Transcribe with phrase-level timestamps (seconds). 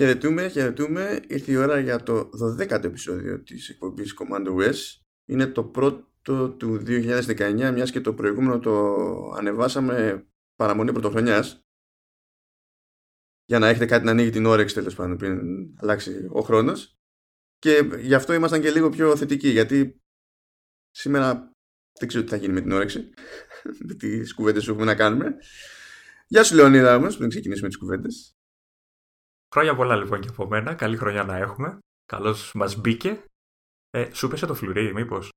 [0.00, 1.20] Χαιρετούμε, χαιρετούμε.
[1.28, 5.02] Ήρθε η ώρα για το 12ο επεισόδιο της εκπομπής Commando West.
[5.24, 8.94] Είναι το πρώτο του 2019, μιας και το προηγούμενο το
[9.36, 10.26] ανεβάσαμε
[10.56, 11.64] παραμονή πρωτοχρονιάς.
[13.44, 15.38] Για να έχετε κάτι να ανοίγει την όρεξη τέλος πάντων πριν
[15.76, 16.98] αλλάξει ο χρόνος.
[17.58, 20.00] Και γι' αυτό ήμασταν και λίγο πιο θετικοί, γιατί
[20.90, 21.52] σήμερα
[21.98, 23.10] δεν ξέρω τι θα γίνει με την όρεξη,
[23.86, 25.36] με τις κουβέντες που έχουμε να κάνουμε.
[26.26, 28.39] Γεια σου Λεωνίδα όμως, πριν ξεκινήσουμε τις κουβέντες.
[29.54, 30.74] Χρόνια πολλά λοιπόν και από μένα.
[30.74, 31.78] Καλή χρονιά να έχουμε.
[32.06, 33.24] Καλώς μας μπήκε.
[33.90, 35.28] Ε, σου πέσε το φλουρί, μήπως;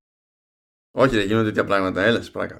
[0.96, 2.02] Όχι, δεν γίνονται τέτοια πράγματα.
[2.02, 2.56] Έλα, πράγμα.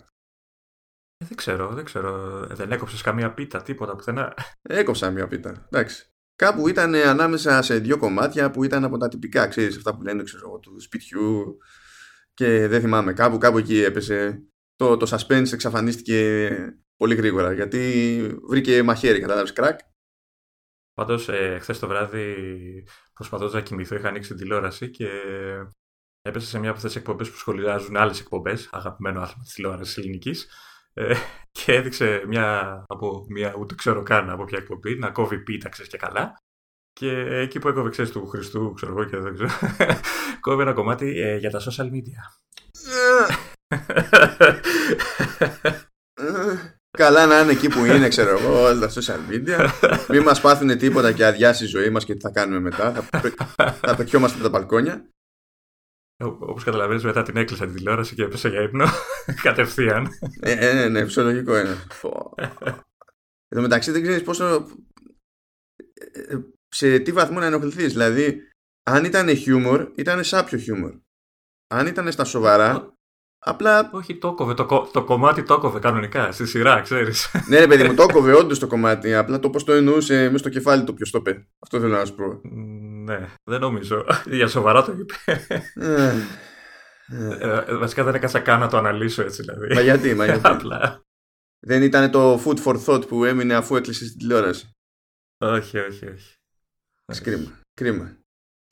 [1.17, 2.43] Ε, δεν ξέρω, δεν ξέρω.
[2.51, 4.35] Ε, δεν έκοψες καμία πίτα, τίποτα πουθενά.
[4.63, 5.69] Έκοψα μία πίτα.
[5.71, 6.09] Εντάξει.
[6.37, 10.23] Κάπου ήταν ανάμεσα σε δύο κομμάτια που ήταν από τα τυπικά, ξέρεις, αυτά που λένε,
[10.23, 11.59] ξέρω, του σπιτιού
[12.35, 13.13] και δεν θυμάμαι.
[13.13, 14.43] Κάπου, κάπου εκεί έπεσε.
[14.75, 16.49] Το, το suspense εξαφανίστηκε
[16.97, 19.79] πολύ γρήγορα γιατί βρήκε μαχαίρι, κατάλαβες κρακ
[20.95, 22.35] Πάντως, ε, χθες το βράδυ
[23.15, 25.09] προσπαθώντας να κοιμηθώ, είχα ανοίξει την τηλεόραση και
[26.23, 29.97] έπεσα σε μια από αυτές τις εκπομπές που σχολιάζουν άλλες εκπομπές, αγαπημένο άθλημα της τηλεόρασης
[29.97, 30.49] ελληνικής.
[30.93, 31.15] Ε,
[31.59, 35.91] και έδειξε μια από μια, ούτε ξέρω καν από ποια εκπομπή, να κόβει πίτα, ξέρεις
[35.91, 36.37] και καλά.
[36.93, 39.51] Και εκεί που έκοβε, ξέρεις του Χριστού, ξέρω εγώ και δεν ξέρω,
[40.41, 42.21] κόβει ένα κομμάτι ε, για τα social media.
[46.99, 49.69] Καλά να είναι εκεί που είναι, ξέρω εγώ, όλα τα social media.
[50.09, 52.93] Μην μας πάθουν τίποτα και αδειάσει η ζωή μας και τι θα κάνουμε μετά.
[52.93, 55.09] Θα, θα πετιόμαστε από τα μπαλκόνια.
[56.23, 58.87] Όπως καταλαβαίνεις, μετά την έκλεισα την τηλεόραση και έπεσα για ύπνο.
[59.43, 60.09] Κατευθείαν.
[60.41, 61.77] Ε, ε, ναι, ναι, φυσιολογικό είναι.
[63.49, 64.67] Εν τω μεταξύ δεν ξέρεις πόσο.
[66.13, 66.37] Ε,
[66.69, 67.93] σε τι βαθμό να ενοχληθείς.
[67.93, 68.41] Δηλαδή,
[68.83, 70.95] αν ήταν χιούμορ, ήταν σάπιο χιούμορ.
[71.75, 72.94] Αν ήταν στα σοβαρά,
[73.47, 73.91] Απλά.
[73.93, 74.55] Όχι, το κόβε.
[74.55, 77.31] Το, το κομμάτι το κόβε κανονικά, στη σειρά, ξέρεις.
[77.49, 79.15] ναι, ρε παιδί μου, το κόβε όντως το κομμάτι.
[79.15, 81.47] Απλά το πώς το εννοούσε μέσα στο κεφάλι του ποιος το είπε.
[81.59, 82.41] Αυτό θέλω να σου πω.
[83.05, 84.07] Ναι, δεν νομίζω.
[84.39, 85.15] Για σοβαρά το είπε.
[85.75, 86.13] Ε,
[87.41, 89.75] ε, ε, βασικά δεν έκανα καν να το αναλύσω έτσι δηλαδή.
[89.75, 90.41] Μα γιατί, μα γιατί.
[90.49, 91.03] Απλά.
[91.67, 94.71] Δεν ήταν το food for thought που έμεινε αφού έκλεισε την τηλεόραση.
[95.39, 96.35] Όχι, όχι, όχι.
[97.23, 97.61] Κρίμα.
[97.75, 98.17] Κρίμα.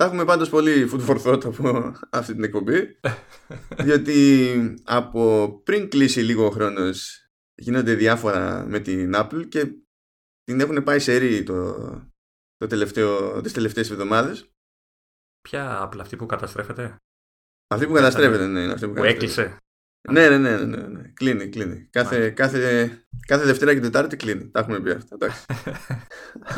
[0.03, 3.01] Θα έχουμε πάντως πολύ food for thought από αυτή την εκπομπή
[3.85, 4.55] διότι
[4.85, 9.65] από πριν κλείσει λίγο ο χρόνος γίνονται διάφορα με την Apple και
[10.45, 11.75] την έχουν πάει σε ρί το,
[12.57, 14.53] το τελευταίο, τις τελευταίες εβδομάδες
[15.41, 16.97] Ποια Apple αυτή που καταστρέφεται;
[17.75, 19.57] Αυτή που καταστρέφεται ναι είναι αυτή που, που έκλεισε
[20.11, 21.89] ναι, ναι, ναι, ναι, ναι, κλείνει, κλείνει.
[21.91, 22.91] Κάθε, κάθε,
[23.27, 24.51] κάθε Δευτέρα και Τετάρτη κλείνει.
[24.51, 25.17] Τα έχουμε πει αυτά.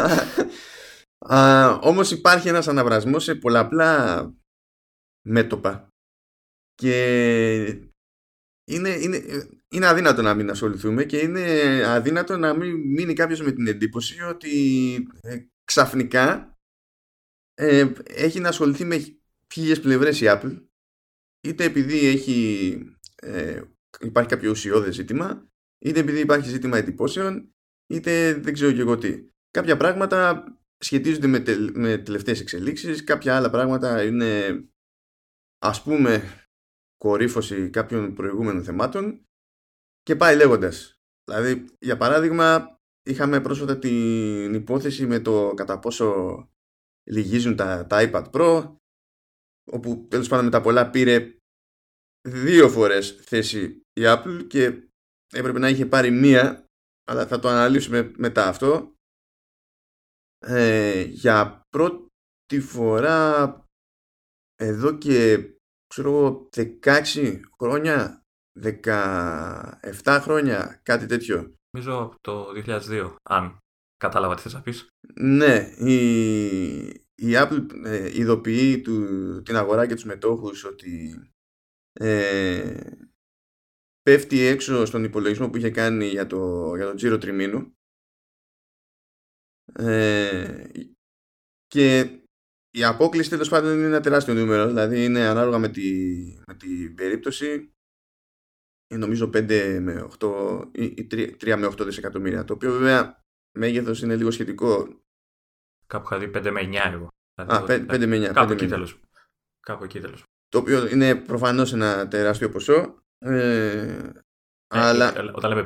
[1.29, 4.33] Α, όμως υπάρχει ένας αναβρασμός σε πολλαπλά
[5.27, 5.89] μέτωπα
[6.75, 7.65] και
[8.65, 9.23] είναι, είναι,
[9.69, 11.43] είναι αδύνατο να μην ασχοληθούμε και είναι
[11.87, 16.57] αδύνατο να μην μείνει κάποιος με την εντύπωση ότι ε, ξαφνικά
[17.55, 19.19] ε, έχει να ασχοληθεί με
[19.53, 20.63] χίλιες πλευρές η Apple
[21.41, 22.79] είτε επειδή έχει,
[23.15, 23.63] ε,
[24.01, 25.49] υπάρχει κάποιο ουσιώδες ζήτημα
[25.79, 27.55] είτε επειδή υπάρχει ζήτημα εντυπώσεων
[27.87, 29.29] είτε δεν ξέρω και εγώ τι.
[29.51, 30.45] Κάποια πράγματα
[30.79, 34.65] σχετίζονται με, τε, με τελευταίες εξελίξεις, κάποια άλλα πράγματα είναι
[35.59, 36.45] ας πούμε
[36.97, 39.25] κορύφωση κάποιων προηγούμενων θεμάτων
[40.03, 40.99] και πάει λέγοντας.
[41.25, 46.39] Δηλαδή, για παράδειγμα, είχαμε πρόσφατα την υπόθεση με το κατά πόσο
[47.11, 48.77] λυγίζουν τα, τα iPad Pro,
[49.71, 51.37] όπου τέλος πάντων με τα πολλά πήρε
[52.29, 54.89] δύο φορές θέση η Apple και
[55.33, 56.65] έπρεπε να είχε πάρει μία,
[57.05, 58.94] αλλά θα το αναλύσουμε μετά αυτό
[60.47, 63.61] ε, για πρώτη φορά
[64.57, 65.49] εδώ και
[65.87, 66.49] ξέρω
[66.83, 68.23] 16 χρόνια
[68.63, 71.55] 17 χρόνια κάτι τέτοιο.
[71.71, 73.59] Νομίζω το 2002 αν
[73.97, 74.89] κατάλαβα τι θες να πεις.
[75.15, 75.95] Ναι η,
[77.15, 81.21] η Apple ε, ειδοποιεί του, την αγορά και τους μετόχους ότι
[81.93, 82.91] ε,
[84.03, 87.73] πέφτει έξω στον υπολογισμό που είχε κάνει για το, για το τζίρο τριμήνου
[89.73, 90.65] ε,
[91.67, 92.19] και
[92.71, 95.83] η απόκληση τέλος πάντων είναι ένα τεράστιο νούμερο, δηλαδή είναι ανάλογα με, τη,
[96.47, 97.75] με την περίπτωση
[98.99, 101.07] νομίζω 5 με 8 ή
[101.41, 103.25] 3 με 8 δισεκατομμύρια, το οποίο βέβαια
[103.59, 105.03] μέγεθος είναι λίγο σχετικό.
[105.87, 107.09] Κάπου είχα δει 5 με 9 εγώ.
[107.35, 108.33] Α, 5, 5 με 9.
[108.33, 109.01] Κάπου, εκεί τέλος.
[109.61, 110.23] Κάπου εκεί τέλος.
[110.49, 113.03] Το οποίο είναι προφανώς ένα τεράστιο ποσό.
[113.19, 114.13] Ε, ε,
[114.69, 115.19] αλλά...
[115.19, 115.65] Ε, όταν λέμε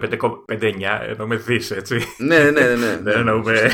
[0.61, 1.99] 5-9 εννοούμε δις, έτσι.
[2.19, 2.75] ναι, ναι, ναι.
[2.75, 2.97] ναι.
[2.97, 3.71] Δεν εννοούμε...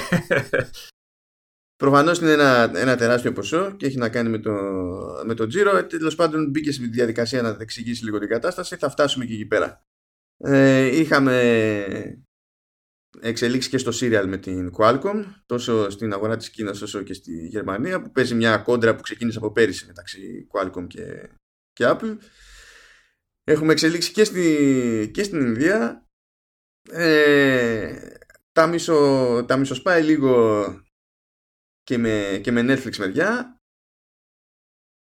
[1.76, 4.53] Προφανώς είναι ένα, ένα τεράστιο ποσό και έχει να κάνει με το,
[5.25, 5.76] με το τζίρο.
[5.76, 8.76] Ε, Τέλος πάντων, μπήκε στη διαδικασία να εξηγήσει λίγο την κατάσταση.
[8.76, 9.82] Θα φτάσουμε και εκεί πέρα.
[10.37, 11.43] Ε, είχαμε
[13.21, 17.47] εξελίξει και στο serial με την Qualcomm τόσο στην αγορά της Κίνας όσο και στη
[17.47, 21.31] Γερμανία που παίζει μια κόντρα που ξεκίνησε από πέρυσι μεταξύ Qualcomm και,
[21.73, 22.17] και Apple
[23.44, 26.08] έχουμε εξελίξει και, στη, και στην Ινδία.
[26.91, 28.17] Ε,
[28.52, 30.64] τα, μισο, τα μισοσπάει λίγο
[31.82, 33.58] και με, και με Netflix μεριά.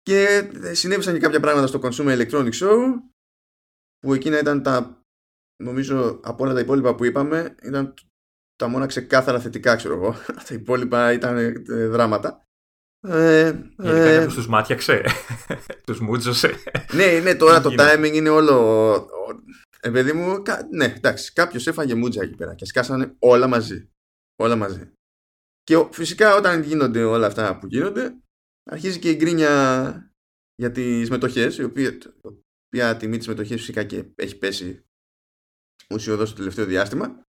[0.02, 2.78] Και συνέβησαν και κάποια πράγματα στο Consumer Electronics Show
[3.98, 5.04] που εκείνα ήταν τα
[5.62, 7.94] νομίζω από όλα τα υπόλοιπα που είπαμε ήταν
[8.56, 10.14] τα μόνα ξεκάθαρα θετικά ξέρω εγώ.
[10.48, 12.49] Τα υπόλοιπα ήταν ε, δράματα
[13.02, 15.02] ε, Γενικά ε, τους μάτιαξε
[15.86, 16.54] τους μούτζωσε
[16.92, 18.56] ναι, ναι τώρα το timing είναι όλο
[19.80, 23.90] ε, παιδί μου, ναι, εντάξει, κάποιος έφαγε μούτζα εκεί πέρα και σκάσανε όλα μαζί.
[24.36, 24.92] Όλα μαζί.
[25.62, 28.14] Και φυσικά όταν γίνονται όλα αυτά που γίνονται,
[28.70, 30.14] αρχίζει και η γκρίνια
[30.54, 32.08] για τις μετοχές, η οποία, η
[32.66, 34.84] οποία τιμή της μετοχής φυσικά και έχει πέσει
[35.90, 37.22] ουσιοδός το τελευταίο διάστημα.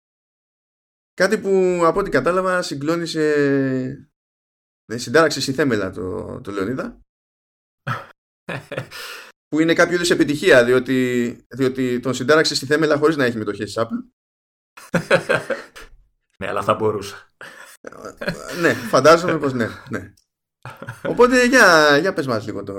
[1.15, 4.10] Κάτι που από ό,τι κατάλαβα συγκλώνησε.
[4.91, 7.01] Ε, συντάραξε στη θέμελα το, το Λεωνίδα;
[9.49, 13.73] που είναι κάποιο είδους επιτυχία, διότι, διότι τον συντάραξε στη θέμελα χωρίς να έχει μετοχές
[13.73, 14.05] της Apple.
[16.39, 17.29] ναι, αλλά θα μπορούσα.
[18.61, 20.13] ναι, φαντάζομαι πως ναι, ναι.
[21.03, 22.75] Οπότε για, για πες μας λίγο το,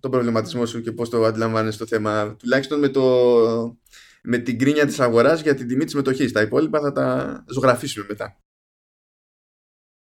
[0.00, 3.78] το προβληματισμό σου και πώς το αντιλαμβάνεσαι το θέμα τουλάχιστον με, το,
[4.22, 8.06] με την κρίνια της αγοράς για την τιμή της μετοχής τα υπόλοιπα θα τα ζωγραφίσουμε
[8.08, 8.40] μετά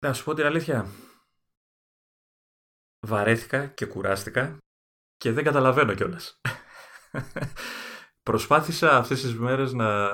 [0.06, 0.88] Να σου πω την αλήθεια
[3.08, 4.58] βαρέθηκα και κουράστηκα
[5.18, 6.42] και δεν καταλαβαίνω κιόλας.
[8.24, 10.10] Προσπάθησα αυτές τις μέρες να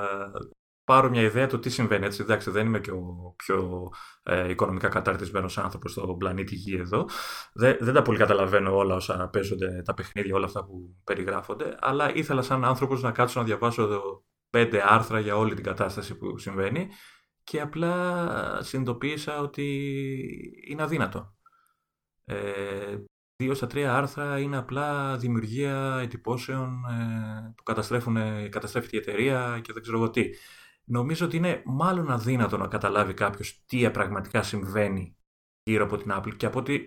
[0.84, 2.06] πάρω μια ιδέα του τι συμβαίνει.
[2.06, 3.88] Έτσι, εντάξει, δεν είμαι και ο πιο
[4.22, 7.08] ε, οικονομικά καταρτισμένος άνθρωπος στον πλανήτη Γη εδώ.
[7.52, 12.14] Δεν, δεν τα πολύ καταλαβαίνω όλα όσα παίζονται, τα παιχνίδια, όλα αυτά που περιγράφονται, αλλά
[12.14, 16.38] ήθελα σαν άνθρωπος να κάτσω να διαβάσω εδώ πέντε άρθρα για όλη την κατάσταση που
[16.38, 16.88] συμβαίνει
[17.42, 19.64] και απλά συνειδητοποίησα ότι
[20.68, 21.35] είναι αδύνατο.
[22.28, 22.96] Ε,
[23.36, 28.16] δύο στα τρία άρθρα είναι απλά δημιουργία εντυπώσεων ε, που καταστρέφουν,
[28.50, 30.30] καταστρέφει η εταιρεία και δεν ξέρω εγώ τι.
[30.84, 35.16] Νομίζω ότι είναι μάλλον αδύνατο να καταλάβει κάποιος τι πραγματικά συμβαίνει
[35.62, 36.86] γύρω από την Apple και από ότι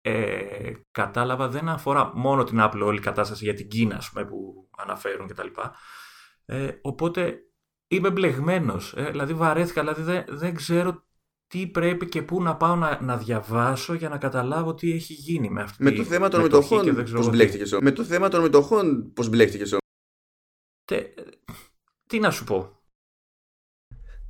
[0.00, 4.68] ε, κατάλαβα δεν αφορά μόνο την Apple όλη η κατάσταση για την Κίνα πούμε, που
[4.76, 5.46] αναφέρουν κτλ.
[6.44, 7.38] Ε, οπότε
[7.88, 11.07] είμαι μπλεγμένος, ε, δηλαδή βαρέθηκα, δηλαδή δεν, δεν ξέρω
[11.48, 15.50] τι πρέπει και πού να πάω να, να διαβάσω για να καταλάβω τι έχει γίνει
[15.50, 19.28] με αυτή με το θέμα των μετοχών πώς μπλέχτηκες Με το θέμα των μετοχών πώς
[19.28, 19.76] μπλέχτηκες
[22.08, 22.82] Τι να σου πω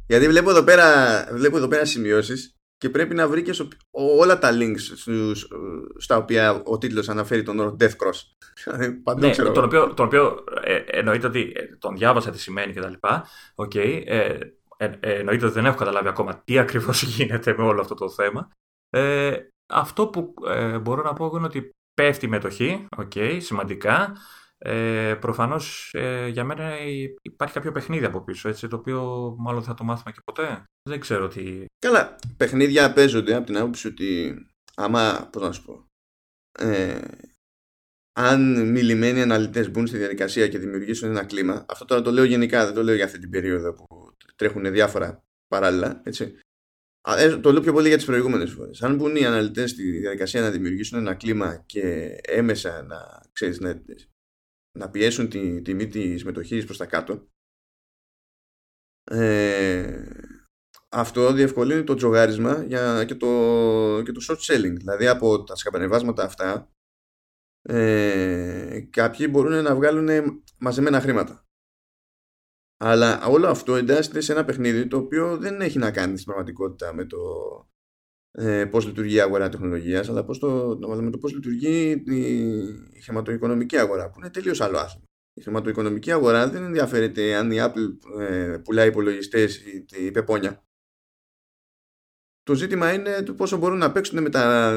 [0.06, 0.86] Γιατί βλέπω εδώ πέρα,
[1.32, 5.48] βλέπω εδώ πέρα σημειώσεις και πρέπει να βρει και όλα τα links στους,
[5.96, 8.20] στα οποία ο τίτλος αναφέρει τον όρο Death Cross.
[9.02, 9.52] Παντού ναι, ξέρω.
[9.52, 12.92] Τον οποίο, τον οποίο ε, εννοείται ότι ε, τον διάβασα τι σημαίνει κτλ.
[13.54, 14.38] Okay, ε,
[14.80, 18.10] ε, ε, εννοείται ότι δεν έχω καταλάβει ακόμα τι ακριβώς γίνεται με όλο αυτό το
[18.10, 18.50] θέμα.
[18.90, 19.36] Ε,
[19.72, 24.16] αυτό που ε, μπορώ να πω είναι ότι πέφτει η μετοχή, okay, σημαντικά.
[24.60, 26.76] Ε, προφανώς ε, για μένα
[27.22, 30.64] υπάρχει κάποιο παιχνίδι από πίσω, έτσι, το οποίο μάλλον θα το μάθουμε και ποτέ.
[30.88, 31.64] Δεν ξέρω τι...
[31.78, 34.36] Καλά, παιχνίδια παίζονται από την άποψη ότι
[34.74, 35.86] άμα, πώς να σου πω,
[36.58, 37.00] ε,
[38.12, 42.64] αν μιλημένοι αναλυτές μπουν στη διαδικασία και δημιουργήσουν ένα κλίμα, αυτό τώρα το λέω γενικά,
[42.64, 43.97] δεν το λέω για αυτή την περίοδο που
[44.38, 46.02] τρέχουν διάφορα παράλληλα.
[46.04, 46.38] Έτσι.
[47.06, 48.82] Ε, το λέω πιο πολύ για τις προηγούμενες φορές.
[48.82, 53.82] Αν μπουν οι αναλυτές στη διαδικασία να δημιουργήσουν ένα κλίμα και έμεσα να, ξέρεις, να,
[54.78, 57.28] να πιέσουν τη τιμή της μετοχής προς τα κάτω,
[59.04, 60.06] ε,
[60.88, 63.26] αυτό διευκολύνει το τζογάρισμα για, και, το,
[64.04, 64.74] και το short selling.
[64.74, 66.70] Δηλαδή από τα σκαπανεβάσματα αυτά
[67.62, 71.47] ε, κάποιοι μπορούν να βγάλουν μαζεμένα χρήματα.
[72.80, 76.94] Αλλά όλο αυτό εντάσσεται σε ένα παιχνίδι το οποίο δεν έχει να κάνει στην πραγματικότητα
[76.94, 77.18] με το
[78.30, 81.90] ε, πώς λειτουργεί η αγορά τεχνολογίας αλλά πώς το, με το πώς λειτουργεί
[82.92, 85.06] η χρηματοοικονομική αγορά που είναι τελείως άλλο άθλημα.
[85.32, 90.62] Η χρηματοοικονομική αγορά δεν ενδιαφέρεται αν η Apple ε, πουλάει υπολογιστές ή, ή πεπόνια.
[92.42, 94.72] Το ζήτημα είναι το πόσο μπορούν να παίξουν με τα,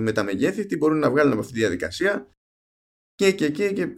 [0.00, 2.28] με τα μεγέθη, τι μπορούν να βγάλουν από αυτή τη διαδικασία
[3.14, 3.94] και και και, και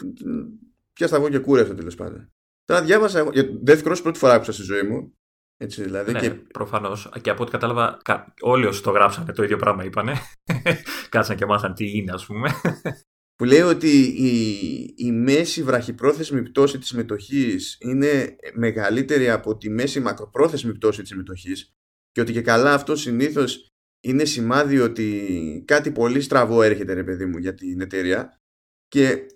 [0.93, 2.34] πια θα βγω και κούρευτο τέλος πάντων.
[2.65, 5.15] Τώρα διάβασα για το Death Cross πρώτη φορά άκουσα στη ζωή μου.
[5.57, 6.31] Έτσι, δηλαδή, ναι, και...
[6.31, 7.11] προφανώς.
[7.21, 8.01] Και από ό,τι κατάλαβα,
[8.41, 10.15] όλοι όσοι το γράψανε το ίδιο πράγμα είπανε.
[11.09, 12.51] Κάτσαν και μάθαν τι είναι, ας πούμε.
[13.37, 20.01] Που λέει ότι η, η μέση βραχυπρόθεσμη πτώση της μετοχής είναι μεγαλύτερη από τη μέση
[20.01, 21.73] μακροπρόθεσμη πτώση της μετοχής
[22.11, 23.69] και ότι και καλά αυτό συνήθως
[24.01, 28.41] είναι σημάδι ότι κάτι πολύ στραβό έρχεται ρε παιδί μου για την εταιρεία
[28.89, 29.27] και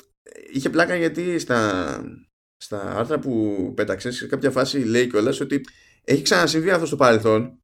[0.53, 2.01] είχε πλάκα γιατί στα,
[2.63, 5.65] στα άρθρα που πέταξες σε κάποια φάση λέει κιόλας ότι
[6.05, 7.63] έχει ξανασυμβεί αυτό στο παρελθόν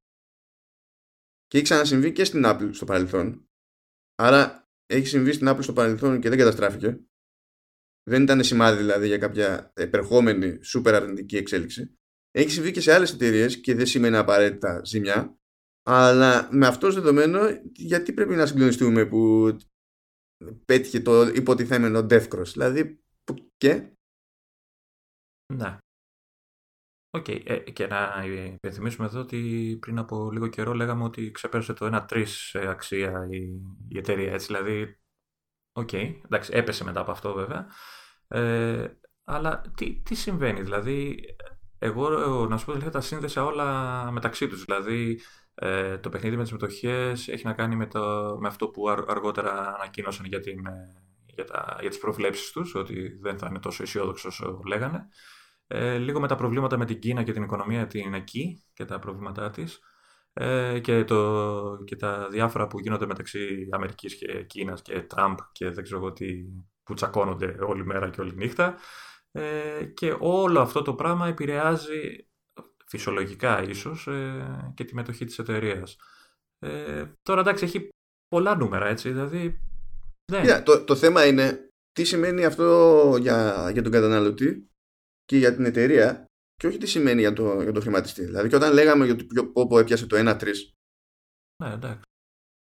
[1.47, 3.49] και έχει ξανασυμβεί και στην Apple στο παρελθόν.
[4.15, 7.01] Άρα έχει συμβεί στην Apple στο παρελθόν και δεν καταστράφηκε.
[8.03, 11.99] Δεν ήταν σημάδι δηλαδή για κάποια επερχόμενη σούπερ αρνητική εξέλιξη.
[12.31, 15.39] Έχει συμβεί και σε άλλες εταιρείες και δεν σημαίνει απαραίτητα ζημιά.
[15.83, 17.41] Αλλά με αυτό δεδομένο,
[17.73, 19.57] γιατί πρέπει να συγκλονιστούμε που
[20.65, 23.05] πέτυχε το υποτιθέμενο gross; Δηλαδή,
[23.57, 23.94] και.
[25.47, 25.79] Ναι.
[27.11, 27.25] OK.
[27.29, 27.41] Okay.
[27.45, 32.27] Ε, και να υπενθυμίσουμε εδώ ότι πριν από λίγο καιρό λέγαμε ότι ξεπέρασε το 1-3
[32.69, 33.39] αξία η,
[33.89, 34.33] η εταιρεία.
[34.33, 34.99] Έτσι, δηλαδή,
[35.73, 35.89] OK.
[35.93, 36.15] Okay.
[36.25, 37.67] Εντάξει, έπεσε μετά από αυτό βέβαια.
[38.29, 38.89] Ε,
[39.25, 41.25] αλλά τι, τι συμβαίνει, δηλαδή,
[41.79, 42.09] εγώ
[42.47, 44.65] να σου πω ότι τα σύνδεσα όλα μεταξύ τους.
[44.65, 45.21] Δηλαδή,
[45.55, 49.75] ε, το παιχνίδι με τις μετοχές έχει να κάνει με, το, με αυτό που αργότερα
[49.75, 53.83] ανακοίνωσαν για, την, ε, για, τα, για τις προβλέψεις τους, ότι δεν θα είναι τόσο
[53.83, 55.09] αισιόδοξο όσο λέγανε.
[55.67, 58.99] Ε, λίγο με τα προβλήματα με την Κίνα και την οικονομία την εκεί και τα
[58.99, 59.81] προβλήματά της
[60.33, 65.71] ε, και, το, και τα διάφορα που γίνονται μεταξύ Αμερικής και Κίνας και Τραμπ και
[65.71, 66.27] δεν ξέρω εγώ τι
[66.83, 68.77] που τσακώνονται όλη μέρα και όλη νύχτα
[69.33, 72.29] ε, και όλο αυτό το πράγμα επηρεάζει
[72.87, 75.97] φυσιολογικά ίσως ε, και τη μετοχή της εταιρείας.
[76.59, 77.89] Ε, τώρα εντάξει έχει
[78.29, 79.61] πολλά νούμερα έτσι δηλαδή
[80.33, 80.65] δεν...
[80.65, 84.69] το, το θέμα είναι τι σημαίνει αυτό για, για τον καταναλωτή
[85.25, 88.25] και για την εταιρεία και όχι τι σημαίνει για το, για το χρηματιστή.
[88.25, 90.53] Δηλαδή και όταν λέγαμε για το πόπο έπιασε το 1-3
[91.63, 92.03] ναι, εντάξει.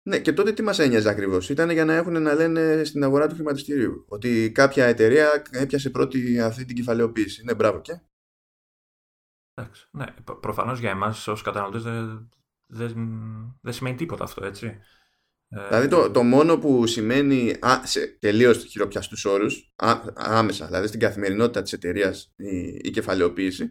[0.10, 3.28] Ναι, και τότε τι μας ένοιαζε ακριβώς; Ήταν για να έχουν να λένε στην αγορά
[3.28, 7.44] του χρηματιστηρίου ότι κάποια εταιρεία έπιασε πρώτη αυτή την κεφαλαιοποίηση.
[7.44, 8.00] Ναι, μπράβο και.
[9.54, 9.88] Εντάξει.
[9.92, 10.06] Ναι,
[10.42, 12.30] προφανώς για εμάς ως καταναλωτές δεν,
[12.68, 12.94] δεν,
[13.62, 14.80] δεν σημαίνει τίποτα αυτό, έτσι.
[15.56, 19.74] Ε, δηλαδή το, το μόνο που σημαίνει α, σε τελείως χειροπιαστούς όρους,
[20.16, 23.70] άμεσα, δηλαδή στην καθημερινότητα της εταιρείας η, η κεφαλαιοποίηση,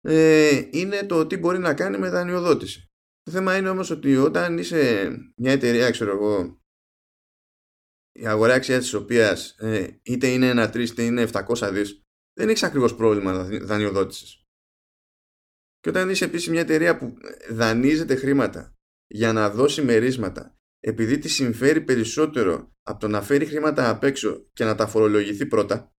[0.00, 2.90] ε, είναι το τι μπορεί να κάνει με δανειοδότηση.
[3.22, 6.62] Το θέμα είναι όμως ότι όταν είσαι μια εταιρεία, ξέρω εγώ,
[8.12, 12.48] η αγορά αξίας της οποίας ε, είτε είναι ένα 3 είτε είναι 700 δις, δεν
[12.48, 14.44] έχεις ακριβώς πρόβλημα δανειοδότησης.
[15.80, 17.16] Και όταν είσαι επίσης μια εταιρεία που
[17.50, 18.74] δανείζεται χρήματα
[19.06, 24.46] για να δώσει μερίσματα επειδή τη συμφέρει περισσότερο από το να φέρει χρήματα απ' έξω
[24.52, 25.92] και να τα φορολογηθεί πρώτα,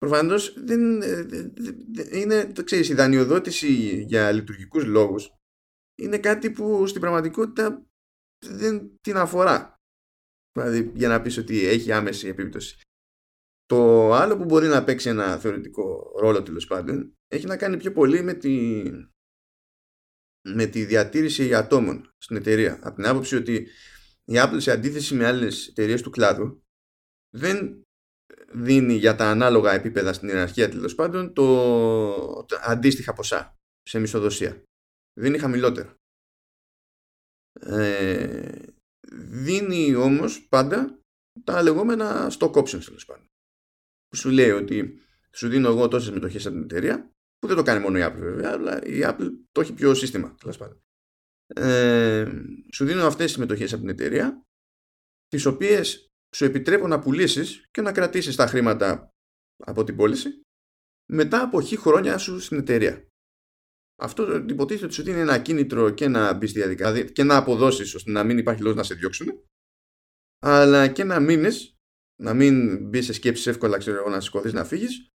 [0.00, 1.02] Προφανώς δεν,
[2.12, 5.34] είναι, το ξέρεις, η δανειοδότηση για λειτουργικούς λόγους
[5.98, 7.86] είναι κάτι που στην πραγματικότητα
[8.46, 9.74] δεν την αφορά.
[10.52, 12.80] Δηλαδή για να πεις ότι έχει άμεση επίπτωση.
[13.64, 17.92] Το άλλο που μπορεί να παίξει ένα θεωρητικό ρόλο τέλος πάντων έχει να κάνει πιο
[17.92, 18.82] πολύ με τη,
[20.48, 22.78] με τη διατήρηση ατόμων στην εταιρεία.
[22.82, 23.68] Από την άποψη ότι
[24.24, 26.62] η Apple σε αντίθεση με άλλες εταιρείες του κλάδου
[27.30, 27.82] δεν
[28.52, 34.62] δίνει για τα ανάλογα επίπεδα στην ιεραρχία τέλος πάντων το, το αντίστοιχα ποσά σε μισοδοσία.
[35.20, 35.94] Δίνει χαμηλότερο.
[37.60, 38.58] Ε,
[39.18, 40.98] δίνει όμως πάντα
[41.44, 43.26] τα λεγόμενα stock options τέλος πάντων.
[44.08, 45.00] Που σου λέει ότι
[45.32, 48.20] σου δίνω εγώ τόσες μετοχές από την εταιρεία που δεν το κάνει μόνο η Apple
[48.20, 50.80] βέβαια αλλά η Apple το έχει πιο σύστημα τέλος πάντων.
[51.46, 52.42] Ε,
[52.72, 54.42] σου δίνω αυτές τις μετοχές από την εταιρεία
[55.28, 56.06] τις οποίες
[56.36, 59.10] σου επιτρέπω να πουλήσεις και να κρατήσεις τα χρήματα
[59.64, 60.40] από την πώληση
[61.12, 63.04] μετά από χι χρόνια σου στην εταιρεία.
[64.02, 67.36] Αυτό υποτίθεται ότι σου δίνει ένα κίνητρο και να μπεις στη διαδικασία δηλαδή και να
[67.36, 69.42] αποδώσεις ώστε να μην υπάρχει λόγος να σε διώξουν,
[70.38, 71.74] αλλά και να μείνεις,
[72.22, 75.08] να μην μπεις σε σκέψεις εύκολα ξέρω, να σηκωθείς να φύγεις,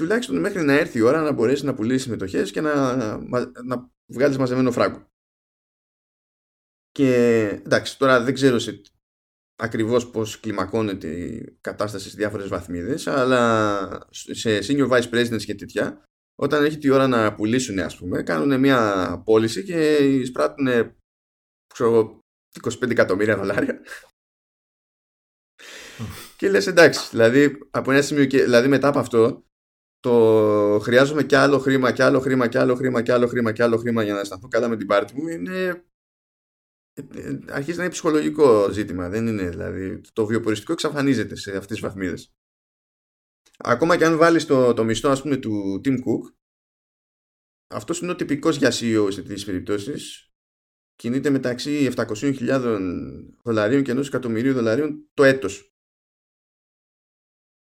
[0.00, 3.18] τουλάχιστον μέχρι να έρθει η ώρα να μπορέσει να πουλήσεις μετοχέ και να, να,
[3.64, 5.06] να βγάλεις μαζεμένο φράγκο.
[6.90, 7.14] Και
[7.64, 8.80] εντάξει, τώρα δεν ξέρω σε
[9.56, 16.02] ακριβώς πώς κλιμακώνεται η κατάσταση σε διάφορες βαθμίδες αλλά σε senior vice presidents και τέτοια
[16.38, 20.96] όταν έχει τη ώρα να πουλήσουν ας πούμε κάνουν μια πώληση και εισπράττουν
[21.74, 22.20] ξέρω,
[22.62, 23.80] 25 εκατομμύρια δολάρια
[26.36, 29.44] και λες εντάξει δηλαδή, από ένα σημείο και, δηλαδή μετά από αυτό
[30.00, 33.62] το χρειάζομαι και άλλο χρήμα και άλλο χρήμα και άλλο χρήμα και άλλο χρήμα και
[33.62, 35.84] άλλο χρήμα για να αισθανθώ καλά με την πάρτι μου είναι
[36.92, 39.08] ε, ε, αρχίζει να είναι ψυχολογικό ζήτημα.
[39.08, 40.00] Δεν είναι δηλαδή.
[40.12, 42.34] Το βιοποριστικό εξαφανίζεται σε αυτές τις βαθμίδες.
[43.58, 46.34] Ακόμα και αν βάλεις το, το μισθό ας πούμε, του Tim Cook,
[47.66, 50.32] αυτός είναι ο τυπικός για CEO σε τέτοιες περιπτώσεις.
[50.94, 52.90] Κινείται μεταξύ 700.000
[53.42, 55.74] δολαρίων και ενός εκατομμυρίου δολαρίων το έτος.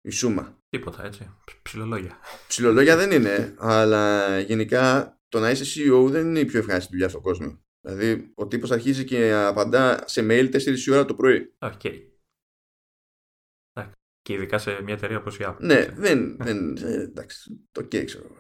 [0.01, 0.56] Η σούμα.
[0.69, 1.36] Τίποτα έτσι.
[1.62, 2.19] Ψιλολόγια.
[2.47, 7.09] Ψιλολόγια δεν είναι, αλλά γενικά το να είσαι CEO δεν είναι η πιο ευχάριστη δουλειά
[7.09, 7.62] στον κόσμο.
[7.81, 11.55] Δηλαδή, ο τύπος αρχίζει και απαντά σε mail 4 η ώρα το πρωί.
[11.59, 12.01] Okay.
[14.27, 15.59] Και ειδικά σε μια εταιρεία όπως η Apple.
[15.59, 18.39] Ναι, δεν, δεν, ε, εντάξει, το okay, ξέρω.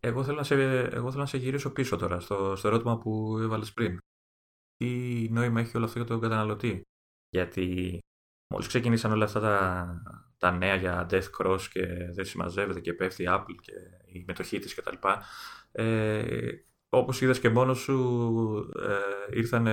[0.00, 3.38] Εγώ θέλω, να σε, εγώ θέλω να σε γυρίσω πίσω τώρα στο, στο ερώτημα που
[3.38, 3.98] έβαλες πριν.
[4.76, 6.82] Τι νόημα έχει όλο αυτό για τον καταναλωτή;
[7.28, 7.98] Γιατί
[8.50, 9.86] μόλις ξεκινήσαν όλα αυτά τα,
[10.38, 13.72] τα νέα για Death Cross και δεν συμμαζεύεται και πέφτει η Apple και
[14.06, 14.96] η μετοχή της κτλ.
[15.72, 16.22] Ε,
[16.88, 18.70] όπως είδες και μόνος σου
[19.32, 19.68] ε, ήρθαν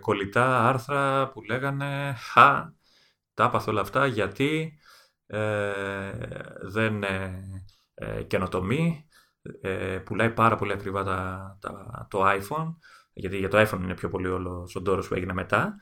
[0.00, 2.72] κολλητά άρθρα που λέγανε «Χα,
[3.34, 4.78] τα έπαθα όλα αυτά γιατί
[5.26, 6.12] ε,
[6.62, 7.42] δεν ε,
[7.94, 9.08] ε, καινοτομεί,
[9.60, 12.76] ε, πουλάει πάρα πολύ ακριβά τα, τα, το iPhone,
[13.12, 15.76] γιατί για το iPhone είναι πιο πολύ όλος ο τόρο που έγινε μετά.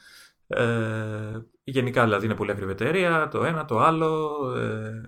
[0.56, 5.00] Ε, γενικά δηλαδή είναι πολύ ακριβή εταιρεία, το ένα, το άλλο, ε,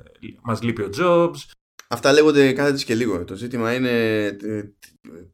[0.43, 1.51] μας λείπει ο Jobs.
[1.89, 3.25] Αυτά λέγονται κάθε της και λίγο.
[3.25, 3.91] Το ζήτημα είναι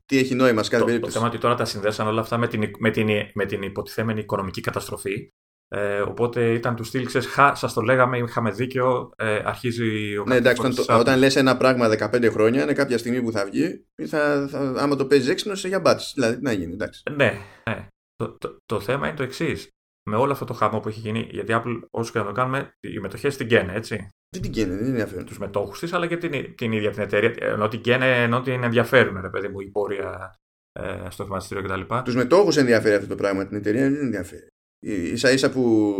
[0.06, 1.12] τι έχει νόημα σε κάθε το, περίπτωση.
[1.12, 3.62] Το θέμα είναι ότι τώρα τα συνδέσαν όλα αυτά με την, με την, με την
[3.62, 5.30] υποτιθέμενη οικονομική καταστροφή
[5.72, 10.24] ε, οπότε ήταν του στυλ, ξέρεις, χα, σας το λέγαμε, είχαμε δίκιο, ε, αρχίζει ο
[10.26, 13.86] Ναι, εντάξει, όταν, όταν λες ένα πράγμα 15 χρόνια, είναι κάποια στιγμή που θα βγει,
[14.06, 16.12] θα, θα, άμα το παίζει έξυπνος, είσαι για μπάτση.
[16.14, 17.02] Δηλαδή, τι να γίνει, εντάξει.
[17.10, 17.38] Ναι,
[17.68, 17.86] ναι.
[18.14, 19.68] Το, το, το, θέμα είναι το εξής.
[20.10, 22.72] Με όλο αυτό το χαμό που έχει γίνει, γιατί Apple, όσο και να το κάνουμε,
[22.80, 24.08] οι μετοχές την καίνε, έτσι.
[24.30, 25.24] Δεν την καίνε, δεν είναι ενδιαφέρον.
[25.24, 27.34] Τους μετόχους της, αλλά και την, την ίδια την εταιρεία.
[27.38, 30.34] Ενώ την καίνε, ενώ την ενδιαφέρουν, ρε παιδί μου, η πορεία
[30.72, 31.94] ε, στο χρηματιστήριο κτλ.
[32.04, 34.50] Τους μετόχους ενδιαφέρει αυτό το πράγμα, την εταιρεία δεν ενδιαφέρει
[34.80, 35.94] ίσα ίσα που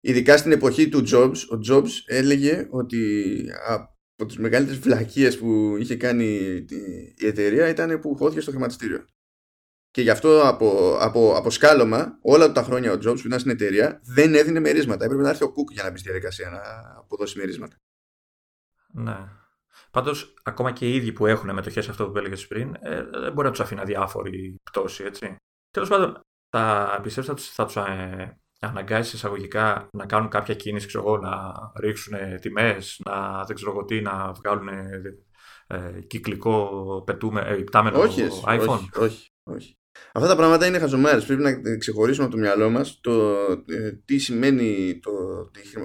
[0.00, 5.96] ειδικά στην εποχή του Jobs ο Jobs έλεγε ότι από τις μεγαλύτερες βλακίες που είχε
[5.96, 6.26] κάνει
[7.16, 9.04] η εταιρεία ήταν που χώθηκε στο χρηματιστήριο
[9.90, 13.50] και γι' αυτό από, από, από σκάλωμα όλα τα χρόνια ο Jobs που ήταν στην
[13.50, 16.60] εταιρεία δεν έδινε μερίσματα έπρεπε να έρθει ο Cook για να μπει στη διαδικασία να
[16.98, 17.76] αποδώσει μερίσματα
[18.92, 19.16] ναι
[19.90, 23.46] Πάντως, ακόμα και οι ίδιοι που έχουν μετοχές αυτό που έλεγες πριν, ε, δεν μπορεί
[23.46, 25.36] να τους αφήνει αδιάφορη πτώση, έτσι.
[25.70, 30.86] Τέλος πάντων, θα πιστεύω θα τους, θα τους ε, αναγκάσεις εισαγωγικά να κάνουν κάποια κίνηση,
[30.86, 34.68] ξέρω εγώ, να ρίξουν τιμές, να δεν ξέρω τι, να βγάλουν
[35.66, 38.68] ε, κυκλικό πετούμε, ε, υπτάμενο όχι, iPhone.
[38.68, 39.78] Όχι, όχι, όχι.
[40.12, 41.24] Αυτά τα πράγματα είναι χαζομάρες.
[41.24, 45.10] Πρέπει να ξεχωρίσουμε από το μυαλό μας το ε, τι σημαίνει το,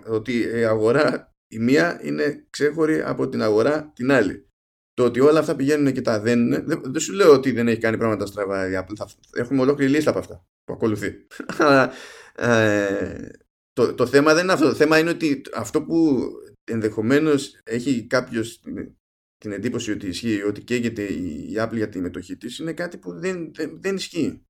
[0.05, 4.47] ότι η αγορά η μία είναι ξέχωρη από την αγορά την άλλη.
[4.93, 7.79] Το ότι όλα αυτά πηγαίνουν και τα δένουν, δεν, δεν σου λέω ότι δεν έχει
[7.79, 8.85] κάνει πράγματα στραβά.
[9.33, 11.27] Έχουμε ολόκληρη λίστα από αυτά που ακολουθεί.
[12.35, 13.29] ε,
[13.73, 14.65] το, το θέμα δεν είναι αυτό.
[14.65, 16.27] Το θέμα είναι ότι αυτό που
[16.63, 18.61] ενδεχομένως έχει κάποιος
[19.45, 23.19] την εντύπωση ότι ισχύει, ότι καίγεται η Apple για τη μετοχή της, είναι κάτι που
[23.19, 24.43] δεν, δεν, δεν ισχύει.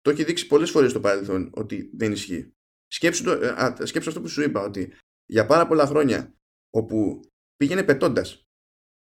[0.00, 2.52] Το έχει δείξει πολλές φορές στο παρελθόν ότι δεν ισχύει.
[2.86, 4.94] Σκέψου, το, ε, σκέψου αυτό που σου είπα, ότι
[5.26, 6.34] για πάρα πολλά χρόνια
[6.70, 7.20] όπου
[7.56, 8.42] πήγαινε πετώντας,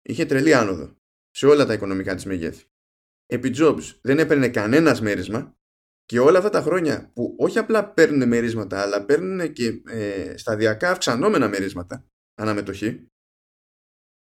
[0.01, 0.95] είχε τρελή άνοδο
[1.29, 2.65] σε όλα τα οικονομικά της μεγέθη.
[3.25, 5.55] Επί Jobs δεν έπαιρνε κανένας μέρισμα
[6.05, 10.91] και όλα αυτά τα χρόνια που όχι απλά παίρνουν μερίσματα, αλλά παίρνουν και ε, σταδιακά
[10.91, 12.05] αυξανόμενα μερίσματα
[12.41, 13.07] αναμετοχή,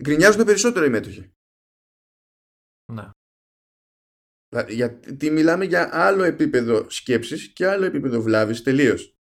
[0.01, 1.33] γκρινιάζουν περισσότερο οι μέτοχοι.
[2.93, 3.09] Ναι.
[4.67, 9.17] Γιατί μιλάμε για άλλο επίπεδο σκέψης και άλλο επίπεδο βλάβης τελείως.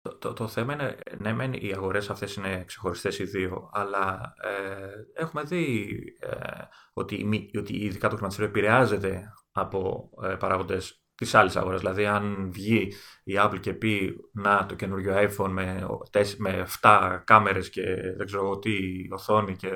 [0.00, 4.34] Το, το, το θέμα είναι, ναι μεν οι αγορές αυτές είναι ξεχωριστές οι δύο, αλλά
[4.42, 5.88] ε, έχουμε δει
[6.20, 6.62] ε,
[6.92, 11.80] ότι, ότι ειδικά το χρηματιστήριο επηρεάζεται από ε, παράγοντες της άλλης αγοράς.
[11.80, 12.92] Δηλαδή αν βγει
[13.24, 15.86] η Apple και πει να το καινούριο iPhone με,
[16.36, 17.82] με 7 κάμερες και
[18.16, 18.70] δεν ξέρω τι
[19.10, 19.68] οθόνη και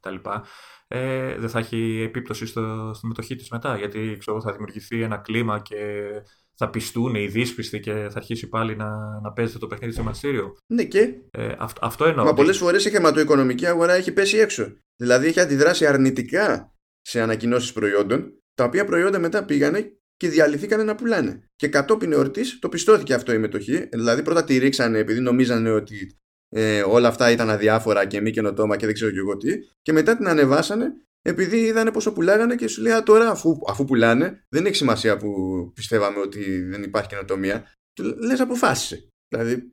[0.00, 0.44] τα λοιπά,
[0.88, 5.16] ε, δεν θα έχει επίπτωση στο, στη μετοχή της μετά, γιατί ξέρω, θα δημιουργηθεί ένα
[5.16, 6.06] κλίμα και
[6.54, 10.56] θα πιστούν οι δύσπιστοι και θα αρχίσει πάλι να, να παίζεται το παιχνίδι στο χρηματιστήριο.
[10.66, 11.14] Ναι και.
[11.30, 12.24] Ε, αυτό, αυτό εννοώ.
[12.24, 14.72] Μα πολλές φορές η χρηματοοικονομική αγορά έχει πέσει έξω.
[14.96, 20.94] Δηλαδή έχει αντιδράσει αρνητικά σε ανακοινώσεις προϊόντων, τα οποία προϊόντα μετά πήγανε και διαλυθήκανε να
[20.94, 21.42] πουλάνε.
[21.56, 23.88] Και κατόπιν εορτής το πιστώθηκε αυτό η μετοχή.
[23.92, 26.16] Δηλαδή πρώτα τη ρίξανε επειδή νομίζανε ότι
[26.48, 29.58] ε, όλα αυτά ήταν αδιάφορα και μη καινοτόμα και δεν ξέρω και εγώ τι.
[29.82, 34.44] Και μετά την ανεβάσανε επειδή είδανε πόσο πουλάγανε και σου λέει τώρα αφού, αφού πουλάνε
[34.48, 35.30] δεν έχει σημασία που
[35.74, 39.72] πιστεύαμε ότι δεν υπάρχει καινοτομία λες αποφάσισε δηλαδή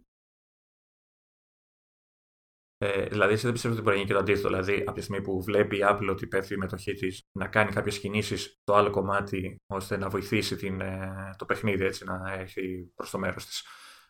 [2.77, 4.47] ε, δηλαδή, εσύ δεν πιστεύω ότι μπορεί να γίνει και το αντίθετο.
[4.47, 7.71] Δηλαδή, από τη στιγμή που βλέπει η Apple ότι πέφτει η μετοχή της να κάνει
[7.71, 12.91] κάποιες κινήσεις στο άλλο κομμάτι, ώστε να βοηθήσει την, ε, το παιχνίδι έτσι, να έρθει
[12.95, 13.63] προς το μέρος της.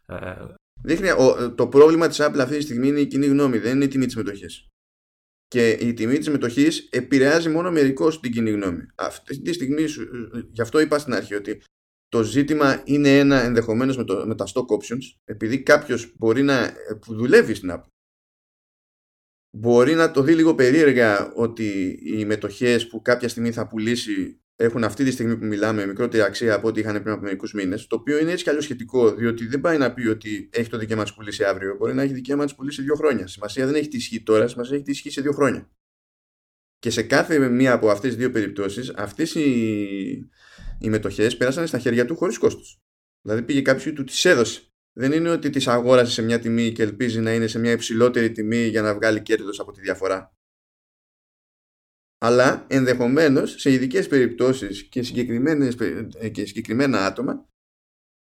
[0.06, 0.36] Ε,
[0.82, 3.86] Δείχνει, ο, το πρόβλημα της Apple αυτή τη στιγμή είναι η κοινή γνώμη, δεν είναι
[3.86, 4.70] η τιμή της μετοχής
[5.48, 8.86] και η τιμή της μετοχής επηρεάζει μόνο μερικώς την κοινή γνώμη.
[8.96, 9.84] Αυτή τη στιγμή,
[10.52, 11.62] γι' αυτό είπα στην αρχή ότι
[12.08, 16.74] το ζήτημα είναι ένα ενδεχομένως με, το, με τα stock options επειδή κάποιος μπορεί να
[17.02, 17.90] που δουλεύει στην Apple
[19.56, 24.84] μπορεί να το δει λίγο περίεργα ότι οι μετοχές που κάποια στιγμή θα πουλήσει έχουν
[24.84, 27.88] αυτή τη στιγμή που μιλάμε μικρότερη αξία από ό,τι είχαν πριν από μερικούς μήνες.
[27.88, 30.78] Το οποίο είναι έτσι κι αλλιώς σχετικό, διότι δεν πάει να πει ότι έχει το
[30.78, 31.76] δικαίωμα να τις πουλήσει αύριο.
[31.76, 33.28] Μπορεί να έχει δικαίωμα να τις πουλήσει δύο χρόνια.
[33.28, 35.70] Σημασία δεν έχει τι ισχύει τώρα, σημασία έχει τι ισχύει σε δύο χρόνια.
[36.80, 39.50] Και σε κάθε μία από αυτές τις δύο περιπτώσεις αυτές οι,
[40.80, 42.82] οι μετοχές πέρασαν στα χέρια του χωρίς κόστος.
[43.22, 44.62] Δηλαδή πήγε κάποιος του τις έδωσε.
[44.98, 48.32] Δεν είναι ότι τις αγόρασε σε μια τιμή και ελπίζει να είναι σε μια υψηλότερη
[48.32, 50.34] τιμή για να βγάλει κέρδος από τη διαφορά.
[52.18, 55.76] Αλλά ενδεχομένως σε ειδικές περιπτώσεις και, συγκεκριμένες,
[56.16, 57.50] ε, και συγκεκριμένα άτομα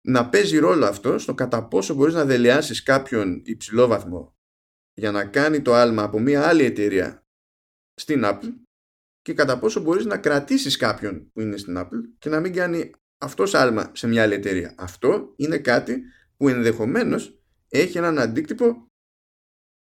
[0.08, 4.38] να παίζει ρόλο αυτό στο κατά πόσο μπορείς να δελειάσεις κάποιον υψηλό βαθμό
[4.94, 7.26] για να κάνει το άλμα από μια άλλη εταιρεία
[7.94, 8.54] στην Apple
[9.22, 12.92] και κατά πόσο μπορείς να κρατήσεις κάποιον που είναι στην Apple και να μην κάνει
[13.18, 14.76] αυτός άλμα σε μια άλλη εταιρεία.
[14.78, 16.04] Αυτό είναι κάτι
[16.40, 18.88] που ενδεχομένως έχει έναν αντίκτυπο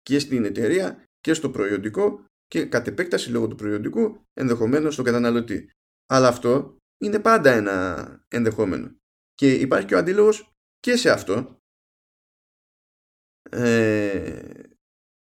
[0.02, 5.70] και στην εταιρεία και στο προϊόντικό και κατ' επέκταση λόγω του προϊόντικού ενδεχομένως στον καταναλωτή.
[6.06, 8.96] Αλλά αυτό είναι πάντα ένα ενδεχόμενο.
[9.34, 11.60] Και υπάρχει και ο αντίλογος και σε αυτό
[13.50, 14.66] ε,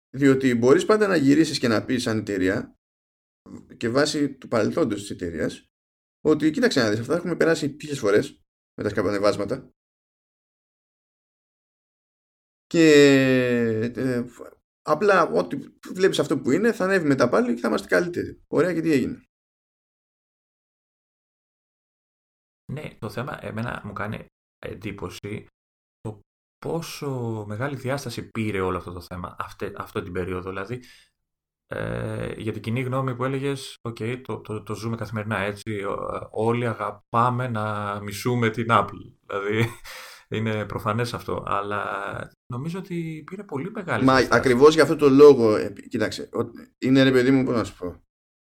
[0.10, 2.76] διότι μπορείς πάντα να γυρίσεις και να πεις σαν εταιρεία
[3.78, 5.66] και βάσει του παρελθόντος της εταιρείας
[6.22, 8.42] ότι κοίταξε να δεις αυτά έχουμε περάσει ποιες φορές
[8.78, 9.72] με τα σκαπανεβάσματα
[12.68, 12.90] και
[13.96, 14.26] ε,
[14.82, 15.58] απλά ό,τι
[15.94, 18.44] βλέπεις αυτό που είναι θα ανέβει μετά πάλι και θα είμαστε καλύτεροι.
[18.48, 19.22] Ωραία και τι έγινε.
[22.72, 24.26] Ναι, το θέμα εμένα μου κάνει
[24.66, 25.48] εντύπωση
[26.02, 26.20] το
[26.58, 30.50] πόσο μεγάλη διάσταση πήρε όλο αυτό το θέμα αυτή, αυτή την περίοδο.
[30.50, 30.84] Δηλαδή,
[31.68, 35.84] ε, για την κοινή γνώμη που έλεγες, ok, το, το, το ζούμε καθημερινά έτσι,
[36.32, 39.14] όλοι αγαπάμε να μισούμε την Apple.
[39.26, 39.70] Δηλαδή,
[40.30, 41.84] είναι προφανές αυτό, αλλά
[42.54, 44.40] νομίζω ότι πήρε πολύ μεγάλη Μα διάσταση.
[44.40, 46.30] ακριβώς για αυτό το λόγο, ε, κοίταξε,
[46.78, 48.02] είναι ρε παιδί μου, πώς να σου πω,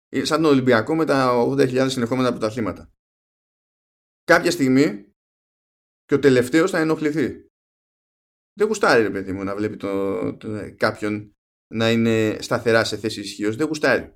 [0.08, 2.90] ε, σαν τον Ολυμπιακό με τα 80.000 συνεχόμενα πρωταθλήματα
[4.28, 5.12] κάποια στιγμή
[6.04, 7.46] και ο τελευταίος θα ενοχληθεί.
[8.52, 11.32] Δεν γουστάρει ρε παιδί μου να βλέπει το, το, κάποιον
[11.74, 13.56] να είναι σταθερά σε θέση ισχύως.
[13.56, 14.14] Δεν γουστάρει.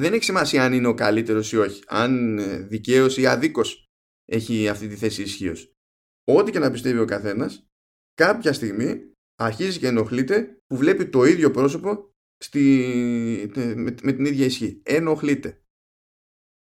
[0.00, 1.82] Δεν έχει σημασία αν είναι ο καλύτερος ή όχι.
[1.86, 3.84] Αν ε, δικαίω ή αδίκως
[4.24, 5.72] έχει αυτή τη θέση ισχύως.
[6.36, 7.66] Ό,τι και να πιστεύει ο καθένας,
[8.14, 14.44] κάποια στιγμή αρχίζει και ενοχλείται που βλέπει το ίδιο πρόσωπο στη, με, με την ίδια
[14.44, 14.82] ισχύ.
[14.84, 15.62] Ενοχλείται.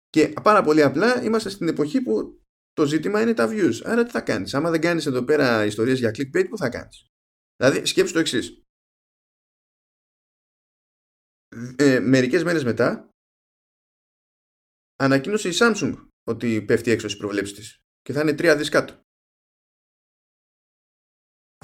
[0.09, 2.41] Και πάρα πολύ απλά είμαστε στην εποχή που
[2.73, 3.81] το ζήτημα είναι τα views.
[3.83, 7.07] Άρα τι θα κάνεις; Άμα δεν κάνεις εδώ πέρα ιστορίες για clickbait, που θα κάνεις;
[7.55, 8.61] Δηλαδή σκέψου το εξής.
[11.75, 13.09] Ε, μερικές μέρες μετά
[14.95, 19.04] ανακοίνωσε η Samsung ότι πέφτει έξω στις προβλέψεις της και θα είναι τρία δις κάτω.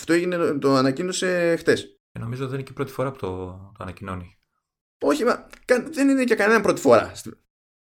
[0.01, 1.99] Αυτό έγινε, το ανακοίνωσε χτες.
[2.11, 3.45] Ε, νομίζω δεν είναι και η πρώτη φορά που το,
[3.77, 4.37] το ανακοινώνει.
[5.01, 5.47] Όχι, μα
[5.91, 7.11] δεν είναι και κανένα πρώτη φορά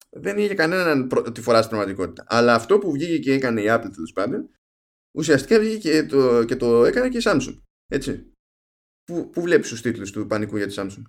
[0.10, 2.24] δεν είχε κανέναν πρώτη φορά στην πραγματικότητα.
[2.28, 4.50] Αλλά αυτό που βγήκε και έκανε η Apple τέλος πάντων,
[5.18, 7.62] ουσιαστικά βγήκε και το, και το έκανε και η Samsung.
[7.88, 8.32] Έτσι.
[9.04, 11.02] Πού, πού βλέπεις τους τίτλους του πανικού για τη Samsung;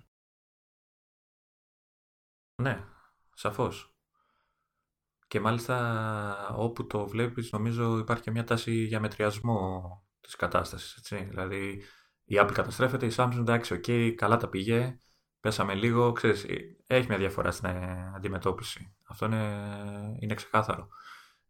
[2.61, 2.83] Ναι,
[3.33, 3.93] σαφώς.
[5.27, 10.95] Και μάλιστα όπου το βλέπεις νομίζω υπάρχει και μια τάση για μετριασμό της κατάστασης.
[10.95, 11.27] Έτσι.
[11.29, 11.81] Δηλαδή
[12.25, 14.97] η Apple καταστρέφεται, η Samsung εντάξει, οκ, καλά τα πήγε,
[15.39, 16.55] πέσαμε λίγο, ξέρεις, ε,
[16.87, 18.95] έχει μια διαφορά στην ε, αντιμετώπιση.
[19.07, 19.37] Αυτό είναι,
[20.19, 20.87] είναι ξεκάθαρο.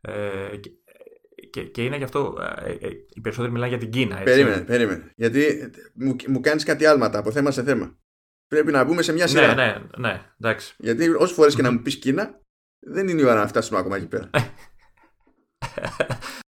[0.01, 0.49] Ε,
[1.49, 4.19] και, και, είναι γι' αυτό, ε, οι περισσότεροι μιλάνε για την Κίνα.
[4.19, 4.33] Έτσι.
[4.33, 5.13] Περίμενε, περίμενε.
[5.15, 7.97] Γιατί μου, μου κάνεις κάτι άλματα από θέμα σε θέμα.
[8.47, 9.53] Πρέπει να μπούμε σε μια σειρά.
[9.53, 10.75] Ναι, ναι, ναι, εντάξει.
[10.77, 12.41] Γιατί όσες φορές και να μου πεις Κίνα,
[12.79, 14.29] δεν είναι η ώρα να φτάσουμε ακόμα εκεί πέρα.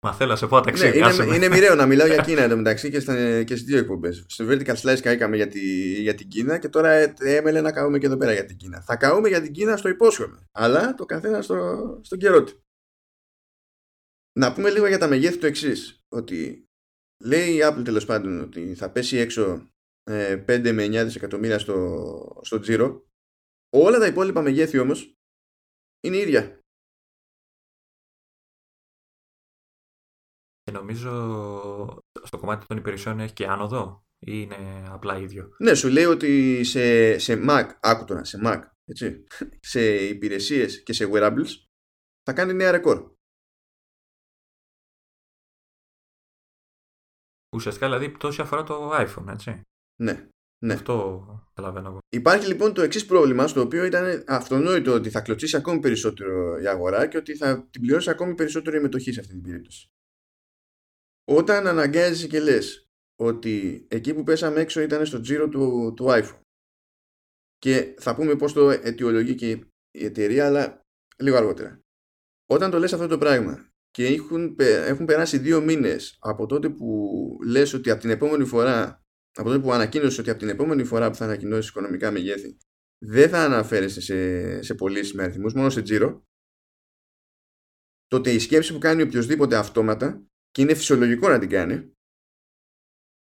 [0.01, 2.99] Μα θέλω να σε πω ναι, είναι, είναι μοιραίο να μιλάω για Κίνα εντωμεταξύ και,
[2.99, 4.25] στα, και στις δύο εκπομπές.
[4.27, 5.59] Στο Vertical Slice καήκαμε για, τη,
[6.01, 6.89] για την Κίνα και τώρα
[7.19, 8.81] έμελε να καούμε και εδώ πέρα για την Κίνα.
[8.81, 10.47] Θα καούμε για την Κίνα στο υπόσχομαι.
[10.51, 12.63] Αλλά το καθένα στο, στον καιρό του.
[14.39, 16.03] Να πούμε λίγο για τα μεγέθη του εξής.
[16.07, 16.65] Ότι
[17.23, 19.69] λέει η Apple τέλος πάντων ότι θα πέσει έξω
[20.09, 23.07] 5 ε, με 9 δισεκατομμύρια στο, στο τζίρο.
[23.69, 25.13] Όλα τα υπόλοιπα μεγέθη όμως
[25.99, 26.58] είναι ίδια.
[30.69, 31.11] Και νομίζω
[32.23, 35.55] στο κομμάτι των υπηρεσιών έχει και άνοδο ή είναι απλά ίδιο.
[35.57, 39.23] Ναι, σου λέει ότι σε, σε Mac, άκου τώρα, σε Mac, έτσι,
[39.71, 41.47] σε υπηρεσίες και σε wearables
[42.23, 43.11] θα κάνει νέα ρεκόρ.
[47.55, 49.61] Ουσιαστικά δηλαδή πτώση αφορά το iPhone, έτσι.
[50.01, 50.27] Ναι.
[50.65, 50.73] Ναι.
[50.73, 51.99] Αυτό καταλαβαίνω εγώ.
[52.09, 56.67] Υπάρχει λοιπόν το εξής πρόβλημα, στο οποίο ήταν αυτονόητο ότι θα κλωτσίσει ακόμη περισσότερο η
[56.67, 59.89] αγορά και ότι θα την πληρώσει ακόμη περισσότερο η μετοχή σε αυτή την περίπτωση.
[61.31, 66.41] Όταν αναγκάζεσαι και λες ότι εκεί που πέσαμε έξω ήταν στο τζίρο του, του iPhone
[67.57, 69.49] και θα πούμε πώς το αιτιολογεί και
[69.91, 70.81] η εταιρεία αλλά
[71.17, 71.79] λίγο αργότερα.
[72.45, 77.37] Όταν το λες αυτό το πράγμα και έχουν, έχουν περάσει δύο μήνες από τότε που
[77.45, 79.03] λες ότι από την επόμενη φορά
[79.37, 82.57] από τότε που ανακοίνωσες ότι από την επόμενη φορά που θα ανακοινώσεις οικονομικά μεγέθη
[82.97, 86.23] δεν θα αναφέρεστε σε, σε πωλήσεις με αριθμούς, μόνο σε τζίρο,
[88.07, 91.93] τότε η σκέψη που κάνει οποιοδήποτε αυτόματα και είναι φυσιολογικό να την κάνει.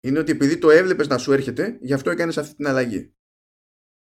[0.01, 3.15] Είναι ότι επειδή το έβλεπες να σου έρχεται γι' αυτό έκανες αυτή την αλλαγή.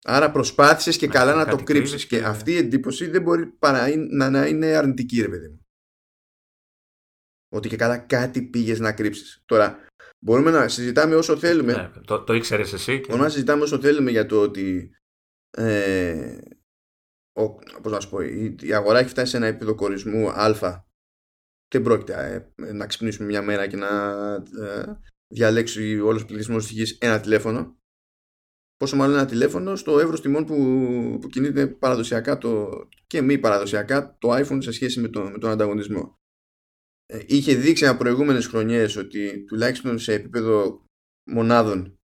[0.04, 2.08] Άρα προσπάθησες και καλά να το κρύψεις.
[2.08, 5.62] και, αυτή η εντύπωση δεν μπορεί παρά να, να είναι αρνητική ρε παιδί μου.
[7.50, 9.44] Ότι και καλά κάτι πήγες να κρύψεις.
[9.46, 9.88] Τώρα
[10.20, 11.74] μπορούμε να συζητάμε όσο θέλουμε.
[11.74, 13.06] Ναι, το, το ήξερες εσύ και...
[13.08, 14.96] μπορούμε να συζητάμε όσο θέλουμε για το ότι
[15.50, 16.38] ε,
[17.34, 20.87] ο, πώς να σου πω, η, η αγορά έχει φτάσει σε ένα επίπεδο κορισμού α
[21.68, 23.88] δεν πρόκειται ε, να ξυπνήσουμε μια μέρα και να
[24.62, 27.78] ε, διαλέξει όλος ο πληθυσμός της γης ένα τηλέφωνο
[28.78, 30.56] πόσο μάλλον ένα τηλέφωνο στο εύρος τιμών που,
[31.22, 32.70] που κινείται παραδοσιακά το,
[33.08, 36.16] και μη παραδοσιακά το iPhone σε σχέση με, το, με τον ανταγωνισμό.
[37.06, 40.86] Ε, είχε δείξει από προηγούμενες χρονιές ότι τουλάχιστον σε επίπεδο
[41.30, 42.00] μονάδων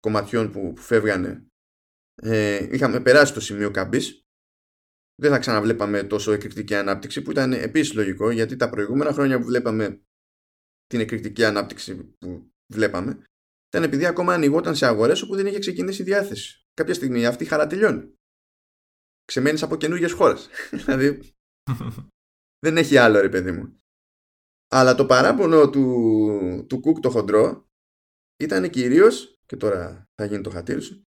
[0.00, 1.46] κομματιών που, που φεύγανε
[2.14, 4.20] ε, είχαμε περάσει το σημείο καμπής
[5.20, 9.44] δεν θα ξαναβλέπαμε τόσο εκρηκτική ανάπτυξη που ήταν επίσης λογικό γιατί τα προηγούμενα χρόνια που
[9.44, 10.02] βλέπαμε
[10.86, 13.24] την εκρηκτική ανάπτυξη που βλέπαμε
[13.68, 16.66] ήταν επειδή ακόμα ανοιγόταν σε αγορές όπου δεν είχε ξεκινήσει η διάθεση.
[16.74, 18.14] Κάποια στιγμή αυτή η χαρά τελειώνει.
[19.24, 20.48] Ξεμένεις από καινούργιες χώρες.
[20.84, 21.34] δηλαδή
[22.64, 23.80] δεν έχει άλλο ρε παιδί μου.
[24.68, 27.68] Αλλά το παράπονο του, του Κουκ το χοντρό
[28.36, 31.02] ήταν κυρίως και τώρα θα γίνει το χατήρι σου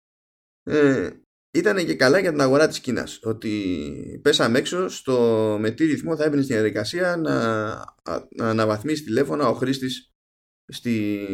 [0.62, 1.10] ε,
[1.54, 6.16] ήταν και καλά για την αγορά της Κίνας ότι πέσαμε έξω στο με τι ρυθμό
[6.16, 7.74] θα έμπαινε στην διαδικασία να,
[8.36, 10.10] να αναβαθμίσει τηλέφωνα ο χρήστης
[10.72, 11.26] στη,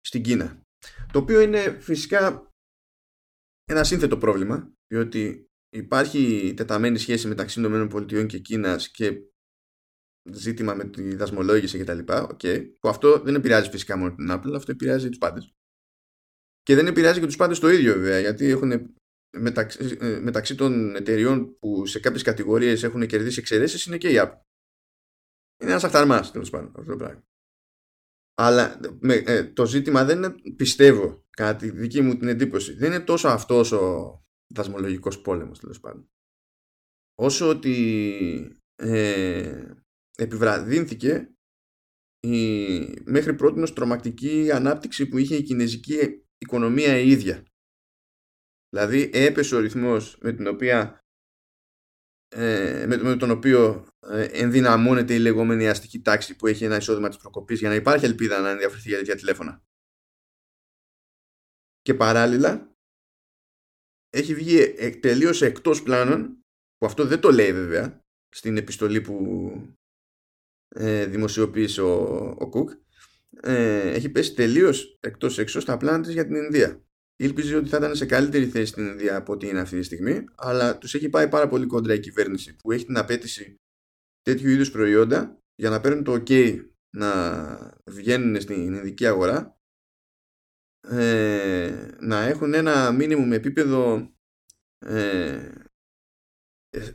[0.00, 0.62] στην Κίνα
[1.12, 2.50] το οποίο είναι φυσικά
[3.64, 9.22] ένα σύνθετο πρόβλημα διότι υπάρχει τεταμένη σχέση μεταξύ ΗΠΑ και Κίνας και
[10.32, 11.98] ζήτημα με τη δασμολόγηση κτλ.
[12.06, 15.52] Okay, που αυτό δεν επηρεάζει φυσικά μόνο την Apple, αυτό επηρεάζει τους πάντες.
[16.62, 18.94] Και δεν επηρεάζει και τους πάντες το ίδιο βέβαια, γιατί έχουν
[19.36, 24.14] μεταξύ, ε, μεταξύ των εταιριών που σε κάποιες κατηγορίες έχουν κερδίσει εξαιρέσεις είναι και η
[24.16, 24.40] Apple.
[25.62, 27.22] Είναι ένας αυταρμάς τέλος πάντων αυτό το πράγμα.
[28.34, 32.92] Αλλά με, ε, το ζήτημα δεν είναι, πιστεύω, κατά τη δική μου την εντύπωση, δεν
[32.92, 34.16] είναι τόσο αυτός ο
[34.54, 36.10] δασμολογικός πόλεμος τέλος πάντων.
[37.14, 39.74] Όσο ότι ε,
[40.16, 41.32] επιβραδύνθηκε
[42.20, 47.42] η μέχρι πρώτη τρομακτική ανάπτυξη που είχε η κινέζικη οικονομία η ίδια.
[48.68, 50.98] Δηλαδή έπεσε ο ρυθμός με, την οποία,
[52.28, 57.18] ε, με, τον οποίο ε, ενδυναμώνεται η λεγόμενη αστική τάξη που έχει ένα εισόδημα της
[57.18, 59.62] προκοπής για να υπάρχει ελπίδα να ενδιαφερθεί για τέτοια τηλέφωνα.
[61.80, 62.72] Και παράλληλα
[64.10, 66.42] έχει βγει ε, τελείως εκτός πλάνων
[66.76, 69.16] που αυτό δεν το λέει βέβαια στην επιστολή που
[70.68, 71.94] ε, δημοσιοποίησε ο,
[72.38, 72.70] ο Κουκ
[73.40, 76.87] ε, έχει πέσει τελείως εκτός έξω στα πλάνα της για την Ινδία
[77.18, 80.24] ήλπιζε ότι θα ήταν σε καλύτερη θέση στην Ινδία από ό,τι είναι αυτή τη στιγμή,
[80.34, 83.54] αλλά τους έχει πάει πάρα πολύ κόντρα η κυβέρνηση που έχει την απέτηση
[84.22, 86.60] τέτοιου είδους προϊόντα για να παίρνουν το OK
[86.96, 89.58] να βγαίνουν στην Ινδική αγορά
[90.88, 94.12] ε, να έχουν ένα μήνυμο με επίπεδο
[94.78, 95.52] ε,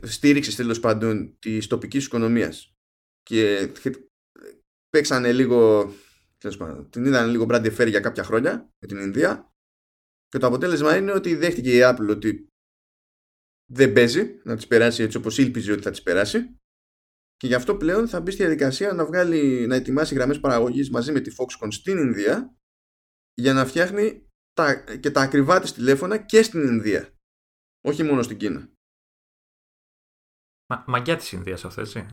[0.02, 2.74] στήριξης τέλος πάντων της τοπικής οικονομίας.
[3.22, 3.72] Και
[4.88, 5.90] παίξανε λίγο.
[6.58, 9.53] Πάντων, την είδαν λίγο μπράντι για κάποια χρόνια με την Ινδία
[10.34, 12.48] και το αποτέλεσμα είναι ότι δέχτηκε η Apple ότι
[13.72, 16.58] δεν παίζει να τις περάσει έτσι όπως ήλπιζε ότι θα τις περάσει
[17.36, 21.12] και γι' αυτό πλέον θα μπει στη διαδικασία να, βγάλει, να ετοιμάσει γραμμές παραγωγής μαζί
[21.12, 22.56] με τη Foxconn στην Ινδία
[23.34, 27.14] για να φτιάχνει τα, και τα ακριβά της τηλέφωνα και στην Ινδία.
[27.84, 28.72] Όχι μόνο στην Κίνα.
[30.66, 32.08] Μα, μαγκιά της Ινδίας αυτό έτσι.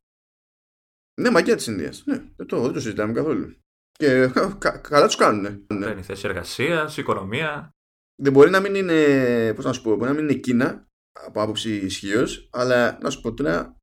[1.21, 2.05] Ναι, μαγκιά της Ινδίας.
[2.05, 3.59] Ναι, δεν το, δεν το συζητάμε καθόλου.
[3.91, 5.65] Και κα, καλά τους κάνουν.
[5.73, 5.85] Ναι.
[5.85, 7.71] Παίρνει θέση εργασίας, οικονομία
[8.15, 11.41] δεν μπορεί να μην είναι, πώς να σου πω, μπορεί να μην είναι Κίνα από
[11.41, 13.77] άποψη ισχύως, αλλά να σου πω τώρα,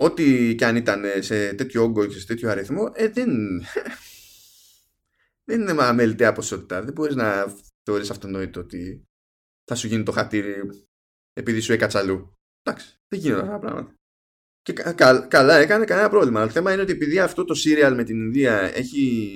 [0.00, 3.30] ό,τι και αν ήταν σε τέτοιο όγκο και σε τέτοιο αριθμό, ε, δεν,
[5.48, 6.82] δεν είναι αμεληταία ποσότητα.
[6.82, 9.04] Δεν μπορείς να θεωρείς αυτονόητο ότι
[9.64, 10.54] θα σου γίνει το χατήρι
[11.32, 12.32] επειδή σου έκατσα αλλού.
[12.62, 13.94] Εντάξει, δεν γίνονται αυτά τα πράγματα.
[14.62, 14.72] Και
[15.28, 16.38] καλά έκανε κανένα πρόβλημα.
[16.38, 19.30] Αλλά το θέμα είναι ότι επειδή αυτό το serial με την Ινδία έχει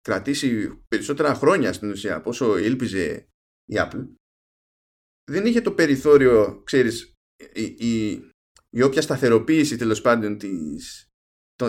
[0.00, 3.28] κρατήσει περισσότερα χρόνια στην ουσία από όσο ήλπιζε
[3.64, 4.08] η Apple
[5.30, 7.14] δεν είχε το περιθώριο ξέρεις
[7.54, 8.10] η, η,
[8.70, 11.08] η όποια σταθεροποίηση τέλος πάντων της,
[11.54, 11.66] το,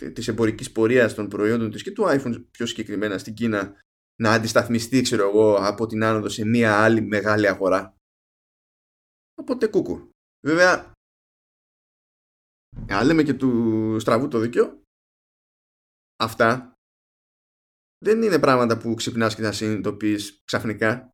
[0.00, 3.80] ε, της εμπορικής πορείας των προϊόντων της και του iPhone πιο συγκεκριμένα στην Κίνα
[4.22, 7.96] να αντισταθμιστεί ξέρω εγώ από την άνοδο σε μια άλλη μεγάλη αγορά.
[9.34, 10.10] Οπότε κούκου.
[10.46, 10.92] Βέβαια
[12.88, 14.82] αν λέμε και του στραβού το δίκιο
[16.16, 16.73] αυτά
[18.04, 21.10] δεν είναι πράγματα που ξυπνάς και να συνειδητοποιείς ξαφνικά.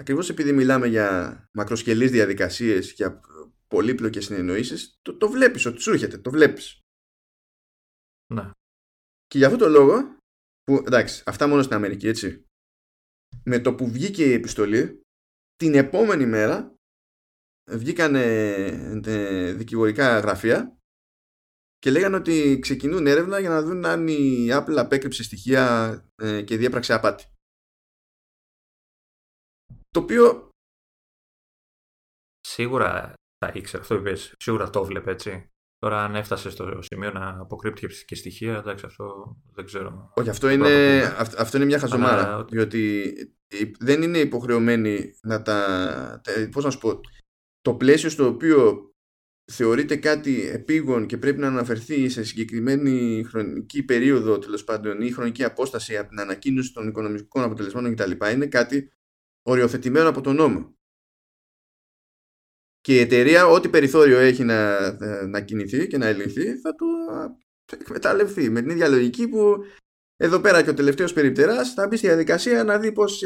[0.00, 3.20] ακριβώς επειδή μιλάμε για μακροσκελείς διαδικασίες, για
[3.66, 6.80] πολύπλοκες συνεννοήσεις, το, το βλέπεις ότι σου έρχεται, το βλέπεις.
[8.34, 8.50] Ναι.
[9.26, 10.16] Και για αυτό το λόγο,
[10.62, 12.44] που εντάξει, αυτά μόνο στην Αμερική, έτσι.
[13.44, 15.00] Με το που βγήκε η επιστολή,
[15.56, 16.74] την επόμενη μέρα
[17.70, 18.14] βγήκαν
[19.56, 20.78] δικηγορικά γραφεία
[21.84, 26.56] και λέγανε ότι ξεκινούν έρευνα για να δουν αν η Apple απέκρυψε στοιχεία ε, και
[26.56, 27.24] διέπραξε απάτη.
[29.90, 30.48] Το οποίο...
[32.40, 34.34] Σίγουρα τα ήξερε αυτό που είπες.
[34.38, 35.50] Σίγουρα το βλέπε έτσι.
[35.78, 40.12] Τώρα αν έφτασε στο σημείο να αποκρύπτει και στοιχεία, εντάξει αυτό δεν ξέρω.
[40.14, 41.02] Όχι, αυτό είναι,
[41.38, 42.34] αυτό είναι μια χαζομάρα.
[42.34, 42.44] Αλλά...
[42.44, 43.12] Διότι
[43.78, 46.20] δεν είναι υποχρεωμένοι να τα...
[46.50, 47.00] Πώς να σου πω...
[47.60, 48.88] Το πλαίσιο στο οποίο
[49.52, 55.44] θεωρείται κάτι επίγον και πρέπει να αναφερθεί σε συγκεκριμένη χρονική περίοδο τέλος πάντων ή χρονική
[55.44, 58.10] απόσταση από την ανακοίνωση των οικονομικών αποτελεσμάτων κτλ.
[58.32, 58.92] είναι κάτι
[59.42, 60.76] οριοθετημένο από τον νόμο.
[62.80, 64.90] Και η εταιρεία ό,τι περιθώριο έχει να,
[65.26, 66.86] να κινηθεί και να ελεγχθεί θα το
[67.72, 69.64] εκμεταλλευτεί με την ίδια λογική που
[70.16, 73.22] εδώ πέρα και ο τελευταίος περιπτεράς θα μπει στη διαδικασία να δει πώς,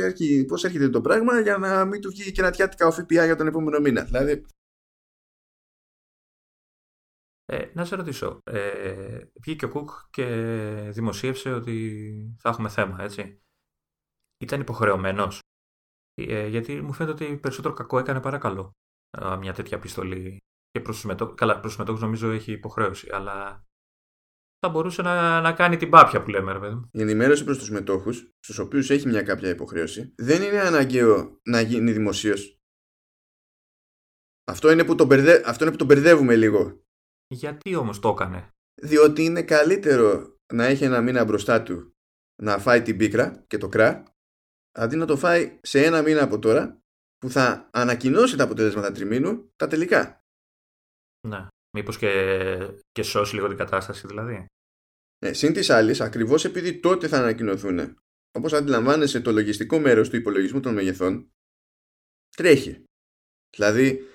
[0.47, 3.37] πώς έρχεται το πράγμα για να μην του βγει και να τιάτικα ο ΦΠΑ για
[3.37, 4.03] τον επόμενο μήνα.
[4.03, 4.45] Δηλαδή
[7.53, 10.25] ε, να σε ρωτήσω, ε, βγήκε ο Κουκ και
[10.91, 13.41] δημοσίευσε ότι θα έχουμε θέμα, έτσι.
[14.45, 15.41] Ήταν υποχρεωμένος,
[16.15, 18.73] ε, γιατί μου φαίνεται ότι περισσότερο κακό έκανε παρά καλό
[19.19, 20.39] ε, μια τέτοια επιστολή.
[20.71, 23.65] Και προς τους μετόχους, καλά, προς τους μετόχους νομίζω έχει υποχρέωση, αλλά
[24.59, 27.71] θα μπορούσε να, να κάνει την πάπια που λέμε, ρε παιδί Η ενημέρωση προς τους
[27.71, 32.59] μετόχους, στους οποίους έχει μια κάποια υποχρέωση, δεν είναι αναγκαίο να γίνει δημοσίως.
[34.45, 35.43] Αυτό είναι που τον, μπερδε...
[35.47, 36.87] Αυτό είναι που τον μπερδεύουμε λίγο.
[37.29, 38.49] Γιατί όμως το έκανε;
[38.83, 41.93] Διότι είναι καλύτερο να έχει ένα μήνα μπροστά του
[42.43, 44.03] να φάει την πίκρα και το κρά
[44.73, 46.81] αντί να το φάει σε ένα μήνα από τώρα
[47.19, 50.21] που θα ανακοινώσει τα αποτελέσματα τριμήνου τα τελικά.
[51.29, 51.47] Ναι.
[51.77, 52.11] Μήπως και,
[52.93, 54.47] και σώσει λίγο την κατάσταση δηλαδή.
[55.25, 57.97] Ναι, συν της άλλης, ακριβώς επειδή τότε θα ανακοινωθούν,
[58.38, 61.31] όπως αντιλαμβάνεσαι, το λογιστικό μέρος του υπολογισμού των μεγεθών
[62.37, 62.85] τρέχει.
[63.57, 64.12] Δηλαδή,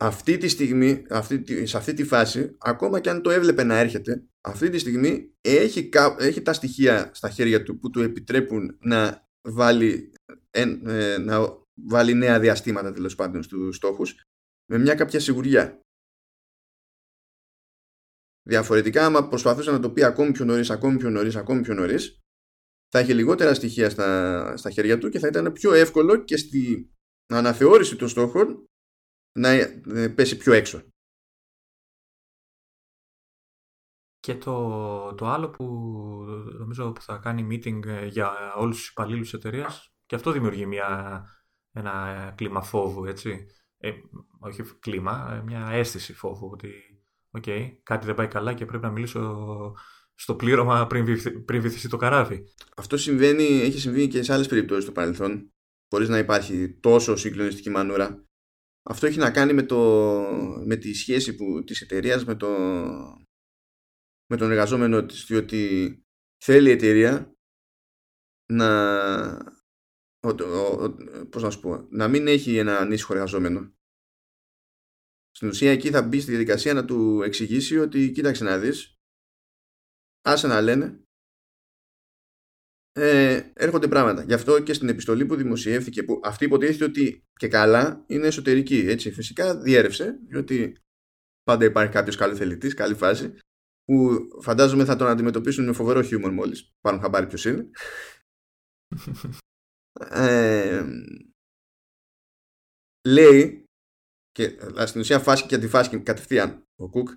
[0.00, 4.26] αυτή τη στιγμή, αυτή, σε αυτή τη φάση, ακόμα και αν το έβλεπε να έρχεται,
[4.40, 10.12] αυτή τη στιγμή έχει, έχει τα στοιχεία στα χέρια του που του επιτρέπουν να βάλει,
[10.50, 10.64] ε,
[11.18, 14.20] να βάλει νέα διαστήματα τέλος πάντων στους στόχους
[14.70, 15.80] με μια κάποια σιγουριά.
[18.48, 22.18] Διαφορετικά, άμα προσπαθούσε να το πει ακόμη πιο νωρίς, ακόμη πιο νωρίς, ακόμη πιο νωρίς,
[22.88, 26.92] θα είχε λιγότερα στοιχεία στα, στα χέρια του και θα ήταν πιο εύκολο και στη
[27.26, 28.67] αναθεώρηση των στόχων
[29.38, 30.82] να ε, πέσει πιο έξω.
[34.20, 35.64] Και το, το άλλο που
[36.58, 41.24] νομίζω που θα κάνει meeting ε, για όλους τους υπαλλήλους εταιρείας και αυτό δημιουργεί μια,
[41.72, 43.46] ένα κλίμα φόβου, έτσι.
[43.78, 43.92] Ε,
[44.40, 46.72] όχι κλίμα, ε, μια αίσθηση φόβου ότι
[47.38, 49.74] okay, κάτι δεν πάει καλά και πρέπει να μιλήσω
[50.14, 51.04] στο πλήρωμα πριν,
[51.44, 52.44] πριν βυθιστεί το καράβι.
[52.76, 55.52] Αυτό συμβαίνει, έχει συμβεί και σε άλλες περιπτώσεις στο παρελθόν,
[55.90, 58.27] χωρίς να υπάρχει τόσο συγκλονιστική μανούρα.
[58.90, 59.78] Αυτό έχει να κάνει με, το,
[60.64, 62.48] με τη σχέση που, της εταιρείας με, το,
[64.26, 65.92] με τον εργαζόμενο της, διότι
[66.44, 67.36] θέλει η εταιρεία
[68.52, 68.68] να,
[71.30, 73.72] πώς να, σου πω, να μην έχει ένα ανήσυχο εργαζόμενο.
[75.30, 78.98] Στην ουσία εκεί θα μπει στη διαδικασία να του εξηγήσει ότι κοίταξε να δεις,
[80.22, 81.07] άσε να λένε,
[83.00, 84.22] ε, έρχονται πράγματα.
[84.22, 88.78] Γι' αυτό και στην επιστολή που δημοσιεύθηκε, που αυτή υποτίθεται ότι και καλά είναι εσωτερική.
[88.78, 90.76] Έτσι, φυσικά διέρευσε, διότι
[91.42, 93.38] πάντα υπάρχει κάποιος καλοθελητής, καλή φάση,
[93.84, 97.70] που φαντάζομαι θα τον αντιμετωπίσουν με φοβερό χιούμορ μόλις πάρουν χαμπάρι ποιο είναι.
[100.10, 100.84] ε,
[103.08, 103.64] λέει,
[104.30, 107.08] και στην ουσία φάση και αντιφάση κατευθείαν ο Κουκ,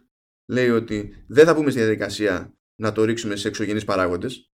[0.51, 4.51] λέει ότι δεν θα πούμε στη διαδικασία να το ρίξουμε σε εξωγενείς παράγοντες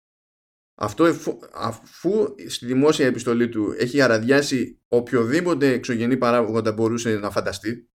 [0.80, 1.06] αυτό
[1.54, 7.86] αφού στη δημόσια επιστολή του έχει αραδιάσει οποιοδήποτε εξωγενή παράγοντα μπορούσε να φανταστεί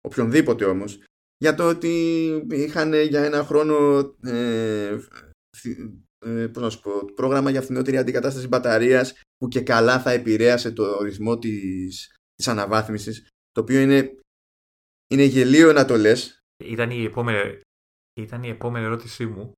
[0.00, 1.04] οποιονδήποτε όμως
[1.36, 4.98] για το ότι είχαν για ένα χρόνο ε,
[6.26, 10.72] ε, πώς να σου πω, πρόγραμμα για φθηνότερη αντικατάσταση μπαταρίας που και καλά θα επηρέασε
[10.72, 14.14] το ρυθμό της, της αναβάθμισης το οποίο είναι,
[15.06, 16.38] είναι γελίο να το λες.
[16.64, 17.60] Ήταν η επόμενη,
[18.20, 19.52] ήταν η επόμενη ερώτησή μου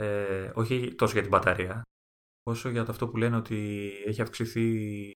[0.00, 1.82] ε, όχι τόσο για την μπαταρία,
[2.42, 5.12] όσο για το αυτό που λένε ότι έχει αυξηθεί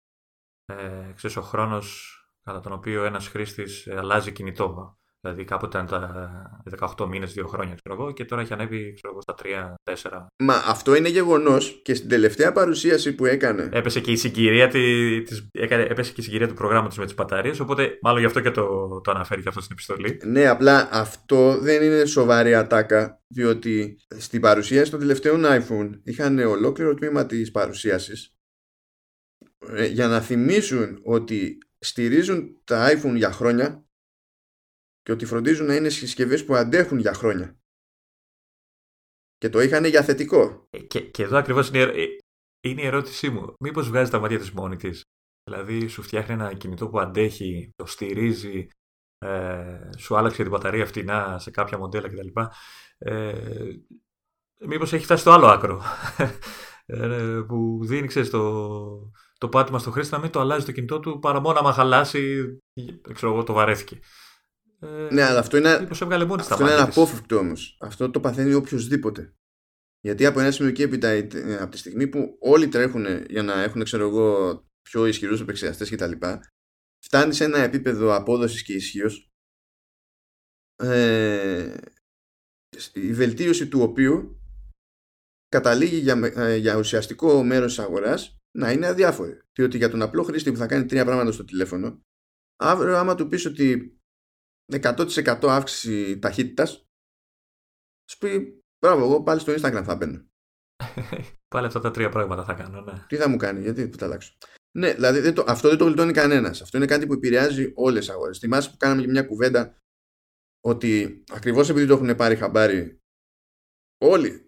[0.64, 4.98] ε, ξέρεις, ο χρόνος κατά τον οποίο ένας χρήστης αλλάζει κινητό.
[5.22, 6.62] Δηλαδή κάποτε ήταν τα
[6.96, 9.34] 18 μήνες, 2 χρόνια, ξέρω εγώ, και τώρα έχει ανέβει ξέρω εγώ, στα
[9.84, 10.26] 3-4.
[10.42, 13.68] Μα αυτό είναι γεγονός και στην τελευταία παρουσίαση που έκανε.
[13.72, 17.60] Έπεσε και η συγκυρία, της, έκανε, έπεσε και η συγκυρία του προγράμματος με τις μπαταρίες,
[17.60, 20.20] οπότε μάλλον γι' αυτό και το, το αναφέρει και αυτό στην επιστολή.
[20.24, 26.94] Ναι, απλά αυτό δεν είναι σοβαρή ατάκα, διότι στην παρουσίαση των τελευταίων iPhone είχαν ολόκληρο
[26.94, 28.34] τμήμα της παρουσίασης
[29.68, 33.84] ε, για να θυμίσουν ότι στηρίζουν τα iPhone για χρόνια
[35.02, 37.58] και ότι φροντίζουν να είναι συσκευές που αντέχουν για χρόνια.
[39.36, 40.66] Και το είχαν για θετικό.
[40.70, 42.06] Ε, και, και εδώ ακριβώς είναι, ε,
[42.60, 43.54] είναι η ερώτησή μου.
[43.60, 45.02] Μήπως βγάζει τα μάτια της μόνη της;
[45.44, 48.68] Δηλαδή σου φτιάχνει ένα κινητό που αντέχει, το στηρίζει,
[49.18, 52.40] ε, σου άλλαξε την μπαταρία φτηνά σε κάποια μοντέλα κτλ.
[52.98, 53.32] Ε,
[54.66, 55.82] Μήπως έχει φτάσει στο άλλο άκρο;
[56.92, 61.00] Ε, που δίνει, ξέρεις, το, το πάτημα στο χρήστη να μην το αλλάζει το κινητό
[61.00, 62.44] του παρά μόνο άμα χαλάσει,
[63.12, 63.98] ξέρω εγώ, το βαρέθηκε.
[64.82, 67.76] Ε, ναι, αλλά αυτό είναι, αυτό είναι αναπόφευκτο όμως.
[67.80, 69.34] Αυτό το παθαίνει οποιοδήποτε.
[70.00, 73.62] Γιατί από ένα σημείο και έπειτα, ε, από τη στιγμή που όλοι τρέχουν για να
[73.62, 76.12] έχουν, ξέρω εγώ, πιο ισχυρούς επεξεργαστές κτλ.,
[77.04, 79.30] φτάνει σε ένα επίπεδο απόδοσης και ισχύως.
[80.76, 81.76] Ε,
[82.92, 84.40] η βελτίωση του οποίου
[85.48, 89.40] καταλήγει για, ε, για ουσιαστικό μέρος της αγοράς να είναι αδιάφορη.
[89.52, 92.00] Διότι για τον απλό χρήστη που θα κάνει τρία πράγματα στο τηλέφωνο,
[92.56, 93.99] αύριο άμα του πεις ότι
[94.72, 96.86] 100% αύξηση ταχύτητας,
[98.10, 100.28] σου πει Μπράβο, εγώ πάλι στο Instagram θα μπαίνω.
[101.54, 103.04] πάλι αυτά τα τρία πράγματα θα κάνω, ναι.
[103.08, 104.36] Τι θα μου κάνει, γιατί θα αλλάξω.
[104.78, 106.62] Ναι, δηλαδή δεν το, αυτό δεν το γλιτώνει κανένας.
[106.62, 108.38] Αυτό είναι κάτι που επηρεάζει όλες τι αγορές.
[108.38, 109.78] Θυμάσαι που κάναμε και μια κουβέντα
[110.60, 112.98] ότι ακριβώς επειδή το έχουν πάρει χαμπάρι
[114.04, 114.46] όλοι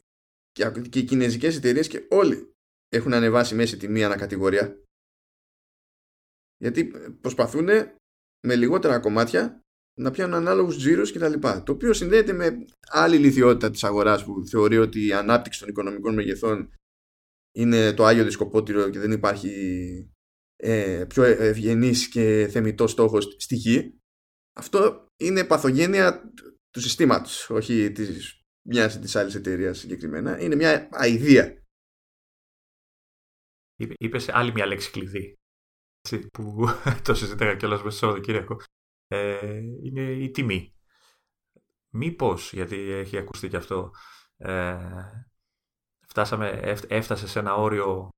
[0.52, 2.52] και, και οι κινέζικες εταιρείες και όλοι
[2.88, 4.82] έχουν ανεβάσει μέση τιμή ανακατηγορία.
[6.56, 6.84] Γιατί
[7.20, 7.68] προσπαθούν
[8.46, 9.61] με λιγότερα κομμάτια
[10.02, 11.62] να πιάνουν ανάλογους τζίρους και τα λοιπά.
[11.62, 16.14] Το οποίο συνδέεται με άλλη λιθιότητα της αγοράς που θεωρεί ότι η ανάπτυξη των οικονομικών
[16.14, 16.70] μεγεθών
[17.54, 19.50] είναι το άγιο δισκοπότηρο και δεν υπάρχει
[20.56, 23.98] ε, πιο ευγενής και θεμητό στόχος στη γη.
[24.56, 26.32] Αυτό είναι παθογένεια
[26.70, 30.40] του συστήματος, όχι της μιας της άλλης εταιρείας συγκεκριμένα.
[30.40, 31.62] Είναι μια αηδία.
[33.76, 35.36] Είπε άλλη μια λέξη κλειδί
[36.32, 36.66] που
[37.04, 38.62] το συζήταγα κιόλας μέσα στο Σαββατοκύριακο
[39.12, 40.74] ε, είναι η τιμή.
[41.94, 43.90] Μήπως, γιατί έχει ακουστεί και αυτό,
[44.36, 44.76] ε,
[46.06, 46.48] φτάσαμε,
[46.88, 48.08] έφτασε σε ένα όριο,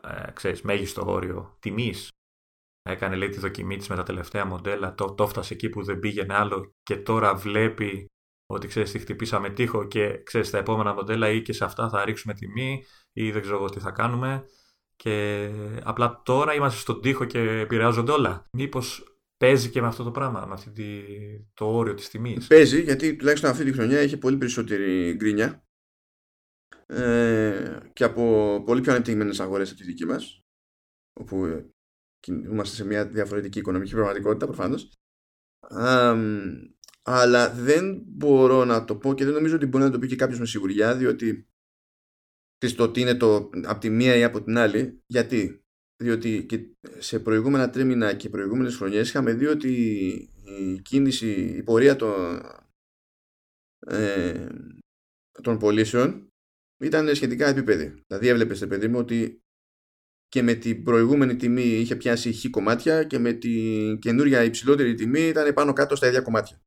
[0.00, 2.08] ε, ξέρεις, μέγιστο όριο τιμής.
[2.82, 5.98] Έκανε λέει τη δοκιμή της με τα τελευταία μοντέλα, το, το έφτασε εκεί που δεν
[5.98, 8.06] πήγαινε άλλο και τώρα βλέπει
[8.46, 12.04] ότι ξέρεις τι χτυπήσαμε τείχο και ξέρεις τα επόμενα μοντέλα ή και σε αυτά θα
[12.04, 14.44] ρίξουμε τιμή ή δεν ξέρω τι θα κάνουμε
[14.96, 15.50] και
[15.82, 18.46] απλά τώρα είμαστε στον τοίχο και επηρεάζονται όλα.
[18.52, 19.11] Μήπως
[19.42, 21.02] Παίζει και με αυτό το πράγμα, με αυτή τη,
[21.54, 22.46] το όριο της τιμής.
[22.46, 25.66] Παίζει, γιατί τουλάχιστον αυτή τη χρονιά έχει πολύ περισσότερη γκρίνια
[26.86, 28.22] ε, και από
[28.66, 30.44] πολύ πιο ανεπτυγμένες αγορές από τη δική μας
[31.20, 31.70] όπου ε,
[32.28, 34.92] είμαστε σε μια διαφορετική οικονομική πραγματικότητα προφανώς
[37.02, 40.16] αλλά δεν μπορώ να το πω και δεν νομίζω ότι μπορεί να το πει και
[40.16, 41.48] κάποιος με σιγουριά διότι
[42.76, 45.61] το τι είναι το από τη μία ή από την άλλη γιατί
[46.02, 46.60] διότι και
[46.98, 49.72] σε προηγούμενα τρίμηνα και προηγούμενες χρονιές είχαμε δει ότι
[50.44, 52.40] η κίνηση, η πορεία των,
[53.86, 54.48] ε,
[55.42, 56.28] των πωλήσεων
[56.82, 58.02] ήταν σχετικά επίπεδη.
[58.06, 59.42] Δηλαδή έβλεπες, παιδί μου, ότι
[60.28, 65.20] και με την προηγούμενη τιμή είχε πιάσει χ κομμάτια και με την καινούρια υψηλότερη τιμή
[65.20, 66.62] ήταν πάνω κάτω στα ίδια κομμάτια.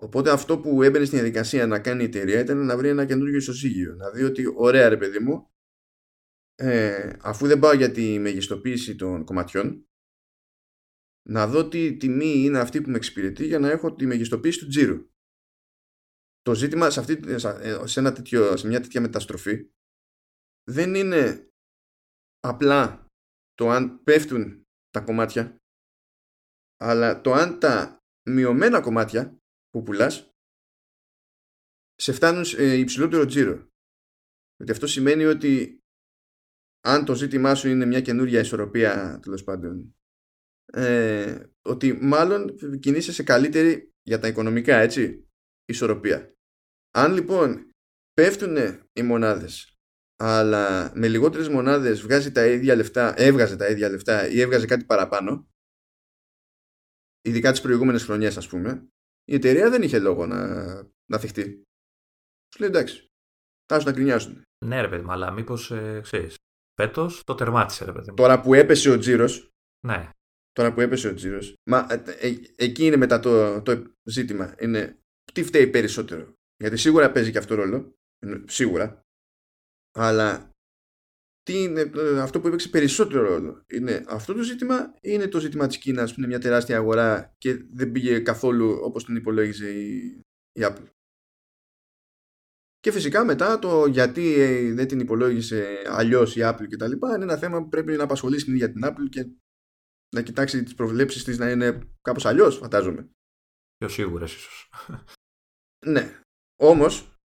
[0.00, 3.36] Οπότε αυτό που έμπαινε στην διαδικασία να κάνει η εταιρεία ήταν να βρει ένα καινούργιο
[3.36, 3.94] ισοσύγιο.
[3.94, 5.50] Να δει ότι ωραία ρε παιδί μου,
[6.60, 9.88] ε, αφού δεν πάω για τη μεγιστοποίηση των κομματιών
[11.28, 14.66] να δω τι τιμή είναι αυτή που με εξυπηρετεί για να έχω τη μεγιστοποίηση του
[14.66, 15.10] τζίρου.
[16.40, 17.38] Το ζήτημα σε, αυτή,
[17.84, 19.70] σε, ένα τέτοιο, σε μια τέτοια μεταστροφή
[20.70, 21.50] δεν είναι
[22.40, 23.06] απλά
[23.54, 25.56] το αν πέφτουν τα κομμάτια
[26.76, 27.98] αλλά το αν τα
[28.30, 29.38] μειωμένα κομμάτια
[29.70, 30.30] που πουλάς
[31.94, 33.68] σε φτάνουν σε υψηλότερο τζίρο.
[34.56, 35.77] Γιατί αυτό σημαίνει ότι
[36.80, 39.96] αν το ζήτημά σου είναι μια καινούρια ισορροπία τέλος πάντων
[40.72, 45.28] ε, ότι μάλλον κινείσαι σε καλύτερη για τα οικονομικά έτσι
[45.64, 46.34] ισορροπία.
[46.90, 47.70] Αν λοιπόν
[48.12, 48.56] πέφτουν
[48.92, 49.72] οι μονάδες
[50.20, 54.84] αλλά με λιγότερες μονάδες βγάζει τα ίδια λεφτά, έβγαζε τα ίδια λεφτά ή έβγαζε κάτι
[54.84, 55.48] παραπάνω
[57.22, 58.88] ειδικά τις προηγούμενες χρονιές ας πούμε
[59.24, 60.66] η εταιρεία δεν είχε λόγο να,
[61.10, 61.62] να θυχτεί.
[62.54, 63.06] Σου λέει εντάξει
[63.66, 66.36] θα να κρινιάσουν ναι ρε παιδί αλλά μήπως ε, ξέρεις
[66.82, 68.14] Φέτο το τερμάτισε, ρε παιδί.
[68.14, 69.50] Τώρα που έπεσε ο τζίρος.
[69.86, 70.10] Ναι.
[70.52, 74.54] τώρα που έπεσε ο τζίρος, μα ε, ε, εκεί είναι μετά το, το ζήτημα.
[74.58, 74.98] Είναι
[75.32, 76.32] τι φταίει περισσότερο.
[76.56, 77.94] Γιατί σίγουρα παίζει και αυτό ρόλο.
[78.44, 79.00] Σίγουρα.
[79.94, 80.50] Αλλά
[81.42, 83.64] τι είναι ε, αυτό που έπαιξε περισσότερο ρόλο.
[83.66, 87.34] Είναι αυτό το ζήτημα ή είναι το ζήτημα της Κίνας που είναι μια τεράστια αγορά
[87.38, 90.20] και δεν πήγε καθόλου όπως την υπολόγιζε η,
[90.52, 90.86] η Apple;
[92.80, 97.14] Και φυσικά μετά το γιατί ε, δεν την υπολόγισε αλλιώς η Apple και τα λοιπά
[97.14, 99.30] είναι ένα θέμα που πρέπει να απασχολήσει την ίδια την Apple και
[100.14, 103.10] να κοιτάξει τις προβλέψεις της να είναι κάπως αλλιώς φαντάζομαι.
[103.76, 104.70] Πιο σίγουρες ίσως.
[105.86, 106.20] Ναι.
[106.60, 107.16] Όμως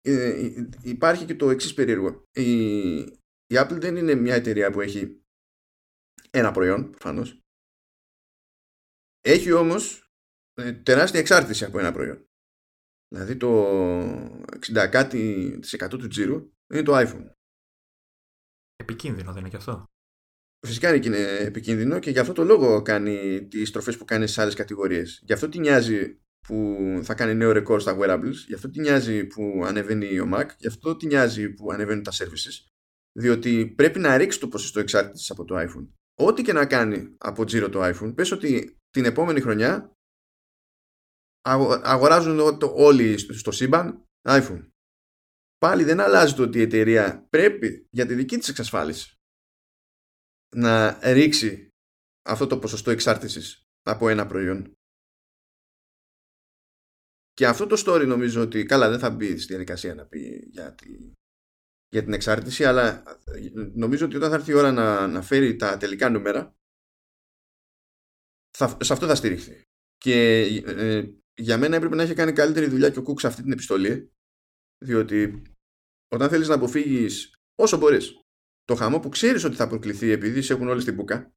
[0.00, 0.52] ε,
[0.82, 2.22] υπάρχει και το εξής περίεργο.
[2.32, 2.96] Η,
[3.46, 5.22] η Apple δεν είναι μια εταιρεία που έχει
[6.30, 7.40] ένα προϊόν, προφανώς.
[9.20, 10.10] Έχει όμως
[10.54, 12.26] ε, τεράστια εξάρτηση από ένα προϊόν.
[13.08, 13.66] Δηλαδή το
[14.74, 17.30] 60 κάτι του τζίρου είναι το iPhone.
[18.76, 19.84] Επικίνδυνο δεν είναι και αυτό;
[20.66, 24.26] Φυσικά είναι και είναι επικίνδυνο και γι' αυτό το λόγο κάνει τις στροφές που κάνει
[24.26, 25.22] σε άλλες κατηγορίες.
[25.26, 29.26] Γι' αυτό τι νοιάζει που θα κάνει νέο ρεκόρ στα wearables, γι' αυτό τι νοιάζει
[29.26, 32.70] που ανεβαίνει ο Mac, γι' αυτό τι νοιάζει που ανεβαίνουν τα services,
[33.12, 35.88] διότι πρέπει να ρίξει το ποσοστό εξάρτησης από το iPhone.
[36.18, 39.95] Ό,τι και να κάνει από τζίρο το iPhone, πες ότι την επόμενη χρονιά
[41.82, 44.70] αγοράζουν όλοι στο σύμπαν iPhone.
[45.58, 49.14] Πάλι δεν αλλάζει το ότι η εταιρεία πρέπει για τη δική της εξασφάλιση
[50.56, 51.68] να ρίξει
[52.28, 54.72] αυτό το ποσοστό εξάρτησης από ένα προϊόν.
[57.32, 60.74] Και αυτό το story νομίζω ότι καλά δεν θα μπει στη διαδικασία να πει για,
[60.74, 61.12] τη,
[61.88, 63.02] για την εξάρτηση αλλά
[63.74, 66.54] νομίζω ότι όταν θα έρθει η ώρα να, να φέρει τα τελικά νούμερα
[68.56, 69.62] θα, σε αυτό θα στηριχθεί.
[69.96, 71.04] Και ε,
[71.40, 74.12] για μένα έπρεπε να έχει κάνει καλύτερη δουλειά και ο Κουκ σε αυτή την επιστολή
[74.84, 75.42] διότι
[76.14, 78.20] όταν θέλεις να αποφύγεις όσο μπορείς
[78.64, 81.30] το χαμό που ξέρεις ότι θα προκληθεί επειδή σε έχουν όλες την μπουκα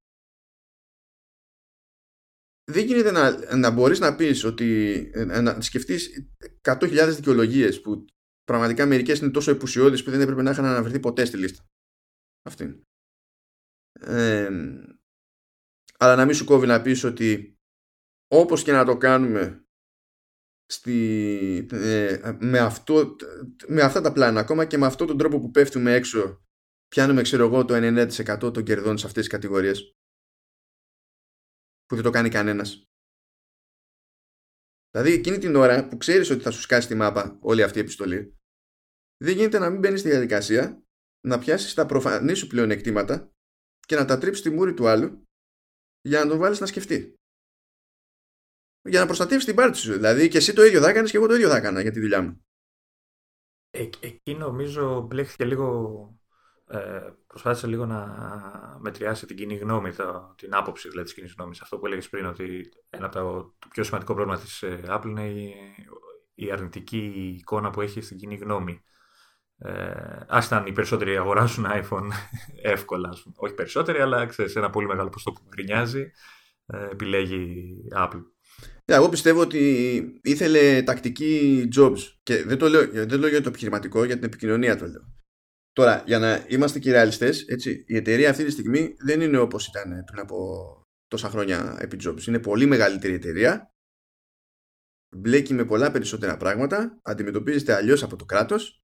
[2.71, 6.27] δεν γίνεται να, να μπορείς να πεις ότι ε, να σκεφτείς
[6.61, 8.05] 100.000 δικαιολογίες που
[8.43, 11.65] πραγματικά μερικές είναι τόσο επουσιώδεις που δεν έπρεπε να είχαν αναβερθεί ποτέ στη λίστα.
[12.49, 12.81] Αυτή.
[13.99, 14.49] Ε,
[15.97, 17.55] αλλά να μην σου κόβει να πεις ότι
[18.31, 19.63] όπως και να το κάνουμε
[20.71, 23.15] στη, ε, με, αυτό,
[23.67, 26.43] με αυτά τα πλάνα ακόμα και με αυτόν τον τρόπο που πέφτουμε έξω
[26.87, 29.93] πιάνουμε ξέρω εγώ το 90% των κερδών σε αυτές τις κατηγορίες
[31.85, 32.83] που δεν το κάνει κανένας.
[34.91, 37.81] Δηλαδή εκείνη την ώρα που ξέρεις ότι θα σου σκάσει τη μάπα όλη αυτή η
[37.81, 38.37] επιστολή
[39.23, 40.83] δεν γίνεται να μην μπαίνεις στη διαδικασία
[41.27, 43.31] να πιάσεις τα προφανή σου πλεονεκτήματα
[43.79, 45.23] και να τα τρίψεις στη μούρη του άλλου
[46.01, 47.18] για να τον βάλεις να σκεφτεί.
[48.81, 49.91] Για να προστατεύεις την πάρτι σου.
[49.93, 51.99] Δηλαδή και εσύ το ίδιο θα έκανες και εγώ το ίδιο θα έκανα για τη
[51.99, 52.45] δουλειά μου.
[53.71, 55.69] Ε, εκεί νομίζω μπλέχθηκε λίγο
[56.71, 58.07] ε, προσπάθησε λίγο να
[58.79, 61.61] μετριάσει την κοινή γνώμη, το, την άποψη δηλαδή, της κοινής γνώμης.
[61.61, 65.05] Αυτό που έλεγες πριν, ότι ένα από το, το πιο σημαντικό πρόβλημα της ε, Apple
[65.05, 65.53] είναι η,
[66.35, 68.83] η αρνητική εικόνα που έχει στην κοινή γνώμη.
[69.57, 72.07] Ε, άσταν οι περισσότεροι αγοράζουν iPhone
[72.73, 73.35] εύκολα, ας πούμε.
[73.37, 76.11] όχι περισσότεροι, αλλά ξέρεις, ένα πολύ μεγάλο ποσοστό που γκρινιάζει
[76.65, 78.21] ε, επιλέγει Apple.
[78.89, 83.41] Yeah, εγώ πιστεύω ότι ήθελε τακτική jobs και δεν το λέω, δεν το λέω για
[83.41, 85.13] το επιχειρηματικό, για την επικοινωνία το λέω.
[85.71, 89.67] Τώρα, για να είμαστε και ρεαλιστές, έτσι, η εταιρεία αυτή τη στιγμή δεν είναι όπως
[89.67, 90.37] ήταν πριν από
[91.07, 92.27] τόσα χρόνια επί Jobs.
[92.27, 93.73] Είναι πολύ μεγαλύτερη εταιρεία,
[95.15, 98.83] μπλέκει με πολλά περισσότερα πράγματα, αντιμετωπίζεται αλλιώς από το κράτος,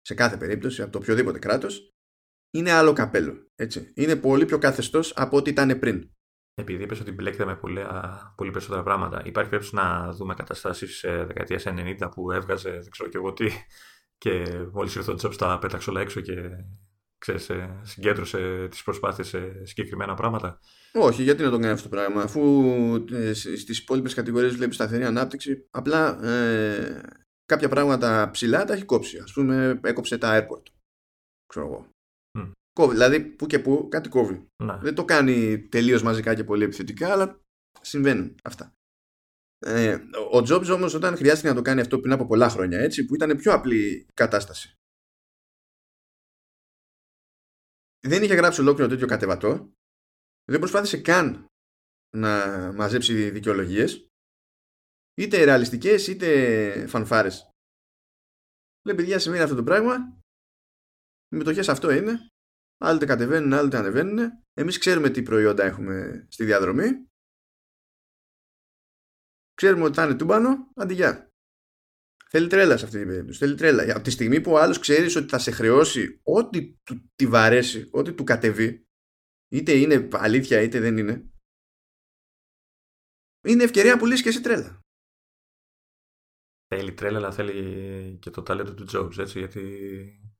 [0.00, 1.90] σε κάθε περίπτωση, από το οποιοδήποτε κράτος,
[2.50, 3.46] είναι άλλο καπέλο.
[3.54, 3.92] Έτσι.
[3.94, 6.13] Είναι πολύ πιο καθεστώς από ό,τι ήταν πριν.
[6.54, 7.86] Επειδή είπες ότι μπλέκεται με πολύ,
[8.36, 13.16] πολύ περισσότερα πράγματα, υπάρχει περίπτωση να δούμε καταστάσεις δεκαετίας 90 που έβγαζε, δεν ξέρω και
[13.16, 13.46] εγώ τι,
[14.18, 16.32] και μόλις ήρθε ο Τζόμπ τα πέταξε όλα έξω και
[17.18, 20.60] ξέρεις, ε, συγκέντρωσε τις προσπάθειες σε συγκεκριμένα πράγματα.
[20.92, 22.74] Όχι, γιατί να το κάνει αυτό το πράγμα, αφού
[23.12, 27.00] ε, στις υπόλοιπες κατηγορίες βλέπεις σταθερή ανάπτυξη, απλά ε,
[27.46, 29.18] κάποια πράγματα ψηλά τα έχει κόψει.
[29.18, 30.62] Α πούμε, έκοψε τα airport.
[31.46, 31.93] Ξέρω εγώ.
[32.74, 32.80] Mm.
[32.80, 34.46] Κόβει, δηλαδή, που και που κάτι κόβει.
[34.64, 34.78] Να.
[34.78, 37.40] Δεν το κάνει τελείως μαζικά και πολύ επιθετικά, αλλά
[37.80, 38.72] συμβαίνουν αυτά.
[39.66, 39.94] Ε,
[40.32, 43.14] ο Jobs όμως όταν χρειάστηκε να το κάνει αυτό πριν από πολλά χρόνια έτσι που
[43.14, 44.74] ήταν πιο απλή κατάσταση
[48.06, 49.72] δεν είχε γράψει ολόκληρο τέτοιο κατεβατό
[50.44, 51.46] δεν προσπάθησε καν
[52.16, 54.06] να μαζέψει δικαιολογίες,
[55.14, 57.50] είτε ρεαλιστικές είτε φανφάρες
[58.86, 59.94] λέει παιδιά σημαίνει αυτό το πράγμα
[61.28, 62.28] οι μετοχές αυτό είναι
[62.78, 64.18] άλλοτε κατεβαίνουν άλλοτε ανεβαίνουν
[64.52, 67.08] εμείς ξέρουμε τι προϊόντα έχουμε στη διαδρομή
[69.54, 71.32] ξέρουμε ότι θα είναι τούμπανο, αντιγεια.
[72.28, 73.38] Θέλει τρέλα σε αυτή την περίπτωση.
[73.38, 73.94] Θέλει τρέλα.
[73.94, 77.88] Από τη στιγμή που ο άλλος ξέρεις ότι θα σε χρεώσει ό,τι του τη βαρέσει,
[77.92, 78.86] ό,τι του κατεβεί,
[79.48, 81.30] είτε είναι αλήθεια είτε δεν είναι,
[83.46, 84.80] είναι ευκαιρία που λύσεις και εσύ τρέλα.
[86.66, 90.33] Θέλει τρέλα, αλλά θέλει και το ταλέντο του Jobs, έτσι, γιατί...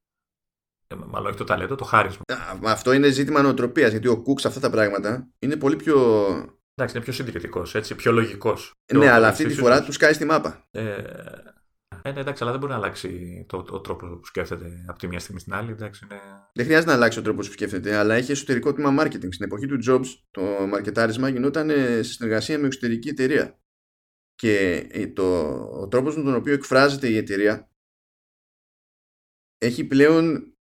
[0.95, 2.22] Ε, μάλλον όχι το ταλέντο, το χάρισμα.
[2.62, 5.97] Αυτό είναι ζήτημα νοοτροπίας, γιατί ο Κουκ σε αυτά τα πράγματα είναι πολύ πιο...
[6.74, 8.72] Εντάξει, είναι πιο συντηρητικό, έτσι, πιο λογικός.
[8.92, 10.68] Ναι, αλλά αυτή τη φορά του σκάει στη μάπα.
[10.70, 10.95] Ε,
[12.03, 15.07] ε, ναι, εντάξει, αλλά δεν μπορεί να αλλάξει το, το τρόπο που σκέφτεται από τη
[15.07, 15.70] μία στιγμή στην άλλη.
[15.70, 16.20] Εντάξει, είναι...
[16.53, 19.28] Δεν χρειάζεται να αλλάξει ο τρόπος που σκέφτεται, αλλά έχει εσωτερικό τμήμα marketing.
[19.30, 23.59] Στην εποχή του Jobs, το μαρκετάρισμα γινόταν σε συνεργασία με εξωτερική εταιρεία.
[24.34, 25.49] Και ε, το,
[25.80, 27.68] ο τρόπος με τον οποίο εκφράζεται η εταιρεία
[29.59, 30.53] έχει πλέον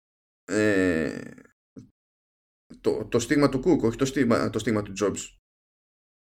[0.45, 1.31] ε,
[2.81, 5.19] το, το στίγμα του Cook, όχι το στίγμα, το στίγμα του Jobs.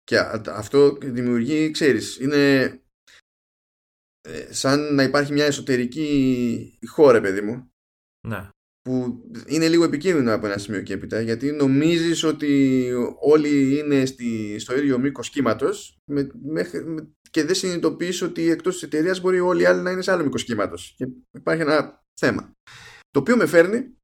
[0.03, 0.17] Και
[0.49, 2.65] αυτό δημιουργεί, ξέρεις, είναι
[4.21, 7.71] ε, σαν να υπάρχει μια εσωτερική χώρα, παιδί μου.
[8.27, 8.49] Ναι.
[8.81, 14.59] Που είναι λίγο επικίνδυνο από ένα σημείο και έπειτα, γιατί νομίζεις ότι όλοι είναι στη,
[14.59, 16.31] στο ίδιο μήκος κύματος με,
[17.31, 20.23] και δεν συνειδητοποιείς ότι εκτός της εταιρείας μπορεί όλοι οι άλλοι να είναι σε άλλο
[20.23, 20.93] μήκος κύματος.
[20.97, 22.53] Και υπάρχει ένα θέμα.
[23.09, 23.97] Το οποίο με φέρνει.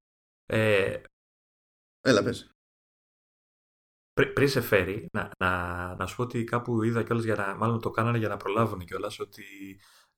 [0.46, 1.02] Ε...
[2.02, 2.52] Έλα, πες.
[4.34, 7.56] πριν σε φέρει, να, να, να σου πω ότι κάπου είδα κιόλας για να.
[7.56, 9.46] Μάλλον το κάνανε για να προλάβουν κιόλας ότι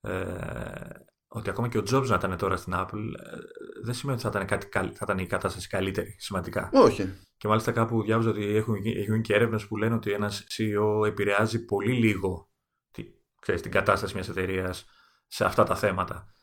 [0.00, 0.90] ε,
[1.28, 3.36] ότι ακόμα και ο Jobs να ήταν τώρα στην Apple ε,
[3.84, 6.70] δεν σημαίνει ότι θα ήταν, κάτι, θα ήταν η κατάσταση καλύτερη σημαντικά.
[6.72, 7.14] Όχι.
[7.36, 11.64] Και μάλιστα κάπου διάβαζα ότι έχουν, έχουν και έρευνες που λένε ότι ένας CEO επηρεάζει
[11.64, 12.50] πολύ λίγο
[12.90, 13.04] τη,
[13.40, 14.84] ξέρεις, την κατάσταση μιας εταιρείας
[15.26, 16.34] σε αυτά τα θέματα.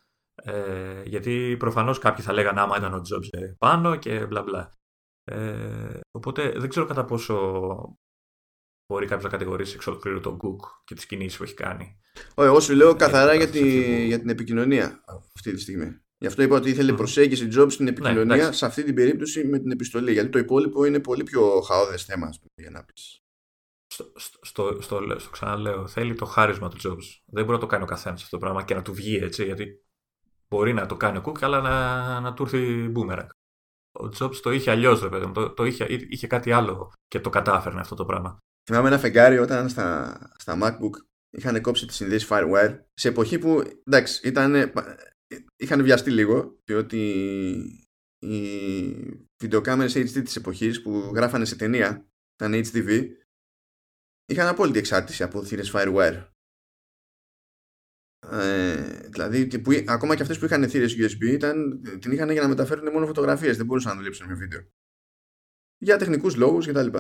[0.48, 4.72] Ε, γιατί προφανώς κάποιοι θα λέγανε άμα ήταν ο Jobs πάνω και μπλα μπλα.
[5.24, 7.36] Ε, οπότε δεν ξέρω κατά πόσο
[8.88, 12.00] μπορεί κάποιος να κατηγορήσει εξ ολοκλήρου τον Cook και τις κινήσεις που έχει κάνει.
[12.36, 15.04] Όχι, εγώ σου λέω καθαρά για, τη, για την επικοινωνία
[15.36, 16.00] αυτή τη στιγμή.
[16.18, 16.98] Γι' αυτό είπα ότι ήθελε mm.
[16.98, 20.12] προσέγγιση Jobs στην ναι, επικοινωνία σε αυτή την περίπτωση με την επιστολή.
[20.12, 22.94] Γιατί το υπόλοιπο είναι πολύ πιο χαόδες θέμα για να πει.
[23.88, 27.22] Στο, στο, στο, στο, ξαναλέω, θέλει το χάρισμα του Jobs.
[27.26, 29.46] Δεν μπορεί να το κάνει ο καθένας αυτό το πράγμα και να του βγει έτσι,
[29.46, 29.85] γιατί
[30.50, 33.28] μπορεί να το κάνει ο Cook, αλλά να, να του έρθει boomerang.
[34.00, 35.34] Ο Jobs το είχε αλλιώς, ρε παιδί μου.
[35.34, 38.38] Το, το είχε, είχε κάτι άλλο και το κατάφερνε αυτό το πράγμα.
[38.70, 43.64] Θυμάμαι ένα φεγγάρι όταν στα, στα MacBook είχαν κόψει τη συνδέση Firewire σε εποχή που
[43.84, 44.74] εντάξει, ήταν,
[45.56, 47.00] είχαν βιαστεί λίγο διότι
[48.20, 48.40] οι
[49.44, 53.08] βιντεοκάμερες HD της εποχής που γράφανε σε ταινία ήταν HDV
[54.26, 56.28] είχαν απόλυτη εξάρτηση από θύρες Firewire
[58.32, 62.48] ε, δηλαδή που, ακόμα και αυτές που είχαν θύρες USB ήταν, την είχαν για να
[62.48, 64.62] μεταφέρουν μόνο φωτογραφίες δεν μπορούσαν να δουλέψουν με βίντεο
[65.78, 66.98] για τεχνικούς λόγους κτλ.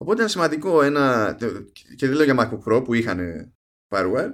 [0.00, 1.36] Οπότε είναι σημαντικό ένα.
[1.96, 3.52] και δεν λέω για MacBook Pro που είχαν
[3.94, 4.30] fireware,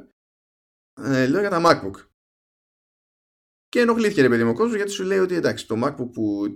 [1.00, 2.08] ε, λέω για τα MacBook.
[3.68, 6.46] Και ενοχλήθηκε ρε παιδί μου ο κόσμος γιατί σου λέει ότι εντάξει, το MacBook που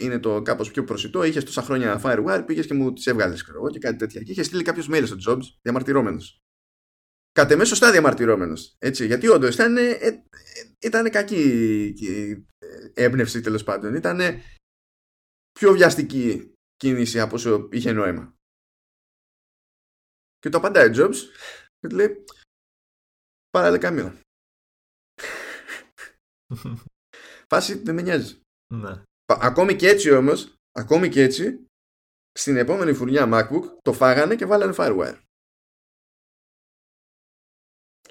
[0.00, 3.70] είναι το κάπως πιο προσιτό, είχες τόσα χρόνια firewire, πήγες και μου τις έβγαλες ξέρω
[3.70, 4.22] και κάτι τέτοια.
[4.22, 6.20] Και είχες στείλει κάποιος mail στο Jobs διαμαρτυρώμενο.
[7.32, 8.56] Κατ' εμέ σωστά διαμαρτυρώμενο.
[8.78, 10.22] Έτσι, γιατί όντως ήταν, ε, ε,
[10.80, 11.40] ήταν κακή
[11.86, 12.46] η
[12.94, 13.94] έμπνευση τέλος πάντων.
[13.94, 14.20] Ήταν
[15.52, 18.34] πιο βιαστική κίνηση από όσο είχε νόημα.
[20.38, 21.16] Και το απαντάει ο Jobs
[21.80, 22.24] και του λέει
[23.50, 24.20] παρά καμία.
[27.50, 28.40] Φάση δεν με νοιάζει.
[28.74, 29.02] Ναι.
[29.26, 31.66] Ακόμη και έτσι όμως, ακόμη και έτσι,
[32.32, 35.20] στην επόμενη φουρνιά MacBook το φάγανε και βάλανε Firewire.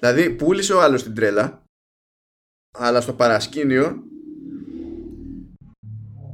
[0.02, 1.64] Δηλαδή πούλησε ο άλλος την τρέλα,
[2.78, 4.04] αλλά στο παρασκήνιο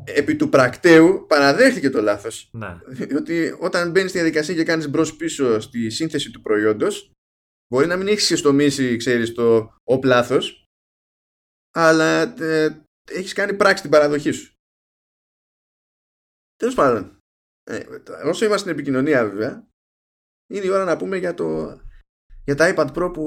[0.05, 2.51] επί του πρακτέου παραδέχτηκε το λάθος.
[2.53, 2.81] Ναι.
[3.17, 7.11] Ότι όταν μπαίνεις στη διαδικασία και κάνεις μπρος πίσω στη σύνθεση του προϊόντος,
[7.69, 10.65] μπορεί να μην έχεις εστομίσει, ξέρεις, το ο λάθος,
[11.71, 14.53] αλλά ε, έχεις κάνει πράξη την παραδοχή σου.
[16.57, 17.19] Τέλος πάντων,
[17.65, 17.85] ε,
[18.25, 19.69] όσο είμαστε στην επικοινωνία βέβαια,
[20.53, 21.81] είναι η ώρα να πούμε για, το,
[22.49, 23.25] για τα iPad Pro που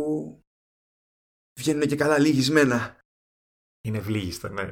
[1.59, 2.99] βγαίνουν και καλά λυγισμένα.
[3.81, 4.69] Είναι ευλίγιστα, ναι.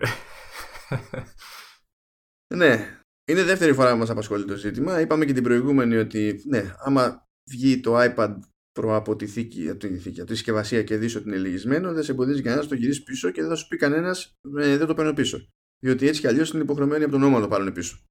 [2.55, 5.01] Ναι, είναι δεύτερη φορά που μας απασχολεί το ζήτημα.
[5.01, 8.39] Είπαμε και την προηγούμενη ότι ναι, άμα βγει το iPad
[8.79, 11.93] Pro από τη θήκη, από τη, θήκη, από τη συσκευασία και δεις ότι είναι λυγισμένο,
[11.93, 14.77] δεν σε εμποδίζει κανένας να το γυρίσεις πίσω και δεν θα σου πει κανένας ε,
[14.77, 15.47] δεν το παίρνω πίσω.
[15.79, 18.03] Διότι έτσι κι αλλιώς είναι υποχρεωμένοι από τον νόμο να το πάρουν πίσω.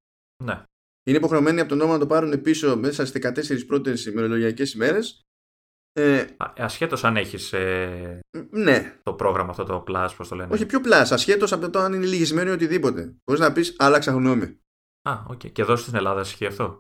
[0.45, 0.63] Ναι.
[1.03, 5.28] Είναι υποχρεωμένοι από τον νόμο να το πάρουν πίσω μέσα στις 14 πρώτες ημερολογιακές ημέρες.
[5.99, 8.21] Ε, Ασχέτως αν έχεις ε,
[8.51, 8.99] ναι.
[9.03, 10.55] το πρόγραμμα αυτό το Plus, πώς το λένε.
[10.55, 11.07] Όχι, πιο Plus.
[11.11, 13.17] Ασχέτως από το αν είναι λυγισμένο ή οτιδήποτε.
[13.25, 14.59] Μπορείς να πεις άλλαξα γνώμη.
[15.09, 15.33] Α, OK.
[15.33, 15.53] Okay.
[15.53, 16.79] Και εδώ στην Ελλάδα ισχύει αυτό;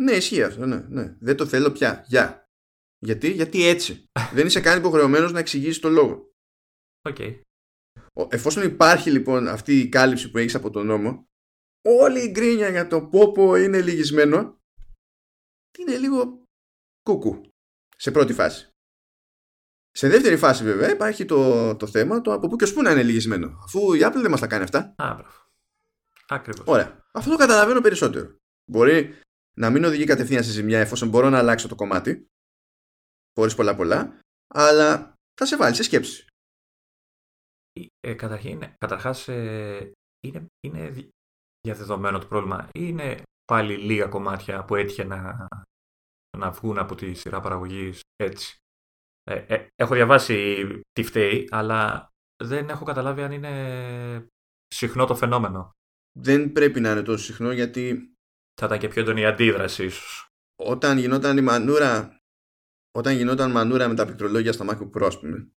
[0.00, 0.66] Ναι, ισχύει αυτό.
[0.66, 1.16] Ναι, ναι.
[1.20, 2.04] Δεν το θέλω πια.
[2.08, 2.44] Γεια.
[2.98, 4.04] Γιατί, Γιατί έτσι.
[4.34, 6.30] Δεν είσαι καν υποχρεωμένος να εξηγήσεις το λόγο.
[7.08, 7.16] OK.
[7.18, 7.40] Okay.
[8.28, 11.24] Εφόσον υπάρχει λοιπόν αυτή η κάλυψη που έχεις από τον νόμο,
[11.88, 14.58] όλη η γκρίνια για το πόπο είναι λυγισμένο
[15.78, 16.42] είναι λίγο
[17.02, 17.40] κούκου
[17.96, 18.68] σε πρώτη φάση.
[19.90, 22.90] Σε δεύτερη φάση βέβαια υπάρχει το, το θέμα το από πού και ως πού να
[22.90, 23.58] είναι λυγισμένο.
[23.64, 24.78] Αφού η Apple δεν μας τα κάνει αυτά.
[24.78, 25.44] Α, μπράβο.
[26.28, 26.66] Ακριβώς.
[26.66, 27.00] Ωραία.
[27.12, 28.36] Αυτό το καταλαβαίνω περισσότερο.
[28.70, 29.20] Μπορεί
[29.56, 32.26] να μην οδηγεί κατευθείαν σε ζημιά εφόσον μπορώ να αλλάξω το κομμάτι
[33.34, 34.20] χωρίς πολλά πολλά
[34.54, 36.26] αλλά θα σε βάλει σε σκέψη.
[38.00, 41.10] Ε, καταρχήν, καταρχάς ε, είναι, είναι
[41.60, 45.48] διαδεδομένο το πρόβλημα ή είναι πάλι λίγα κομμάτια που έτυχε να,
[46.36, 48.56] να βγουν από τη σειρά παραγωγής έτσι.
[49.22, 52.08] Ε, ε, έχω διαβάσει τι φταίει, αλλά
[52.44, 54.28] δεν έχω καταλάβει αν είναι
[54.66, 55.70] συχνό το φαινόμενο.
[56.18, 58.08] Δεν πρέπει να είναι τόσο συχνό γιατί...
[58.60, 60.28] Θα ήταν και πιο έντονη η αντίδραση ίσως.
[60.62, 62.18] Όταν γινόταν η μανούρα
[62.96, 65.52] όταν γινόταν μανούρα με τα πληκτρολόγια στα MacBook Pro ας πούμε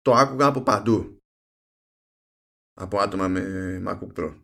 [0.00, 1.18] το άκουγα από παντού
[2.74, 3.42] από άτομα με
[3.86, 4.42] MacBook Pro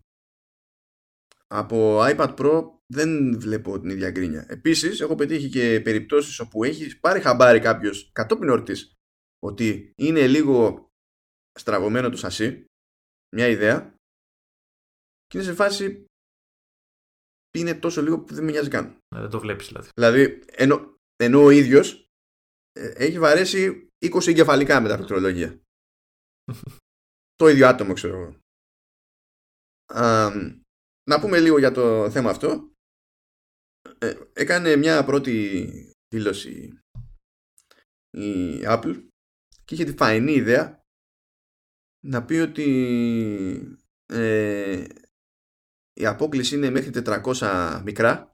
[1.47, 4.47] από iPad Pro δεν βλέπω την ίδια γκρίνια.
[4.49, 8.93] Επίσης, έχω πετύχει και περιπτώσεις όπου έχει πάρει χαμπάρι κάποιος κατόπιν ορτής
[9.39, 10.89] ότι είναι λίγο
[11.59, 12.65] στραβωμένο το σασί,
[13.37, 13.95] μια ιδέα,
[15.27, 16.05] και είναι σε φάση
[17.59, 18.85] είναι τόσο λίγο που δεν με νοιάζει καν.
[19.17, 19.89] Ε, δεν το βλέπεις δηλαδή.
[19.95, 22.09] Δηλαδή, ενώ, ενώ ο ίδιος
[22.73, 25.61] ε, έχει βαρέσει 20 εγκεφαλικά με τα πληκτρολόγια.
[27.37, 28.39] το ίδιο άτομο, ξέρω εγώ
[31.11, 32.73] να πούμε λίγο για το θέμα αυτό.
[33.99, 35.69] Ε, έκανε μια πρώτη
[36.09, 36.79] δήλωση
[38.11, 39.09] η Apple
[39.65, 40.85] και είχε τη φαϊνή ιδέα
[42.07, 44.85] να πει ότι ε,
[45.93, 48.33] η απόκληση είναι μέχρι 400 μικρά.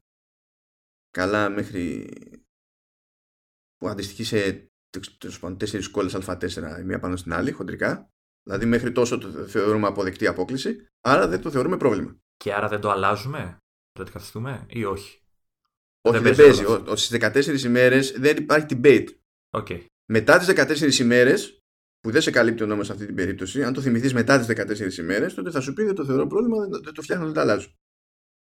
[1.11, 2.09] Καλά μέχρι
[3.77, 4.71] που αντιστοιχεί σε
[5.57, 8.11] τέσσερις κόλλες α4 η μία πάνω στην άλλη χοντρικά.
[8.43, 12.81] Δηλαδή μέχρι τόσο το θεωρούμε αποδεκτή απόκληση άρα δεν το θεωρούμε πρόβλημα και άρα δεν
[12.81, 13.59] το αλλάζουμε,
[13.93, 15.23] το αντικαθιστούμε ή όχι;
[16.01, 16.65] Όχι, δεν, παίζει.
[16.65, 19.09] Ο, στις 14 ημέρες δεν υπάρχει debate.
[19.51, 19.85] Okay.
[20.13, 21.59] Μετά τις 14 ημέρες,
[22.01, 24.47] που δεν σε καλύπτει ο νόμος σε αυτή την περίπτωση, αν το θυμηθείς μετά τις
[24.47, 27.41] 14 ημέρες, τότε θα σου πει δεν το θεωρώ πρόβλημα, δεν, το φτιάχνω, δεν το
[27.41, 27.73] αλλάζω.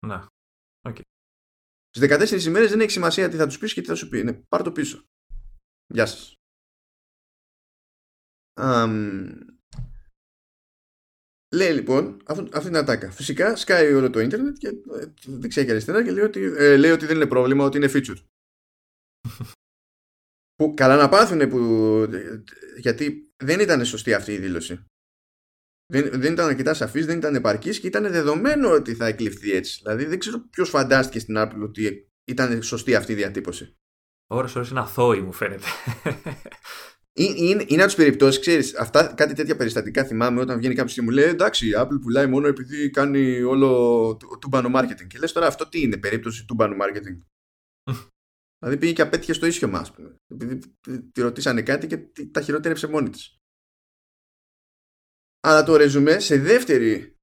[0.07, 0.27] Να.
[0.89, 1.01] Okay.
[1.97, 2.09] Στις
[2.43, 4.23] 14 ημέρες δεν έχει σημασία τι θα τους πεις και τι θα σου πει.
[4.23, 5.05] Ναι, πάρ το πίσω.
[5.87, 6.35] Γεια σας.
[11.53, 13.11] Λέει λοιπόν αυτή, αυτή την ατάκα.
[13.11, 16.91] Φυσικά σκάει όλο το ίντερνετ και ε, δεξιά και αριστερά και λέει ότι, ε, λέει
[16.91, 18.25] ότι δεν είναι πρόβλημα, ότι είναι feature.
[20.57, 21.59] που καλά να πάθουν που,
[22.77, 24.85] γιατί δεν ήταν σωστή αυτή η δήλωση.
[25.93, 29.81] Δεν, δεν ήταν αρκετά σαφής, δεν ήταν επαρκής και ήταν δεδομένο ότι θα εκλειφθεί έτσι.
[29.83, 33.77] Δηλαδή δεν ξέρω ποιος φαντάστηκε στην Apple ότι ήταν σωστή αυτή η διατύπωση.
[34.27, 35.67] Ωρες ώρες είναι αθώοι μου φαίνεται.
[37.15, 38.73] Είναι, είναι από τις περιπτώσεις, ξέρεις,
[39.15, 42.47] κάτι τέτοια περιστατικά θυμάμαι όταν βγαίνει κάποιος και μου λέει Εντάξει, η Apple πουλάει μόνο
[42.47, 45.07] επειδή κάνει όλο τούμπανο marketing.
[45.07, 47.21] Και λες τώρα αυτό τι είναι, περίπτωση τούμπανο marketing;
[48.59, 49.93] δηλαδή πήγε και απέτυχε στο ίσιο μας,
[50.27, 50.59] επειδή
[51.13, 51.99] τη ρωτήσανε κάτι και
[52.31, 53.37] τα χειρότερεψε μόνη της.
[55.41, 57.17] Αλλά το ρεζουμέ σε δεύτερη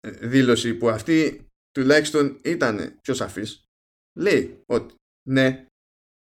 [0.00, 3.64] ε, δήλωση που αυτή τουλάχιστον ήταν πιο σαφής
[4.18, 4.94] λέει ότι
[5.28, 5.66] ναι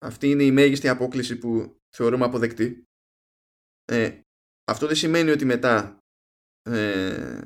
[0.04, 2.87] αυτή είναι η μέγιστη απόκληση που θεωρούμε αποδεκτή
[3.92, 4.20] ε,
[4.64, 5.98] αυτό δεν σημαίνει ότι μετά
[6.62, 7.40] ε,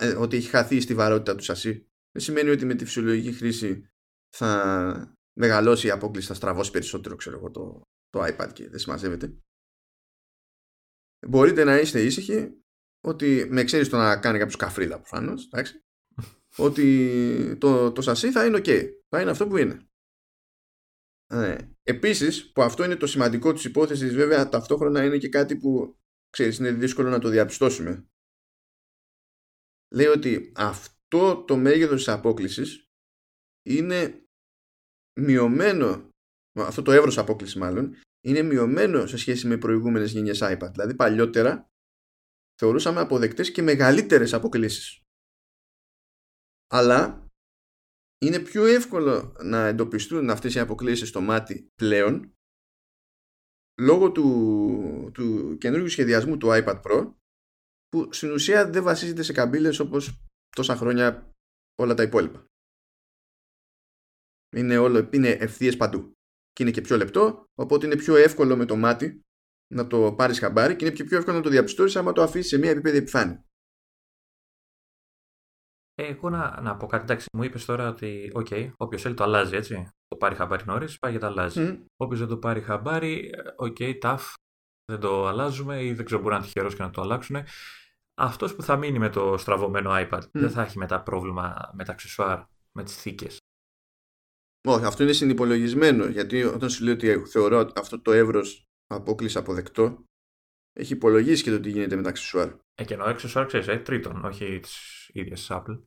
[0.00, 1.88] ε, ότι έχει χαθεί στη βαρότητα του σασί.
[2.10, 3.88] Δεν σημαίνει ότι με τη φυσιολογική χρήση
[4.36, 9.38] θα μεγαλώσει η απόκληση, θα στραβώσει περισσότερο ξέρω εγώ, το, το iPad και δεν συμμαζεύεται.
[11.26, 12.64] Μπορείτε να είστε ήσυχοι
[13.00, 15.50] ότι με ξέρεις το να κάνει κάποιος καφρίδα προφανώς,
[16.56, 18.90] ότι το, το σασί θα είναι ok.
[19.08, 19.85] Θα είναι αυτό που είναι.
[21.26, 25.98] Ε, επίσης, που αυτό είναι το σημαντικό της υπόθεσης, βέβαια ταυτόχρονα είναι και κάτι που
[26.30, 28.08] ξέρεις, είναι δύσκολο να το διαπιστώσουμε.
[29.94, 32.88] Λέει ότι αυτό το μέγεθος της απόκλησης
[33.62, 34.26] είναι
[35.20, 36.10] μειωμένο,
[36.58, 40.70] αυτό το εύρος απόκληση μάλλον, είναι μειωμένο σε σχέση με προηγούμενες γενιές iPad.
[40.72, 41.70] Δηλαδή παλιότερα
[42.54, 45.00] θεωρούσαμε αποδεκτές και μεγαλύτερες αποκλήσεις.
[46.66, 47.25] Αλλά
[48.18, 52.34] είναι πιο εύκολο να εντοπιστούν αυτές οι αποκλήσεις στο μάτι πλέον
[53.80, 57.14] λόγω του, του καινούργιου σχεδιασμού του iPad Pro
[57.88, 61.30] που στην ουσία δεν βασίζεται σε καμπύλες όπως τόσα χρόνια
[61.78, 62.46] όλα τα υπόλοιπα.
[64.56, 66.12] Είναι, όλο, είναι ευθείες παντού
[66.52, 69.20] και είναι και πιο λεπτό οπότε είναι πιο εύκολο με το μάτι
[69.74, 72.48] να το πάρεις χαμπάρι και είναι και πιο εύκολο να το διαπιστώσεις άμα το αφήσεις
[72.48, 73.45] σε μια επίπεδη επιφάνεια.
[75.98, 79.24] Εγώ να, να πω κάτι, εντάξει, μου είπες τώρα ότι, OK, okay, όποιος θέλει το
[79.24, 79.88] αλλάζει, έτσι.
[80.08, 81.68] Το πάρει χαμπάρι νωρίς, πάει και το αλλάζει.
[81.68, 81.84] Mm.
[81.96, 84.34] Όποιος δεν το πάρει χαμπάρι, OK, okay, tough,
[84.84, 87.36] δεν το αλλάζουμε ή δεν ξέρω, μπορεί να είναι τυχερός και να το αλλάξουν.
[88.20, 91.92] αυτός που θα μείνει με το στραβωμένο iPad δεν θα έχει μετά πρόβλημα με τα
[91.92, 92.42] αξεσουάρ,
[92.72, 93.38] με τις θήκες.
[94.68, 96.06] Όχι, αυτό είναι συνυπολογισμένο.
[96.06, 100.04] Γιατί όταν σου λέω ότι θεωρώ αυτό το εύρος απόκλισης αποδεκτό,
[100.72, 102.48] έχει υπολογίσει και το τι γίνεται με τα αξεσουάρ.
[102.74, 104.68] Ε, και ενώ αξεσουάρ ξέρεις, ε, τρίτον, όχι τη
[105.20, 105.80] ίδια Apple.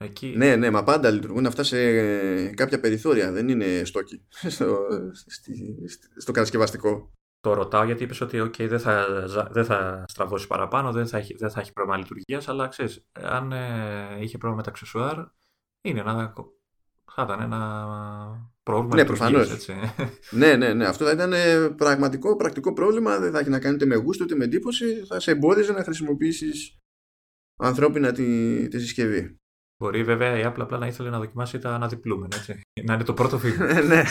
[0.00, 0.34] Εκεί...
[0.36, 1.78] Ναι, ναι, μα πάντα λειτουργούν αυτά σε
[2.48, 3.32] κάποια περιθώρια.
[3.32, 4.78] Δεν είναι στόκι στο,
[6.16, 7.12] στο κατασκευαστικό.
[7.40, 9.06] Το ρωτάω γιατί είπες ότι okay, δεν, θα,
[9.50, 13.52] δεν θα στραβώσει παραπάνω, δεν θα έχει, δεν θα έχει πρόβλημα λειτουργίας, αλλά ξέρεις, αν
[13.52, 15.24] ε, είχε πρόβλημα με τα αξεσουάρ,
[15.80, 16.34] είναι ένα
[17.18, 18.94] θα ήταν ένα πρόβλημα.
[18.94, 19.68] Ναι, προφανώς.
[20.30, 20.86] ναι, ναι, ναι.
[20.86, 23.18] Αυτό θα ήταν ε, πραγματικό, πρακτικό πρόβλημα.
[23.18, 25.04] Δεν θα έχει να κάνει ούτε με γούστο ούτε με εντύπωση.
[25.06, 26.78] Θα σε εμπόδιζε να χρησιμοποιήσεις
[27.58, 29.36] ανθρώπινα τη, τη συσκευή.
[29.82, 32.60] Μπορεί βέβαια η Apple απλά να ήθελε να δοκιμάσει τα αναδιπλούμενα, έτσι.
[32.84, 33.82] Να είναι το πρώτο βήμα.
[33.82, 34.02] ναι.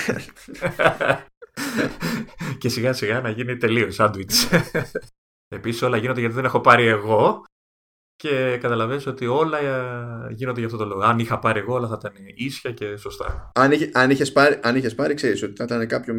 [2.59, 4.49] και σιγά σιγά να γίνει τελείως σάντουιτς.
[5.55, 7.43] Επίσης όλα γίνονται γιατί δεν έχω πάρει εγώ
[8.15, 11.01] και καταλαβαίνεις ότι όλα ε, γίνονται για αυτό το λόγο.
[11.01, 13.51] Αν είχα πάρει εγώ, όλα θα ήταν ίσια και σωστά.
[13.55, 16.15] Αν, είχε, αν, είχες, πάρει, αν είχες πάρει, ξέρεις ότι θα ήταν, κάποιο,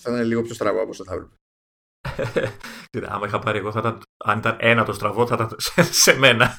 [0.00, 1.34] θα ήταν λίγο πιο στραβό από το θα έπρεπε.
[3.06, 6.18] Άμα είχα πάρει εγώ, θα ήταν, αν ήταν ένα το στραβό, θα ήταν σε, σε
[6.18, 6.56] μένα.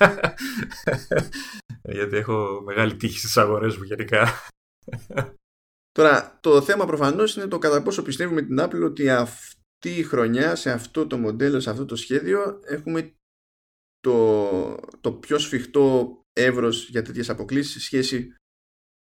[1.82, 4.28] Γιατί έχω μεγάλη τύχη στις αγορές μου γενικά.
[5.92, 10.56] Τώρα, το θέμα προφανώς είναι το κατά πόσο πιστεύουμε την Apple ότι αυτή η χρονιά,
[10.56, 13.14] σε αυτό το μοντέλο, σε αυτό το σχέδιο, έχουμε
[14.00, 18.36] το, το πιο σφιχτό εύρος για τέτοιες αποκλήσεις σε σχέση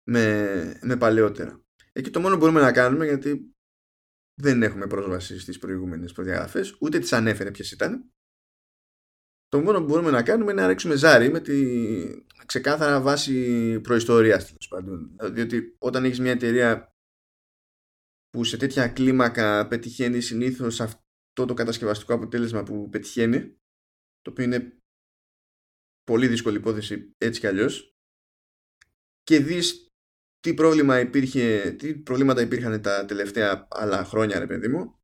[0.09, 1.61] με, με παλαιότερα.
[1.91, 3.50] Εκεί το μόνο που μπορούμε να κάνουμε, γιατί
[4.33, 8.11] δεν έχουμε πρόσβαση στις προηγούμενες προδιαγραφές, ούτε τις ανέφερε ποιες ήταν,
[9.47, 11.55] το μόνο που μπορούμε να κάνουμε είναι να ρίξουμε ζάρι με τη
[12.45, 15.15] ξεκάθαρα βάση προϊστορίας τέλος πάντων.
[15.33, 16.95] Διότι όταν έχεις μια εταιρεία
[18.29, 23.55] που σε τέτοια κλίμακα πετυχαίνει συνήθως αυτό το κατασκευαστικό αποτέλεσμα που πετυχαίνει,
[24.21, 24.77] το οποίο είναι
[26.03, 27.95] πολύ δύσκολη υπόθεση έτσι κι αλλιώς
[29.23, 29.87] και δεις
[30.41, 34.99] τι πρόβλημα υπήρχε, τι προβλήματα υπήρχαν τα τελευταία άλλα χρόνια ρε παιδί μου;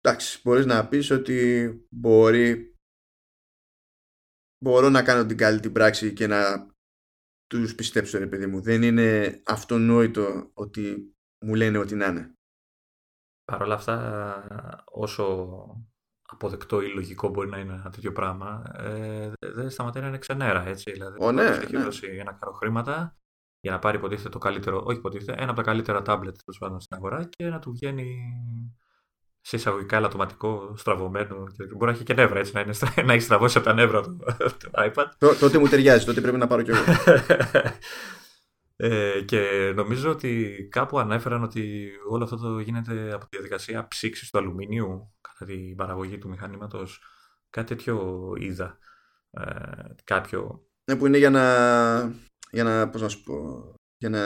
[0.00, 2.78] Εντάξει μπορείς να πεις ότι μπορεί
[4.64, 6.66] μπορώ να κάνω την καλή την πράξη και να
[7.46, 12.34] τους πιστέψω ρε παιδί μου δεν είναι αυτονόητο ότι μου λένε ότι να είναι
[13.44, 15.56] Παρ' όλα αυτά όσο
[16.22, 20.66] αποδεκτό ή λογικό μπορεί να είναι ένα τέτοιο πράγμα, ε, δεν σταματάει να είναι ξενέρα.
[20.66, 20.92] Έτσι.
[20.92, 21.82] Δηλαδή, Ο, ναι, έχει ναι.
[21.82, 23.16] δώσει ένα καρό χρήματα
[23.64, 26.96] για να πάρει υποτίθεται το καλύτερο, όχι υποτίθεται, ένα από τα καλύτερα τάμπλετ πάντων στην
[26.96, 28.06] αγορά και να του βγαίνει
[29.40, 31.44] σε εισαγωγικά ελαττωματικό, στραβωμένο.
[31.56, 32.72] Και μπορεί να έχει και νεύρα, έτσι, να, είναι,
[33.06, 34.16] να έχει στραβώσει από τα νεύρα του
[34.60, 35.34] το iPad.
[35.40, 36.82] τότε μου ταιριάζει, τότε πρέπει να πάρω κι εγώ.
[38.76, 44.30] Ε, και νομίζω ότι κάπου ανέφεραν ότι όλο αυτό το γίνεται από τη διαδικασία ψήξης
[44.30, 47.02] του αλουμίνιου κατά την παραγωγή του μηχανήματος.
[47.50, 48.78] Κάτι τέτοιο είδα.
[49.30, 49.42] Ε,
[50.04, 50.66] κάποιο...
[50.84, 51.44] Ναι, που είναι για να,
[52.54, 54.22] για να, πώς να σου πω, για να,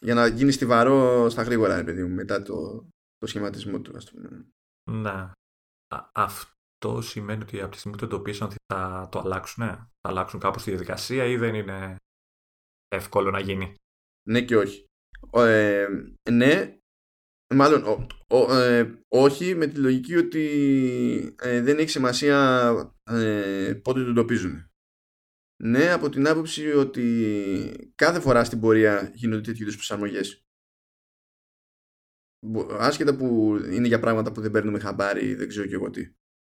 [0.00, 4.46] για να γίνεις στιβαρό στα γρήγορα, παιδί μου, μετά το, το σχηματισμό του, ας πούμε.
[4.90, 5.30] Ναι.
[6.12, 10.40] αυτό σημαίνει ότι από τη στιγμή που το εντοπίσαν ότι θα το αλλάξουν, θα αλλάξουν
[10.40, 11.96] κάπως τη διαδικασία ή δεν είναι
[12.88, 13.74] εύκολο να γίνει;
[14.28, 14.84] Ναι και όχι.
[15.32, 15.86] Ε,
[16.30, 16.78] ναι,
[17.54, 18.06] μάλλον
[18.50, 22.70] ε, όχι με τη λογική ότι ε, δεν έχει σημασία
[23.10, 24.68] ε, πότε το εντοπίζουν.
[25.66, 30.46] Ναι, από την άποψη ότι κάθε φορά στην πορεία γίνονται τέτοιου είδους προσαρμογές.
[32.70, 36.14] Άσχετα που είναι για πράγματα που δεν παίρνουμε χαμπάρι, δεν ξέρω και εγώ τι.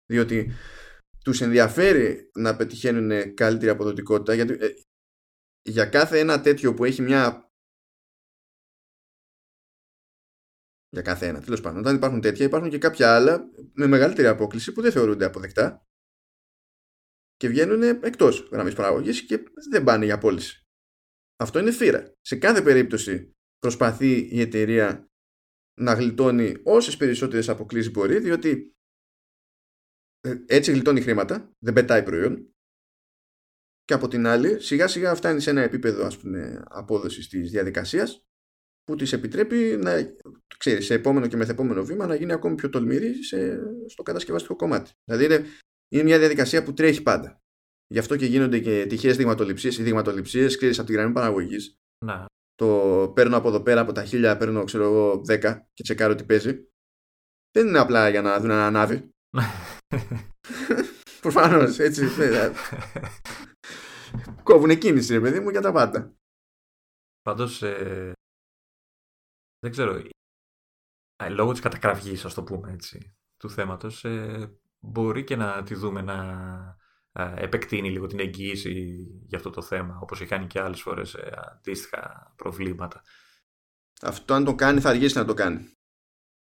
[0.04, 0.52] Διότι
[1.24, 4.58] τους ενδιαφέρει να πετυχαίνουν καλύτερη αποδοτικότητα γιατί
[5.62, 7.52] για κάθε ένα τέτοιο που έχει μια
[10.88, 14.72] για κάθε ένα τέλος πάντων όταν υπάρχουν τέτοια υπάρχουν και κάποια άλλα με μεγαλύτερη απόκληση
[14.72, 15.86] που δεν θεωρούνται αποδεκτά
[17.36, 20.62] και βγαίνουν εκτός γραμμής παραγωγής και δεν πάνε για πώληση.
[21.36, 25.08] Αυτό είναι φύρα σε κάθε περίπτωση προσπαθεί η εταιρεία
[25.80, 28.74] να γλιτώνει όσες περισσότερες αποκλήσεις μπορεί διότι
[30.20, 32.48] ε, έτσι γλιτώνει χρήματα δεν πετάει προϊόν.
[33.84, 38.24] Και από την άλλη σιγά σιγά φτάνει σε ένα επίπεδο ας πούμε, απόδοσης της διαδικασίας
[38.84, 40.16] που της επιτρέπει να,
[40.58, 44.92] ξέρεις, σε επόμενο και μεθεπόμενο βήμα να γίνει ακόμη πιο τολμηρή σε, στο κατασκευαστικό κομμάτι.
[45.04, 45.44] Δηλαδή είναι,
[45.88, 47.42] είναι μια διαδικασία που τρέχει πάντα.
[47.86, 49.78] Γι' αυτό και γίνονται και τυχαίες δειγματοληψίες.
[49.78, 51.78] Οι δειγματοληψίες, ξέρεις, από τη γραμμή παραγωγής.
[52.04, 52.26] Να.
[52.54, 56.24] Το παίρνω από εδώ πέρα, από τα χίλια, παίρνω, ξέρω εγώ, 10 και τσεκάρω τι
[56.24, 56.68] παίζει.
[57.50, 59.10] Δεν είναι απλά για να δουν ένα ανάβει.
[61.20, 62.04] Προφανώς, έτσι.
[62.04, 62.52] Ναι,
[64.42, 66.14] Κόβουν κίνηση, ρε παιδί μου, για τα πάντα.
[67.22, 68.12] Πάντως, ε,
[69.58, 70.02] δεν ξέρω.
[71.16, 75.74] Ε, λόγω της κατακραυγής, ας το πούμε έτσι, του θέματος, ε, μπορεί και να τη
[75.74, 76.76] δούμε να
[77.36, 81.16] επεκτείνει λίγο την εγγύηση για αυτό το θέμα, όπως έχει κάνει και άλλες φορές
[81.56, 83.02] αντίστοιχα προβλήματα.
[84.02, 85.72] Αυτό αν το κάνει θα αργήσει να το κάνει.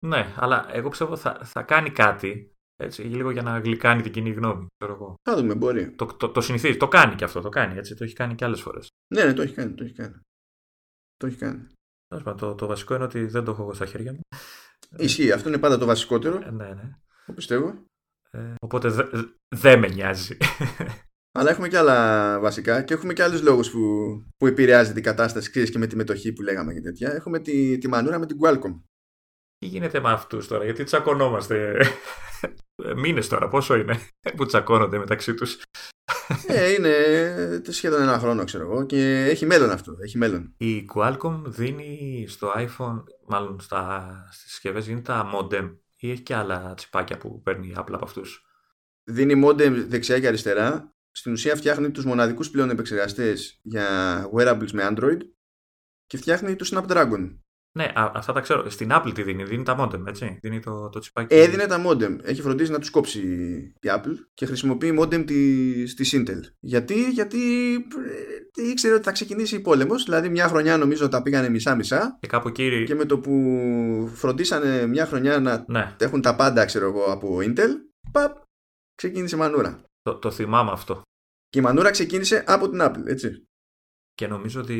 [0.06, 4.30] Ναι, αλλά εγώ πιστεύω θα, θα κάνει κάτι έτσι, λίγο για να γλυκάνει την κοινή
[4.30, 4.66] γνώμη.
[4.76, 5.14] εγώ.
[5.22, 5.94] Θα δούμε, μπορεί.
[5.94, 6.76] Το, το, το συνηθίζει.
[6.76, 7.40] Το κάνει και αυτό.
[7.40, 7.78] Το κάνει.
[7.78, 8.88] Έτσι, το έχει κάνει και άλλες φορές.
[9.14, 9.74] Ναι, ναι, το έχει κάνει.
[9.74, 10.20] Το έχει κάνει.
[11.16, 11.66] Το έχει κάνει.
[12.38, 14.20] Το, το βασικό είναι ότι δεν το έχω εγώ στα χέρια μου.
[14.96, 15.32] Ισχύει.
[15.32, 16.36] Αυτό είναι πάντα το βασικότερο.
[16.36, 16.90] Ε, ναι, ναι.
[17.26, 17.84] Το πιστεύω.
[18.30, 20.36] Ε, οπότε δεν δε με νοιάζει.
[21.38, 23.80] Αλλά έχουμε και άλλα βασικά και έχουμε και άλλους λόγους που,
[24.36, 27.12] που επηρεάζει την κατάσταση και με τη μετοχή που λέγαμε και τέτοια.
[27.12, 28.80] Έχουμε τη, τη μανούρα με την Qualcomm.
[29.58, 31.76] Τι γίνεται με αυτούς τώρα, γιατί τσακωνόμαστε;
[32.96, 33.98] Μήνες τώρα, πόσο είναι
[34.36, 35.62] που τσακώνονται μεταξύ τους;
[36.46, 39.96] Ε, είναι σχεδόν ένα χρόνο, ξέρω εγώ, και έχει μέλλον αυτό.
[40.02, 40.54] Έχει μέλλον.
[40.56, 46.34] Η Qualcomm δίνει στο iPhone, μάλλον στα, στις συσκευές, δίνει τα modem ή έχει και
[46.34, 48.44] άλλα τσιπάκια που παίρνει η Apple από αυτούς;
[49.04, 50.94] Δίνει modem δεξιά και αριστερά.
[51.10, 55.18] Στην ουσία φτιάχνει τους μοναδικούς πλέον επεξεργαστές για wearables με Android
[56.06, 57.38] και φτιάχνει το Snapdragon
[57.72, 58.70] ναι, α, αυτά τα ξέρω.
[58.70, 60.38] Στην Apple τι δίνει, δίνει τα modem, έτσι.
[60.42, 61.34] Δίνει το, το τσιπάκι.
[61.34, 62.18] Έδινε τα modem.
[62.22, 63.20] Έχει φροντίσει να τους κόψει
[63.80, 66.40] η Apple και χρησιμοποιεί modem τη της Intel.
[66.60, 67.72] Γιατί, γιατί
[68.56, 70.04] ε, ήξερε ότι θα ξεκινήσει πόλεμος.
[70.04, 72.18] Δηλαδή, μια χρονιά νομίζω τα πήγανε μισά-μισά.
[72.20, 72.84] Και κάπου κύριε.
[72.84, 75.96] Και με το που φροντίσανε μια χρονιά να ναι.
[75.98, 77.70] έχουν τα πάντα, ξέρω εγώ, από Intel,
[78.12, 78.36] παπ,
[78.94, 79.82] ξεκίνησε μανούρα.
[80.02, 81.02] Το, το θυμάμαι αυτό.
[81.48, 83.44] Και η μανούρα ξεκίνησε από την Apple, έτσι.
[84.20, 84.74] Και νομίζω ότι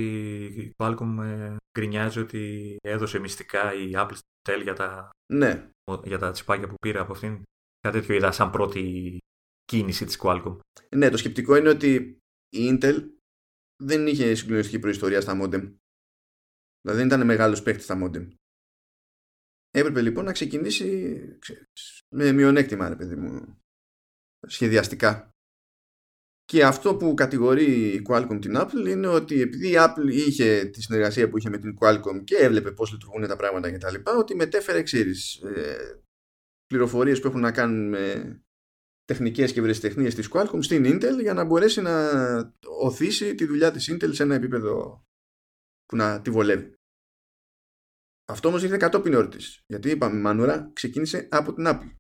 [0.45, 4.19] η Qualcomm ε, γκρινιάζει ότι έδωσε μυστικά η Apple
[4.49, 5.71] Tel για τα, ναι.
[6.05, 7.43] για τα τσιπάκια που πήρε από αυτήν.
[7.81, 9.19] Κάτι τέτοιο είδα σαν πρώτη
[9.65, 10.59] κίνηση της Qualcomm.
[10.97, 12.19] Ναι, το σκεπτικό είναι ότι
[12.49, 13.09] η Intel
[13.83, 15.75] δεν είχε συγκλονιστική προϊστορία στα modem.
[16.81, 18.29] Δηλαδή δεν ήταν μεγάλος παίκτης στα modem.
[19.71, 21.19] Έπρεπε λοιπόν να ξεκινήσει
[22.15, 23.61] με μειονέκτημα, ρε παιδί μου,
[24.47, 25.31] σχεδιαστικά.
[26.51, 30.83] Και αυτό που κατηγορεί η Qualcomm την Apple είναι ότι επειδή η Apple είχε τη
[30.83, 33.95] συνεργασία που είχε με την Qualcomm και έβλεπε πώς λειτουργούν τα πράγματα κτλ.
[34.19, 36.01] ότι μετέφερε, ξέρεις, ε,
[36.67, 38.37] πληροφορίες που έχουν να κάνουν με
[39.05, 42.11] τεχνικές και βρεσιτεχνίες της Qualcomm στην Intel για να μπορέσει να
[42.81, 45.05] οθήσει τη δουλειά της Intel σε ένα επίπεδο
[45.85, 46.75] που να τη βολεύει.
[48.25, 49.65] Αυτό όμως ήρθε κατόπιν όρτης.
[49.67, 51.95] Γιατί είπαμε, η μανούρα ξεκίνησε από την Apple.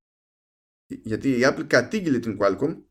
[0.86, 2.82] Γιατί η Apple κατήγγειλε την Qualcomm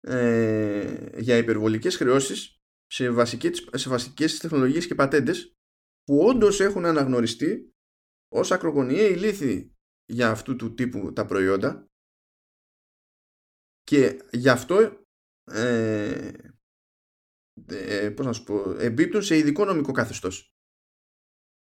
[0.00, 5.52] ε, για υπερβολικές χρεώσεις σε βασικές, σε βασικές τεχνολογίες και πατέντες
[6.04, 7.70] που όντως έχουν αναγνωριστεί
[8.28, 9.72] ως ακρογωνιαίοι λύθη
[10.04, 11.86] για αυτού του τύπου τα προϊόντα
[13.82, 15.04] και γι' αυτό
[15.50, 16.32] ε,
[17.66, 20.52] ε, πώς να σου πω, εμπίπτουν σε ειδικό νομικό καθεστώς.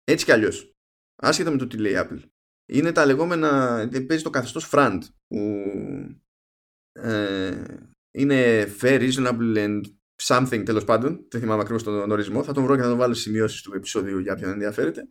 [0.04, 0.72] Έτσι κι αλλιώς.
[1.16, 2.30] Άσχετα με το τι λέει η Apple.
[2.70, 5.64] Είναι τα λεγόμενα, παίζει το καθεστώς FRAND που
[6.92, 7.66] ε,
[8.16, 9.82] είναι fair, reasonable and
[10.24, 11.28] something τέλος πάντων.
[11.30, 12.44] Δεν θυμάμαι ακριβώς τον ορισμό.
[12.44, 15.08] Θα τον βρω και θα τον βάλω στις σημειώσεις του επεισόδιου για ποιον ενδιαφέρεται.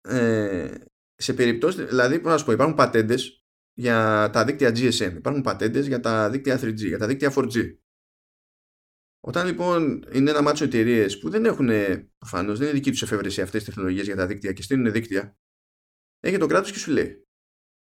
[0.00, 0.74] Ε,
[1.14, 5.86] σε περιπτώσεις, δηλαδή, πώς να σου πω, υπάρχουν πατέντες για τα δίκτυα GSM, υπάρχουν πατέντες
[5.86, 7.78] για τα δίκτυα 3G, για τα δίκτυα 4G.
[9.20, 11.68] Όταν λοιπόν είναι ένα μάτσο εταιρείες που δεν έχουν,
[12.18, 15.38] προφανώς δεν είναι δική τους εφεύρεση αυτές τις τεχνολογίες για τα δίκτυα και στείλουν δίκτυα,
[16.20, 17.26] έχει το κράτος και σου λέει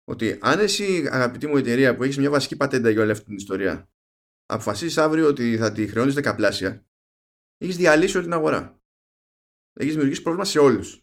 [0.04, 3.36] ότι αν εσύ, αγαπητή μου εταιρεία που έχεις μια βασική πατέντα για όλη αυτή την
[3.36, 3.91] ιστορία,
[4.46, 6.86] αποφασίσει αύριο ότι θα τη χρεώνεις δεκαπλάσια,
[7.56, 8.78] έχεις διαλύσει όλη την αγορά.
[9.72, 11.00] Έχεις δημιουργήσει πρόβλημα σε όλους.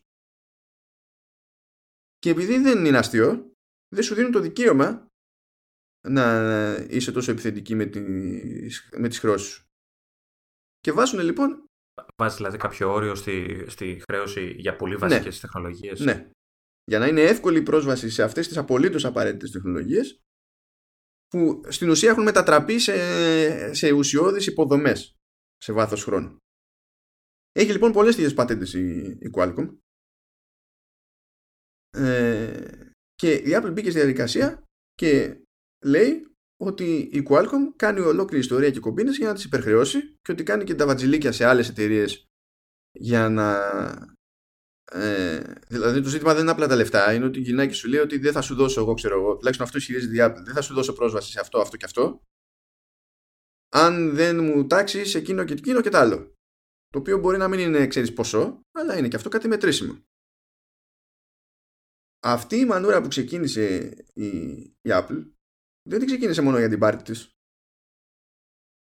[2.17, 3.53] Και επειδή δεν είναι αστείο,
[3.95, 5.07] δεν σου δίνουν το δικαίωμα
[6.07, 9.63] να είσαι τόσο επιθετική με τις, με τις χρεώσεις σου.
[10.79, 11.63] Και βάζουν λοιπόν...
[12.15, 14.99] Βάζεις δηλαδή κάποιο όριο στη, στη χρέωση για πολύ ναι.
[14.99, 15.41] βασικές ναι.
[15.41, 16.29] τεχνολογίες; Ναι.
[16.83, 20.19] Για να είναι εύκολη η πρόσβαση σε αυτές τις απολύτως απαραίτητες τεχνολογίες
[21.29, 25.15] που στην ουσία έχουν μετατραπεί σε, σε ουσιώδεις υποδομές
[25.57, 26.37] σε βάθος χρόνου.
[27.51, 29.77] Έχει λοιπόν πολλές τέτοιες πατέντες η, η Qualcomm
[31.89, 34.63] ε, και η Apple μπήκε στη διαδικασία
[34.93, 35.41] και
[35.85, 36.27] λέει
[36.61, 40.63] ότι η Qualcomm κάνει ολόκληρη ιστορία και κομπίνες για να τις υπερχρεώσει και ότι κάνει
[40.63, 42.25] και τα βατζιλίκια σε άλλες εταιρείες
[42.91, 43.59] για να
[44.91, 47.13] ε, δηλαδή το ζήτημα δεν είναι απλά τα λεφτά.
[47.13, 49.65] Είναι ότι η γυναίκα σου λέει ότι δεν θα σου δώσω εγώ, ξέρω εγώ, τουλάχιστον
[49.65, 52.21] αυτό ισχυρίζεται η Apple, δεν θα σου δώσω πρόσβαση σε αυτό, αυτό και αυτό.
[53.71, 56.33] Αν δεν μου τάξεις εκείνο και εκείνο και τ' άλλο.
[56.87, 60.03] Το οποίο μπορεί να μην είναι, ξέρεις ποσό, αλλά είναι και αυτό κάτι μετρήσιμο.
[62.21, 64.27] Αυτή η μανούρα που ξεκίνησε η,
[64.59, 65.31] η Apple
[65.89, 67.33] δεν την ξεκίνησε μόνο για την πάρτη της.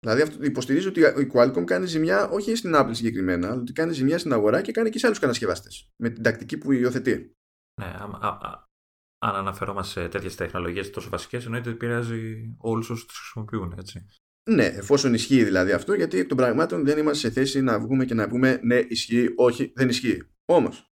[0.05, 4.17] Δηλαδή υποστηρίζει ότι η Qualcomm κάνει ζημιά όχι στην Apple συγκεκριμένα, αλλά ότι κάνει ζημιά
[4.17, 5.69] στην αγορά και κάνει και σε άλλους κατασκευάστε.
[5.95, 7.35] Με την τακτική που υιοθετεί.
[7.81, 8.69] Ναι, α, α,
[9.17, 14.05] αν αναφερόμαστε σε τέτοιες τεχνολογίες τόσο βασικές, εννοείται ότι επηρεάζει όλους όσους τις χρησιμοποιούν, έτσι.
[14.49, 18.05] Ναι, εφόσον ισχύει δηλαδή αυτό, γιατί εκ των πραγμάτων δεν είμαστε σε θέση να βγούμε
[18.05, 20.23] και να πούμε ναι, ισχύει, όχι, δεν ισχύει.
[20.45, 20.91] Όμως,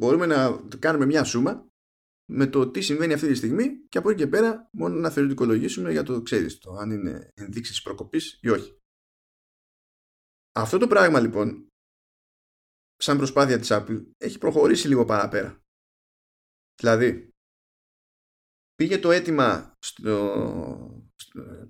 [0.00, 1.69] μπορούμε να κάνουμε μια σούμα
[2.32, 5.92] με το τι συμβαίνει αυτή τη στιγμή και από εκεί και πέρα μόνο να θεωρητικολογήσουμε
[5.92, 8.78] για το ξέρεις το αν είναι ενδείξεις προκοπής ή όχι.
[10.52, 11.66] Αυτό το πράγμα λοιπόν
[12.96, 15.60] σαν προσπάθεια της Apple έχει προχωρήσει λίγο παραπέρα.
[16.80, 17.28] Δηλαδή
[18.74, 21.68] πήγε το αίτημα στο, στο,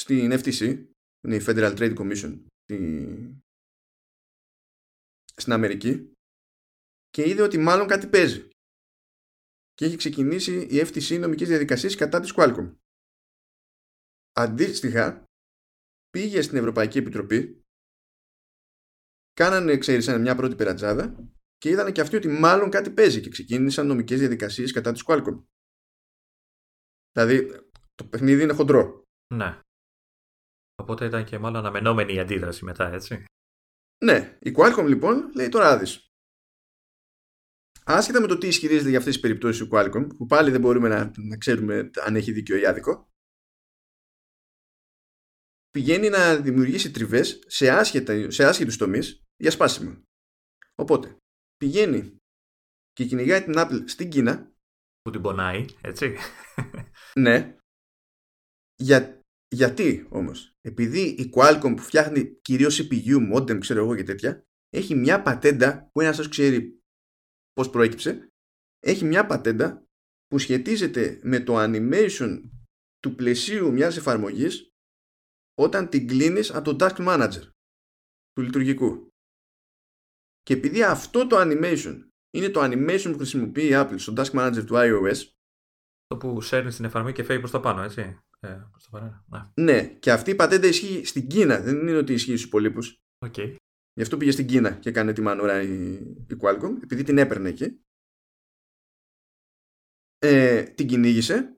[0.00, 0.86] στην FTC
[1.26, 2.44] είναι η Federal Trade Commission
[5.34, 6.12] στην Αμερική
[7.08, 8.48] και είδε ότι μάλλον κάτι παίζει
[9.74, 12.76] και έχει ξεκινήσει η FTC νομικές διαδικασίες κατά της Qualcomm.
[14.32, 15.24] Αντίστοιχα,
[16.10, 17.64] πήγε στην Ευρωπαϊκή Επιτροπή,
[19.32, 23.86] κάνανε, ξέρεις, μια πρώτη περατζάδα και είδαν και αυτοί ότι μάλλον κάτι παίζει και ξεκίνησαν
[23.86, 25.44] νομικές διαδικασίες κατά της Qualcomm.
[27.12, 29.02] Δηλαδή, το παιχνίδι είναι χοντρό.
[29.34, 29.60] Ναι.
[30.82, 33.24] Οπότε ήταν και μάλλον αναμενόμενη η αντίδραση μετά, έτσι.
[34.04, 34.38] Ναι.
[34.40, 36.11] Η Qualcomm λοιπόν λέει τώρα δεις
[37.84, 40.88] άσχετα με το τι ισχυρίζεται για αυτές τις περιπτώσεις του Qualcomm, που πάλι δεν μπορούμε
[40.88, 43.08] να, να ξέρουμε αν έχει δίκιο ή άδικο,
[45.70, 50.02] πηγαίνει να δημιουργήσει τριβές σε, άσχετα, σε άσχετους τομείς για σπάσιμο.
[50.74, 51.16] Οπότε,
[51.56, 52.16] πηγαίνει
[52.92, 54.52] και κυνηγάει την Apple στην Κίνα.
[55.00, 56.16] Που την πονάει, έτσι.
[57.24, 57.56] ναι.
[58.74, 64.44] Για, γιατί όμως; Επειδή η Qualcomm που φτιάχνει κυρίως CPU, modem, ξέρω εγώ και τέτοια,
[64.68, 66.81] έχει μια πατέντα που ένας σας ξέρει
[67.52, 68.28] πώς προέκυψε,
[68.78, 69.86] έχει μια πατέντα
[70.26, 72.40] που σχετίζεται με το animation
[72.98, 74.68] του πλαισίου μιας εφαρμογής
[75.54, 77.42] όταν την κλείνεις από το Task Manager
[78.32, 79.08] του λειτουργικού.
[80.42, 84.64] Και επειδή αυτό το animation είναι το animation που χρησιμοποιεί η Apple στο Task Manager
[84.66, 85.32] του iOS
[86.06, 88.18] το που σέρνεις στην εφαρμογή και φεύγει προς τα πάνω, έτσι.
[88.40, 89.62] Ε, προς τα ναι.
[89.64, 93.00] ναι, και αυτή η πατέντα ισχύει στην Κίνα, δεν είναι ότι ισχύει στους υπολείπους.
[93.26, 93.56] Okay.
[93.94, 95.92] Γι' αυτό πήγε στην Κίνα και έκανε τη μανούρα η,
[96.28, 97.80] η Qualcomm, επειδή την έπαιρνε εκεί.
[100.18, 101.56] Ε, την κυνήγησε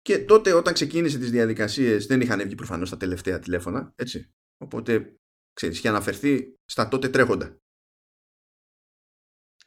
[0.00, 4.32] και τότε όταν ξεκίνησε τις διαδικασίες δεν είχαν βγει προφανώς τα τελευταία τηλέφωνα, έτσι.
[4.58, 5.16] Οπότε,
[5.52, 7.58] ξέρεις, είχε αναφερθεί στα τότε τρέχοντα.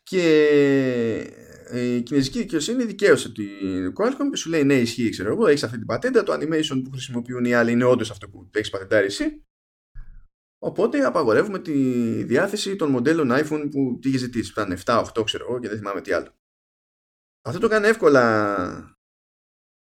[0.04, 0.24] Και
[1.66, 5.64] ε, η κινέζικη δικαιοσύνη δικαίωσε την Qualcomm και σου λέει ναι ισχύει ξέρω εγώ, έχεις
[5.64, 9.06] αυτή την πατέντα, το animation που χρησιμοποιούν οι άλλοι είναι όντως αυτό που έχεις πατεντάρει
[9.06, 9.44] εσύ
[10.66, 11.74] Οπότε απαγορεύουμε τη
[12.24, 14.52] διάθεση των μοντέλων iPhone που τη είχε ζητήσει.
[14.52, 16.36] Ήταν 7, 8 ξέρω εγώ και δεν θυμάμαι τι άλλο.
[17.42, 18.98] Αυτό το έκανε εύκολα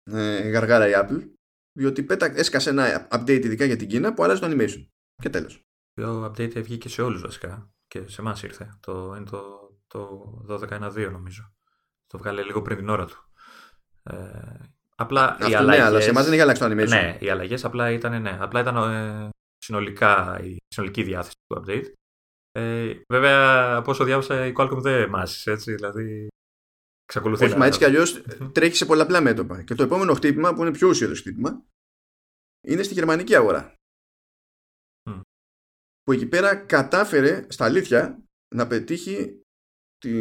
[0.02, 1.30] ε, γαργάρα η Apple
[1.72, 4.86] διότι πέτα, έσκασε ένα update ειδικά για την Κίνα που άλλαζε το animation.
[5.22, 5.64] Και τέλος.
[5.94, 8.78] Το update βγήκε σε όλους βασικά και σε εμάς ήρθε.
[8.80, 9.42] Το, είναι το,
[9.86, 11.54] το 12.1.2 νομίζω.
[12.06, 13.30] Το βγάλε λίγο πριν την ώρα του.
[14.02, 14.16] Ε,
[14.96, 15.80] απλά Αυτό οι αλλαγές...
[15.80, 16.88] Ναι, αλλά σε εμάς δεν είχε αλλάξει το animation.
[16.88, 19.28] Ναι, οι αλλαγές απλά ήταν, ναι, απλά ήταν ε,
[19.62, 21.92] συνολικά η συνολική διάθεση του update.
[22.52, 26.28] Ε, βέβαια, από όσο διάβασα, η Qualcomm δεν μάσησε, έτσι, δηλαδή
[27.04, 29.62] εξακολουθεί Όχι, μα έτσι κι αλλιώς τρέχει σε πολλαπλά μέτωπα.
[29.62, 31.64] Και το επόμενο χτύπημα, που είναι πιο ουσιαστικό χτύπημα,
[32.66, 33.74] είναι στη γερμανική αγορά.
[35.10, 35.20] Mm.
[36.02, 39.40] Που εκεί πέρα κατάφερε στα αλήθεια να πετύχει
[39.98, 40.12] τη,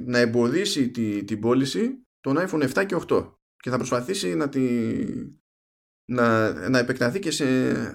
[0.00, 4.84] να εμποδίσει τη, την πώληση των iPhone 7 και 8 και θα προσπαθήσει να τη,
[6.04, 7.44] να, να επεκταθεί και σε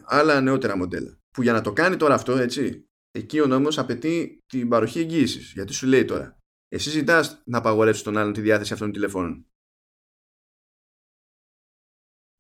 [0.06, 1.20] άλλα νεότερα μοντέλα.
[1.32, 5.52] Που για να το κάνει τώρα αυτό, έτσι, εκεί ο νόμος απαιτεί την παροχή εγγύησης.
[5.52, 9.48] Γιατί σου λέει τώρα, εσύ ζητάς να απαγορεύσει τον άλλον τη διάθεση αυτών των τηλεφώνων.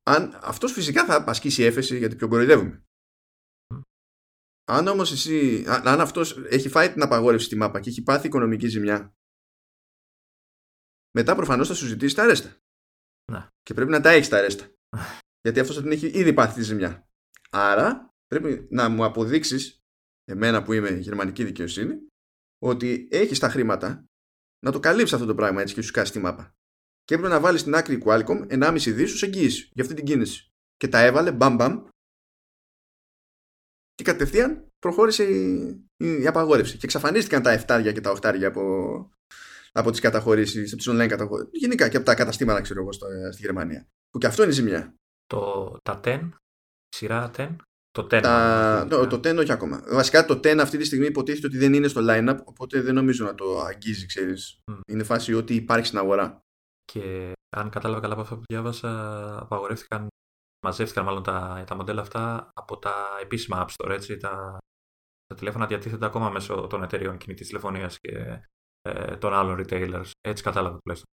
[0.03, 2.83] Αν, αυτός φυσικά θα ασκήσει έφεση γιατί πιο κοροϊδεύουμε.
[4.69, 8.67] Αν όμως εσύ, αν αυτός έχει φάει την απαγόρευση στη μάπα και έχει πάθει οικονομική
[8.67, 9.15] ζημιά,
[11.17, 12.57] μετά προφανώς θα σου ζητήσει τα αρέστα.
[13.31, 13.49] Να.
[13.61, 14.71] Και πρέπει να τα έχεις τα αρέστα.
[15.47, 17.07] γιατί αυτός θα την έχει ήδη πάθει τη ζημιά.
[17.49, 19.81] Άρα πρέπει να μου αποδείξεις,
[20.23, 21.95] εμένα που είμαι γερμανική δικαιοσύνη,
[22.57, 24.05] ότι έχεις τα χρήματα
[24.65, 26.55] να το καλύψεις αυτό το πράγμα έτσι και σου κάσει τη μάπα.
[27.03, 30.51] Και έπρεπε να βάλεις στην άκρη η Qualcomm 1,5 δις εγγύηση για αυτή την κίνηση.
[30.77, 31.83] Και τα έβαλε μπαμ μπαμ
[33.95, 36.77] και κατευθείαν προχώρησε η, η, απαγόρευση.
[36.77, 38.63] Και εξαφανίστηκαν τα 7 και τα 8 από,
[39.71, 41.49] από τις καταχωρήσεις, από τις online καταχωρήσει.
[41.53, 42.91] Γενικά και από τα καταστήματα, ξέρω εγώ,
[43.31, 43.87] στη Γερμανία.
[44.09, 46.29] Που και αυτό είναι ζημιά το, τα 10,
[46.87, 47.55] σειρά 10.
[47.91, 48.21] Το 10.
[48.21, 49.83] Τα, το, το 10 όχι ακόμα.
[49.87, 53.25] Βασικά το 10 αυτή τη στιγμή υποτίθεται ότι δεν είναι στο line-up, οπότε δεν νομίζω
[53.25, 54.59] να το αγγίζει, ξέρεις.
[54.71, 54.79] Mm.
[54.87, 56.39] Είναι φάση ότι υπάρχει στην αγορά.
[56.91, 58.91] Και αν κατάλαβα καλά από αυτό που διάβασα,
[59.39, 60.07] απαγορεύτηκαν,
[60.65, 64.17] μαζεύτηκαν μάλλον τα, τα μοντέλα αυτά από τα επίσημα App Store, έτσι.
[64.17, 64.57] Τα,
[65.25, 68.41] τα τηλέφωνα διατίθεται ακόμα μέσω των εταιρείων κινητής τηλεφωνίας και
[68.81, 70.09] ε, των άλλων retailers.
[70.21, 71.11] Έτσι κατάλαβα τουλάχιστον.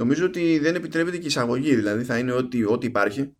[0.00, 3.36] Νομίζω ότι δεν επιτρέπεται και η εισαγωγή, δηλαδή θα είναι ό,τι, ό,τι υπάρχει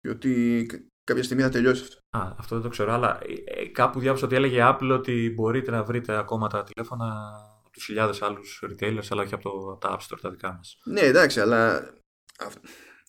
[0.00, 0.66] και ότι
[1.04, 1.96] κάποια στιγμή θα τελειώσει αυτό.
[2.18, 5.70] Α, αυτό δεν το ξέρω, αλλά ε, ε, κάπου διάβασα ότι έλεγε Apple ότι μπορείτε
[5.70, 7.06] να βρείτε ακόμα τα τηλέφωνα
[7.60, 10.52] από τους χιλιάδες άλλους retailers, αλλά όχι από, το, από τα App Store τα δικά
[10.52, 10.78] μας.
[10.84, 11.90] Ναι, εντάξει, αλλά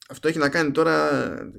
[0.09, 1.09] αυτό έχει να κάνει τώρα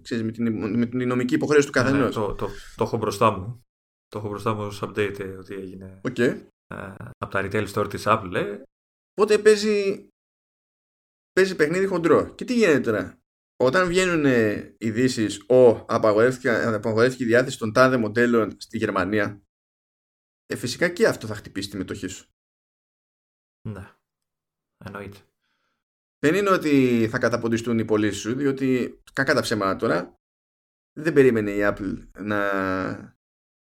[0.02, 2.16] ξέρεις, με, την, με την νομική υποχρέωση του καθενός.
[2.16, 3.64] Ναι, το, το, το, έχω μπροστά μου.
[4.08, 6.36] Το έχω μπροστά μου ως update ε, ότι έγινε okay.
[6.66, 8.34] ε, από τα retail store της Apple.
[8.34, 8.62] Ε.
[9.14, 10.08] Οπότε παίζει,
[11.40, 12.34] παίζει παιχνίδι χοντρό.
[12.34, 13.22] Και τι γίνεται τώρα;
[13.56, 14.24] Όταν βγαίνουν
[14.78, 19.42] ειδήσεις ο απαγορεύτηκε η διάθεση των τάδε μοντέλων στη Γερμανία
[20.46, 22.28] ε, φυσικά και αυτό θα χτυπήσει τη μετοχή σου.
[23.68, 23.94] Ναι.
[24.84, 25.18] Εννοείται.
[26.18, 30.14] Δεν είναι ότι θα καταποντιστούν οι πωλήσεις σου, διότι κακά τα ψέματα τώρα
[30.92, 32.50] δεν περίμενε η Apple να,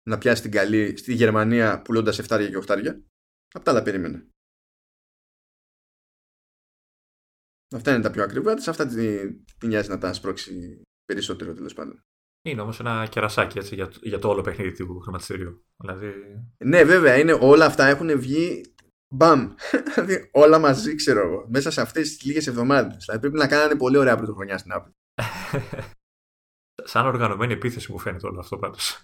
[0.09, 3.01] να πιάσει την καλή στη Γερμανία πουλώντας 7 και 8.
[3.53, 4.34] Απ' τα άλλα περίμενε.
[7.75, 11.75] Αυτά είναι τα πιο ακριβά Σε αυτά την τη νοιάζει να τα σπρώξει περισσότερο τέλος
[11.75, 12.03] πάντων.
[12.47, 15.65] Είναι όμως ένα κερασάκι έτσι, για, για το όλο παιχνίδι του χρηματιστηρίου.
[15.77, 16.13] Δηλαδή...
[16.65, 18.75] Ναι, βέβαια, είναι, όλα αυτά έχουν βγει
[19.15, 19.55] Μπαμ.
[19.95, 21.47] Δηλαδή, όλα μαζί, ξέρω εγώ.
[21.49, 22.97] Μέσα σε αυτές τις λίγες εβδομάδες.
[23.05, 24.91] Δηλαδή πρέπει να κάνανε πολύ ωραία πρωτοχρονιά στην Apple.
[26.85, 29.01] Σαν οργανωμένη επίθεση μου φαίνεται όλο αυτό πάντως.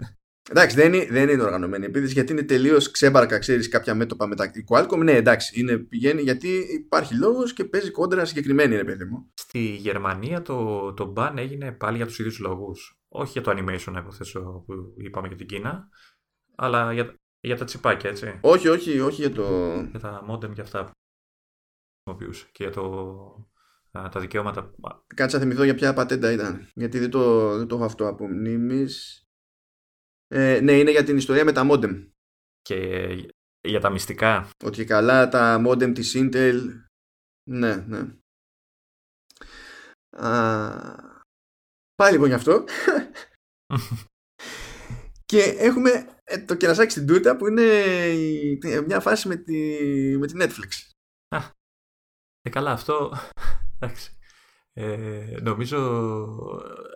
[0.52, 4.64] Εντάξει, δεν είναι, δεν είναι οργανωμένη επίθεση γιατί είναι τελείως ξέμπαρκα, ξέρεις, κάποια μέτωπα μεταξύ.
[4.68, 9.30] Qualcomm, ναι, εντάξει, είναι, πηγαίνει γιατί υπάρχει λόγος και παίζει κόντρα συγκεκριμένη, ρε παιδί μου.
[9.34, 13.00] Στη Γερμανία το, το ban έγινε πάλι για τους ίδιους λόγους.
[13.08, 15.88] Όχι για το animation, να υποθέσω, που είπαμε για την Κίνα,
[16.56, 18.38] αλλά για, για τα τσιπάκια, έτσι.
[18.40, 19.74] Όχι, όχι, όχι για το.
[19.90, 20.90] Για τα modem και αυτά που
[22.04, 22.46] χρησιμοποιούσε.
[22.52, 22.82] Και για το,
[23.90, 24.74] α, τα δικαιώματα.
[25.14, 26.68] Κάτσε να θυμηθώ για ποια πατέντα ήταν.
[26.74, 29.24] Γιατί δεν το, δεν το έχω αυτό από μνήμης.
[30.32, 32.10] Ε, ναι, είναι για την ιστορία με τα modem.
[32.60, 32.78] Και
[33.60, 34.50] για τα μυστικά.
[34.64, 36.58] Ότι καλά τα modem της Intel.
[37.50, 38.16] Ναι, ναι.
[40.16, 41.18] Α,
[41.94, 42.64] πάλι λοιπόν γι' αυτό.
[45.30, 45.90] και έχουμε
[46.24, 47.64] ε, το κερασάκι στην τούτα που είναι
[48.86, 49.78] μια φάση με τη,
[50.18, 50.90] με τη Netflix.
[51.28, 51.50] Α,
[52.42, 53.12] ε, καλά αυτό,
[53.78, 54.14] εντάξει.
[54.72, 55.78] Ε, νομίζω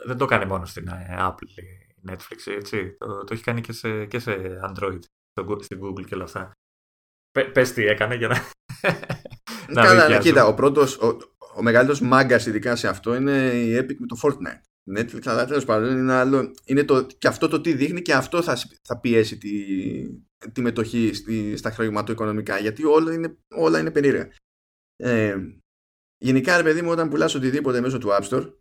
[0.04, 2.96] δεν το κάνει μόνο στην ε, Apple η Netflix, έτσι.
[2.98, 4.98] Το, το έχει κάνει και σε, και σε Android,
[5.60, 6.52] στην Google και όλα αυτά.
[7.52, 8.36] πες τι έκανε για να...
[9.74, 11.18] να Καλά, ναι, κοίτα, ο πρώτος, ο,
[11.56, 14.60] ο μεγαλύτερος μάγκας ειδικά σε αυτό είναι η Epic με το Fortnite.
[14.96, 16.50] Netflix, αλλά τέλος πάντων είναι άλλο.
[16.64, 19.52] Είναι το, και αυτό το τι δείχνει και αυτό θα, θα πιέσει τη,
[20.52, 22.58] τη μετοχή στη, στα χρηματοοικονομικά.
[22.58, 24.30] Γιατί όλα είναι, όλα είναι περίεργα.
[24.96, 25.36] Ε,
[26.18, 28.52] γενικά, ρε παιδί μου, όταν πουλάς οτιδήποτε μέσω του App Store,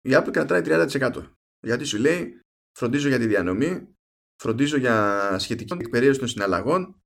[0.00, 1.22] η Apple κρατάει 30%.
[1.66, 2.40] Γιατί σου λέει,
[2.78, 3.94] φροντίζω για τη διανομή,
[4.42, 7.00] φροντίζω για σχετική εκπαιδεύση των συναλλαγών,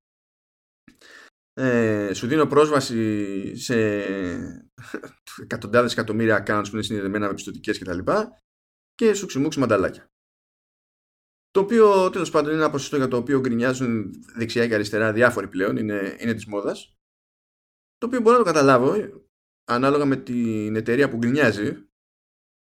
[1.57, 3.75] ε, σου δίνω πρόσβαση σε
[5.43, 7.99] εκατοντάδες εκατομμύρια accounts που είναι συνδεδεμένα με πιστοτικές κτλ
[8.95, 10.09] και σου ξυμούξει μανταλάκια.
[11.51, 15.49] Το οποίο τέλος πάντων είναι ένα ποσοστό για το οποίο γκρινιάζουν δεξιά και αριστερά διάφοροι
[15.49, 16.95] πλέον, είναι, είναι της μόδας.
[17.99, 18.95] Το οποίο μπορώ να το καταλάβω
[19.65, 21.89] ανάλογα με την εταιρεία που γκρινιάζει.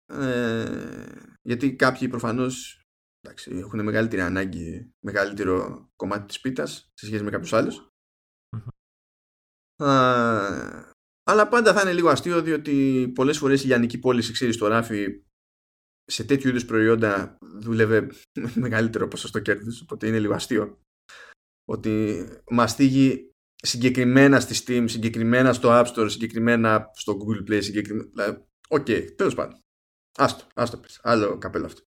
[0.05, 2.79] Ε, γιατί κάποιοι προφανώς
[3.45, 7.87] έχουν μεγαλύτερη ανάγκη, μεγαλύτερο κομμάτι της πίτας σε σχέση με κάποιους άλλους.
[11.23, 15.23] αλλά πάντα θα είναι λίγο αστείο διότι πολλές φορές η λιανική πώληση, ξέρεις, στο ράφι
[16.05, 18.09] σε τέτοιου είδους προϊόντα δούλευε
[18.55, 20.79] μεγαλύτερο ποσοστό κέρδους, οπότε είναι λίγο αστείο.
[21.65, 28.45] Ότι μαστίγει συγκεκριμένα στη Steam, συγκεκριμένα στο App Store, συγκεκριμένα στο Google Play, συγκεκριμένα.
[28.69, 29.64] Οκ, okay, τέλος πάντων.
[30.17, 30.99] Άστο, άστο πες.
[31.03, 31.81] Άλλο καπέλο αυτό.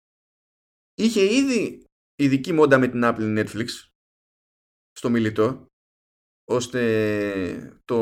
[0.94, 1.86] Είχε ήδη
[2.16, 3.68] ειδική μόντα με την Apple Netflix
[4.92, 5.66] στο μιλητό,
[6.44, 8.00] ώστε το,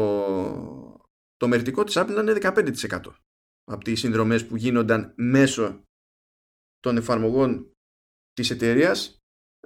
[1.36, 3.02] το μερτικό της Apple να είναι 15%
[3.64, 5.84] από τις συνδρομές που γίνονταν μέσω
[6.80, 7.72] των εφαρμογών
[8.34, 9.18] της εταιρείας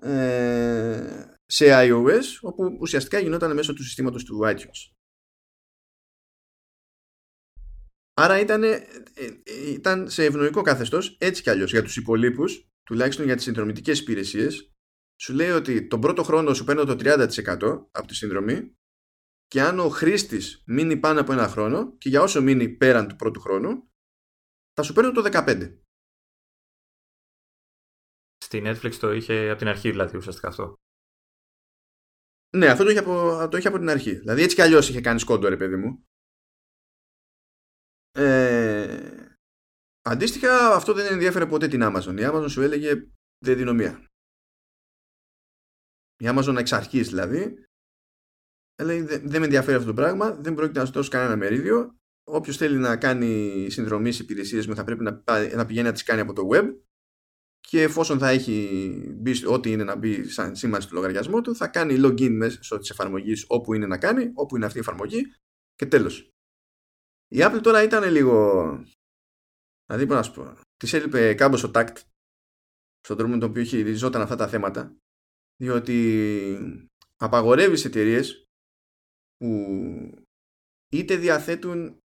[0.01, 4.96] ε, σε iOS όπου ουσιαστικά γινόταν μέσω του συστήματος του iTunes.
[8.19, 13.25] Άρα ήταν, ε, ε, ήταν σε ευνοϊκό καθεστώς έτσι κι αλλιώς για τους υπολείπους τουλάχιστον
[13.25, 14.71] για τις συνδρομητικές υπηρεσίες
[15.21, 18.75] σου λέει ότι τον πρώτο χρόνο σου παίρνω το 30% από τη συνδρομή
[19.47, 23.15] και αν ο χρήστης μείνει πάνω από ένα χρόνο και για όσο μείνει πέραν του
[23.15, 23.89] πρώτου χρόνου
[24.73, 25.79] θα σου παίρνω το 15%.
[28.37, 30.73] Στη Netflix το είχε από την αρχή δηλαδή ουσιαστικά αυτό.
[32.57, 34.15] Ναι, αυτό το είχε από, το είχε από την αρχή.
[34.15, 36.05] Δηλαδή έτσι κι αλλιώς είχε κάνει σκόντο, ρε παιδί μου.
[38.17, 39.37] Ε,
[40.01, 42.17] αντίστοιχα, αυτό δεν ενδιαφέρε ποτέ την Amazon.
[42.17, 43.07] Η Amazon σου έλεγε
[43.45, 44.05] δεν δίνω μία.
[46.17, 47.65] Η Amazon εξ αρχής δηλαδή.
[48.75, 51.95] Έλεγε δεν με ενδιαφέρει αυτό το πράγμα, δεν πρόκειται να σου δώσω κανένα μερίδιο.
[52.23, 55.23] όποιος θέλει να κάνει συνδρομής σε υπηρεσίες μου θα πρέπει να,
[55.55, 56.75] να πηγαίνει να τις κάνει από το web
[57.59, 61.67] και εφόσον θα έχει μπει ό,τι είναι να μπει σαν σήμανση του λογαριασμού του θα
[61.67, 65.21] κάνει login μέσω τη εφαρμογή όπου είναι να κάνει, όπου είναι αυτή η εφαρμογή
[65.75, 66.36] και τέλος.
[67.27, 68.65] Η Apple τώρα ήταν λίγο
[69.85, 71.97] δηλαδή μπορώ να σου πω της έλειπε κάμπος ο τάκτ
[72.99, 74.97] στον τρόπο με τον οποίο χειριζόταν αυτά τα θέματα
[75.55, 76.85] διότι
[77.15, 78.43] απαγορεύεις εταιρείες
[79.37, 79.47] που
[80.91, 81.99] είτε διαθέτουν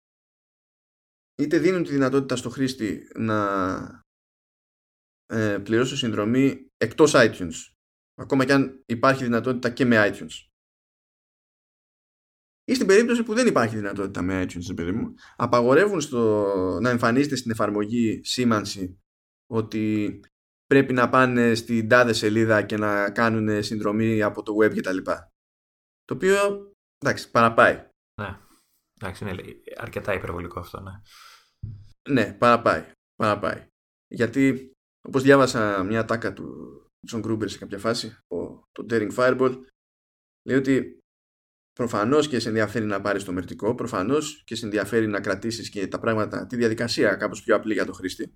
[1.42, 4.04] είτε δίνουν τη δυνατότητα στο χρήστη να
[5.26, 7.74] ε, πληρώσει συνδρομή εκτός iTunes
[8.16, 10.51] ακόμα και αν υπάρχει δυνατότητα και με iTunes
[12.66, 16.46] ή στην περίπτωση που δεν υπάρχει δυνατότητα με iTunes παιδί μου απαγορεύουν στο,
[16.82, 19.00] να εμφανίζεται στην εφαρμογή σήμανση
[19.48, 20.20] ότι
[20.66, 24.98] πρέπει να πάνε στην τάδε σελίδα και να κάνουν συνδρομή από το web κτλ.
[26.04, 26.38] Το οποίο
[26.98, 27.90] εντάξει παραπάει.
[28.22, 28.38] Ναι.
[29.02, 29.44] Εντάξει, είναι
[29.78, 30.92] αρκετά υπερβολικό αυτό, ναι.
[32.10, 32.92] Ναι, παραπάει.
[33.16, 33.68] παραπάει.
[34.08, 34.72] Γιατί,
[35.08, 39.58] όπως διάβασα μια ατάκα του Τζον Γκρούμπερ σε κάποια φάση, από το Daring Fireball,
[40.48, 41.01] λέει ότι
[41.74, 45.88] προφανώς και σε ενδιαφέρει να πάρεις το μερτικό, προφανώς και σε ενδιαφέρει να κρατήσεις και
[45.88, 48.36] τα πράγματα, τη διαδικασία κάπως πιο απλή για το χρήστη,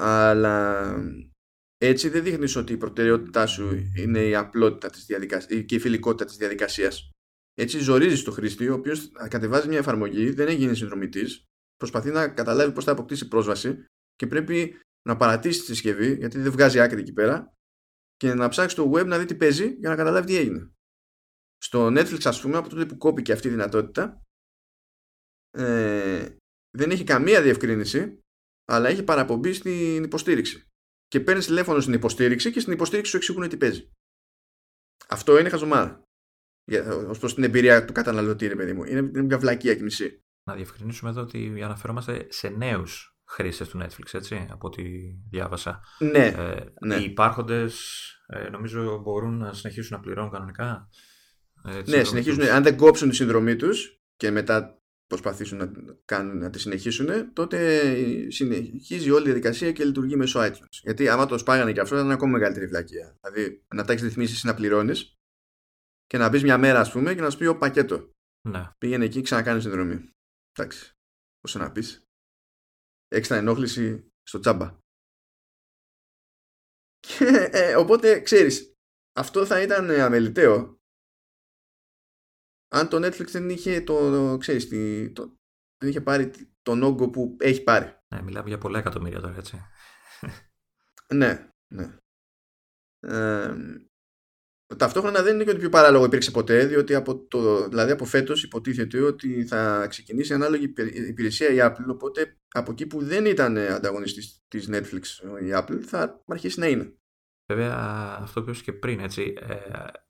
[0.00, 0.84] αλλά
[1.78, 6.24] έτσι δεν δείχνεις ότι η προτεραιότητά σου είναι η απλότητα της διαδικασίας και η φιλικότητα
[6.24, 7.10] της διαδικασίας.
[7.54, 11.44] Έτσι ζορίζεις το χρήστη, ο οποίος κατεβάζει μια εφαρμογή, δεν έχει γίνει συνδρομητής,
[11.76, 13.84] προσπαθεί να καταλάβει πώς θα αποκτήσει πρόσβαση
[14.14, 17.52] και πρέπει να παρατήσει τη συσκευή, γιατί δεν βγάζει άκρη εκεί πέρα,
[18.16, 20.70] και να ψάξει το web να δει τι παίζει για να καταλάβει τι έγινε.
[21.62, 24.22] Στο Netflix, ας πούμε, από τότε που κόπηκε αυτή η δυνατότητα,
[25.50, 26.36] ε,
[26.76, 28.18] δεν έχει καμία διευκρίνηση,
[28.64, 30.68] αλλά έχει παραπομπή στην υποστήριξη.
[31.06, 33.90] Και παίρνεις τηλέφωνο στην υποστήριξη και στην υποστήριξη σου εξηγούν τι παίζει.
[35.08, 36.02] Αυτό είναι χαζομάρα
[37.08, 38.84] ως προς την εμπειρία του καταναλωτή, ρε παιδί μου.
[38.84, 40.24] Είναι μια βλακία και μισή.
[40.44, 44.82] Να διευκρινίσουμε εδώ ότι αναφερόμαστε σε νέους χρήστες του Netflix, έτσι, από ό,τι
[45.30, 45.80] διάβασα.
[45.98, 46.26] Ναι.
[46.26, 46.96] Ε, ναι.
[46.96, 50.88] Οι υπάρχοντες ε, νομίζω μπορούν να συνεχίσουν να πληρώνουν κανονικά.
[51.64, 52.42] Έτσι, ναι, συνεχίζουν.
[52.42, 55.72] Αν δεν κόψουν τη συνδρομή τους και μετά προσπαθήσουν να,
[56.04, 57.80] κάνουν, να τη συνεχίσουν, τότε
[58.30, 60.78] συνεχίζει όλη η διαδικασία και λειτουργεί μέσω iTunes.
[60.82, 63.16] Γιατί άμα το σπάγανε και αυτό, θα ήταν ακόμα μεγαλύτερη βλακία.
[63.20, 65.14] Δηλαδή, να τα έχεις ρυθμίσεις να πληρώνεις
[66.06, 68.10] και να μπεις μια μέρα, ας πούμε, και να σου πει ο πακέτο.
[68.48, 68.70] Ναι.
[68.78, 70.10] Πήγαινε εκεί, ξανακάνεις συνδρομή.
[70.52, 70.92] Εντάξει.
[71.40, 72.04] Όσο να πεις.
[73.08, 74.78] Έξτρα ενόχληση στο τσάμπα.
[77.00, 78.72] Και, ε, οπότε, ξέρεις,
[79.18, 80.79] αυτό θα ήταν αμεληταίο
[82.72, 84.68] αν το Netflix δεν είχε το, ξέρεις,
[85.12, 85.36] το,
[85.78, 86.30] δεν είχε πάρει
[86.62, 87.98] τον όγκο που έχει πάρει.
[88.14, 89.60] Ναι, μιλάμε για πολλά εκατομμύρια τώρα, έτσι.
[91.14, 91.96] ναι, ναι.
[93.00, 93.54] Ε,
[94.76, 98.42] Ταυτόχρονα δεν είναι και ότι πιο παράλογο υπήρξε ποτέ, διότι από, το, δηλαδή από φέτος
[98.42, 100.74] υποτίθεται ότι θα ξεκινήσει ανάλογη
[101.08, 101.86] υπηρεσία η Apple.
[101.88, 105.02] Οπότε από εκεί που δεν ήταν ανταγωνιστής της Netflix
[105.42, 106.99] η Apple, θα αρχίσει να είναι.
[107.50, 107.76] Βέβαια,
[108.20, 109.56] αυτό που είπες και πριν, έτσι, ε,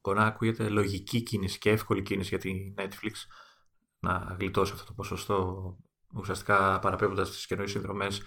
[0.02, 3.12] μπορεί να ακούγεται λογική κίνηση και εύκολη κίνηση για τη Netflix
[3.98, 5.76] να γλιτώσει αυτό το ποσοστό
[6.14, 8.22] ουσιαστικά παραπέμποντας τις καινούριες συνδρομές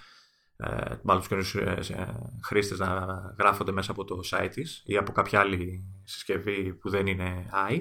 [0.56, 3.06] ε, μάλλον τους καινούς ε, χρήστες να
[3.40, 7.80] γράφονται μέσα από το site της ή από κάποια άλλη συσκευή που δεν είναι i.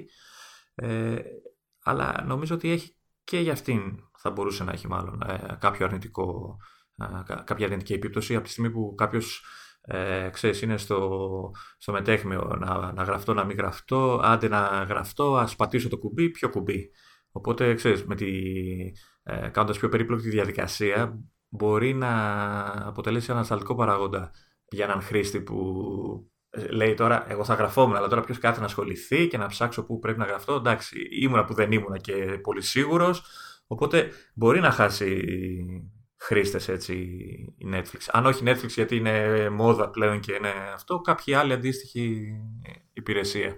[0.74, 1.18] Ε,
[1.82, 6.56] αλλά νομίζω ότι έχει και για αυτήν θα μπορούσε να έχει μάλλον ε, κάποιο αρνητικό,
[6.96, 9.44] ε, κάποια αρνητική επίπτωση από τη στιγμή που κάποιος
[9.84, 15.36] ε, ξέρεις, είναι στο, στο μετέχμιο να, να γραφτώ, να μην γραφτώ, άντε να γραφτώ,
[15.36, 16.90] ας πατήσω το κουμπί, ποιο κουμπί.
[17.32, 18.30] Οπότε, ξέρεις, με τη,
[19.22, 21.18] ε, κάνοντας πιο περίπλοκη τη διαδικασία,
[21.48, 22.08] μπορεί να
[22.86, 24.30] αποτελέσει ανασταλτικό παράγοντα
[24.68, 25.56] για έναν χρήστη που
[26.50, 29.84] ε, λέει τώρα εγώ θα γραφόμουν αλλά τώρα ποιος κάθε να ασχοληθεί και να ψάξω
[29.84, 33.22] που πρέπει να γραφτώ εντάξει ήμουνα που δεν ήμουνα και πολύ σίγουρος.
[33.66, 35.24] Οπότε μπορεί να χάσει
[36.22, 36.94] χρήστες έτσι
[37.58, 42.32] η Netflix αν όχι Netflix γιατί είναι μόδα πλέον και είναι αυτό κάποια άλλη αντίστοιχη
[42.92, 43.56] υπηρεσία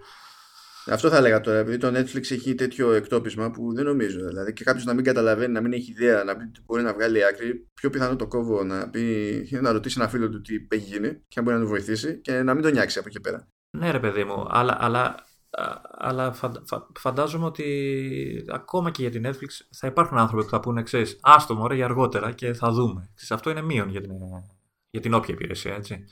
[0.87, 4.27] αυτό θα έλεγα τώρα, επειδή το Netflix έχει τέτοιο εκτόπισμα που δεν νομίζω.
[4.27, 7.25] Δηλαδή και κάποιος να μην καταλαβαίνει, να μην έχει ιδέα, να μην μπορεί να βγάλει
[7.25, 11.23] άκρη, πιο πιθανό το κόβω να, πει, να ρωτήσει ένα φίλο του τι έχει γίνει
[11.29, 13.49] και αν μπορεί να του βοηθήσει και να μην τον νιάξει από εκεί πέρα.
[13.71, 15.15] Ναι, ρε παιδί μου, αλλά, αλλά,
[15.91, 16.35] αλλά
[16.99, 21.55] φαντάζομαι ότι ακόμα και για την Netflix θα υπάρχουν άνθρωποι που θα πούνε εξή, άστο
[21.55, 23.11] μωρέ για αργότερα και θα δούμε.
[23.15, 24.11] Ξέρεις, αυτό είναι μείον για την,
[24.91, 26.05] για την όποια υπηρεσία, έτσι.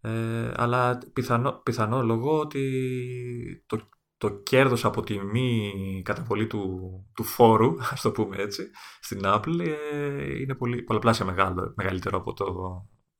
[0.00, 5.72] Ε, αλλά πιθανό, πιθανό λόγο ότι το, το κέρδος από τη μη
[6.04, 8.70] καταβολή του, του φόρου, ας το πούμε έτσι,
[9.00, 9.58] στην Apple
[9.92, 12.46] ε, είναι πολύ, πολλαπλάσια μεγάλο, μεγαλύτερο από, το,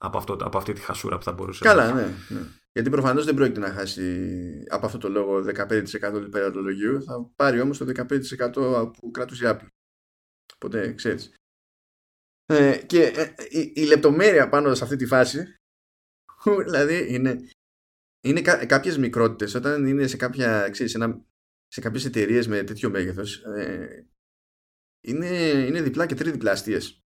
[0.04, 2.40] από, αυτό, από αυτή τη χασούρα που θα μπορούσε Καλά, να ναι, ναι.
[2.72, 7.60] Γιατί προφανώς δεν πρόκειται να χάσει από αυτό το λόγο 15% του περιοδολογίου, θα πάρει
[7.60, 9.66] όμως το 15% που κράτησε η Apple.
[10.54, 11.34] Οπότε ξέρεις.
[12.46, 15.56] Ε, και ε, η, η, λεπτομέρεια πάνω σε αυτή τη φάση
[16.66, 17.48] δηλαδή είναι,
[18.20, 21.24] είναι κά, κάποιες μικρότητες όταν είναι σε, κάποια, ξέρεις, ένα,
[21.66, 24.06] σε κάποιες εταιρείες με τέτοιο μέγεθος ε,
[25.04, 25.26] είναι,
[25.66, 27.01] είναι διπλά και τριδιπλά αστείες.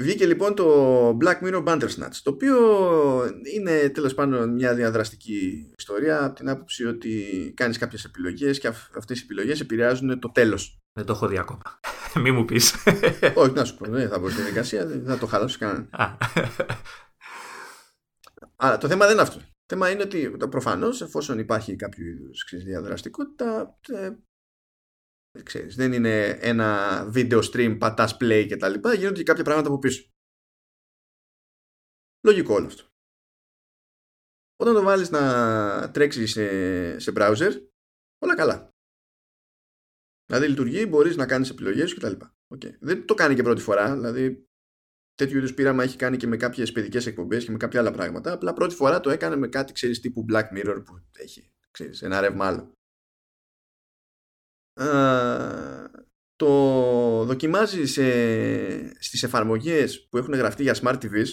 [0.00, 2.56] Βγήκε λοιπόν το Black Mirror Bandersnatch, το οποίο
[3.54, 9.20] είναι τέλος πάντων μια διαδραστική ιστορία από την άποψη ότι κάνεις κάποιες επιλογές και αυτές
[9.20, 10.78] οι επιλογές επηρεάζουν το τέλος.
[10.92, 11.62] Δεν το έχω δει ακόμα.
[12.22, 12.74] Μη μου πεις.
[13.34, 15.88] Όχι, να σου πω, δεν θα πω στην δικασία, δεν θα το χαλάσω κανέναν.
[18.56, 19.38] Αλλά το θέμα δεν είναι αυτό.
[19.38, 24.10] Το θέμα είναι ότι προφανώς εφόσον υπάρχει κάποιο είδους διαδραστικότητα, ε,
[25.42, 29.68] ξέρεις, δεν είναι ένα video stream, πατάς play και τα λοιπά, γίνονται και κάποια πράγματα
[29.68, 30.10] από πίσω.
[32.26, 32.86] Λογικό όλο αυτό.
[34.56, 37.50] Όταν το βάλεις να τρέξει σε, σε browser,
[38.18, 38.70] όλα καλά.
[40.26, 42.24] Δηλαδή λειτουργεί, μπορείς να κάνεις επιλογές σου κτλ.
[42.54, 42.78] Okay.
[42.80, 44.46] Δεν το κάνει και πρώτη φορά, δηλαδή
[45.14, 48.32] τέτοιου είδους πείραμα έχει κάνει και με κάποιες παιδικές εκπομπές και με κάποια άλλα πράγματα.
[48.32, 52.20] Απλά πρώτη φορά το έκανε με κάτι, ξέρεις, τύπου Black Mirror που έχει ξέρεις, ένα
[52.20, 52.72] ρεύμα άλλο
[56.36, 61.28] το δοκιμάζει σε, στις εφαρμογές που έχουν γραφτεί για Smart TVs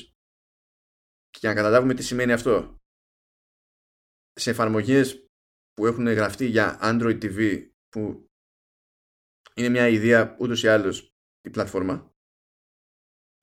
[1.30, 2.78] και για να καταλάβουμε τι σημαίνει αυτό.
[4.34, 5.28] Σε εφαρμογές
[5.74, 8.26] που έχουν γραφτεί για Android TV που
[9.56, 11.10] είναι μια ιδέα ούτως ή άλλως
[11.42, 12.12] η πλατφόρμα.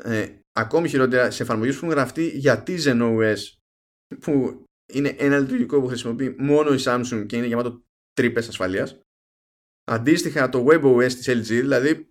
[0.02, 3.38] Ε, ακόμη χειρότερα σε εφαρμογές που έχουν γραφτεί για Tizen OS
[4.20, 9.00] που είναι ένα λειτουργικό που χρησιμοποιεί μόνο η Samsung και είναι γεμάτο τρύπες ασφαλείας
[9.90, 12.10] Αντίστοιχα το WebOS της LG, δηλαδή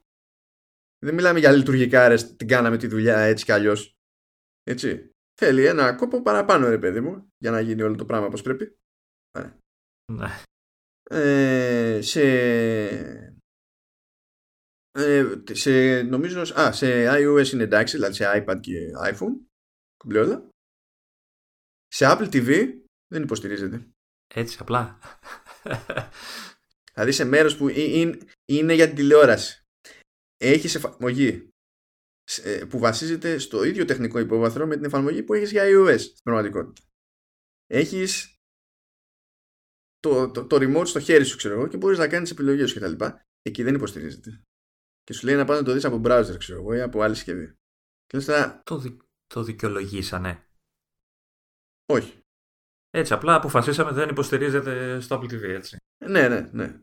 [1.06, 3.96] δεν μιλάμε για λειτουργικά ρε, την κάναμε τη δουλειά έτσι κι αλλιώς.
[4.64, 5.10] Έτσι.
[5.42, 8.78] Θέλει ένα κόπο παραπάνω ρε παιδί μου για να γίνει όλο το πράγμα όπως πρέπει.
[10.14, 10.30] Ναι.
[11.10, 12.22] Ε, σε,
[14.92, 19.36] ε, σε, νομίζω, α, σε iOS είναι εντάξει, δηλαδή σε iPad και iPhone,
[19.98, 20.42] κουμπλέ
[21.88, 22.74] Σε Apple TV
[23.08, 23.90] δεν υποστηρίζεται.
[24.34, 25.00] Έτσι απλά.
[26.96, 27.70] Δηλαδή σε μέρος που
[28.46, 29.64] είναι για την τηλεόραση.
[30.38, 31.50] Έχεις εφαρμογή
[32.44, 36.24] ε, που βασίζεται στο ίδιο τεχνικό υπόβαθρο με την εφαρμογή που έχεις για iOS στην
[36.24, 36.88] πραγματικότητα.
[37.68, 38.36] Έχεις
[40.00, 42.80] το, το, το, remote στο χέρι σου, ξέρω εγώ, και μπορείς να κάνεις επιλογές σου
[42.80, 43.06] κτλ.
[43.42, 44.42] Εκεί δεν υποστηρίζεται.
[45.04, 47.16] Και σου λέει να πάνε να το δεις από browser, ξέρω εγώ, ή από άλλη
[47.16, 47.54] συσκευή.
[48.06, 48.20] Και
[48.64, 50.48] το, δι, το δικαιολογήσανε.
[51.86, 52.20] Όχι.
[52.90, 55.78] Έτσι, απλά αποφασίσαμε δεν υποστηρίζεται στο Apple TV, έτσι.
[56.06, 56.80] Ναι, ναι, ναι.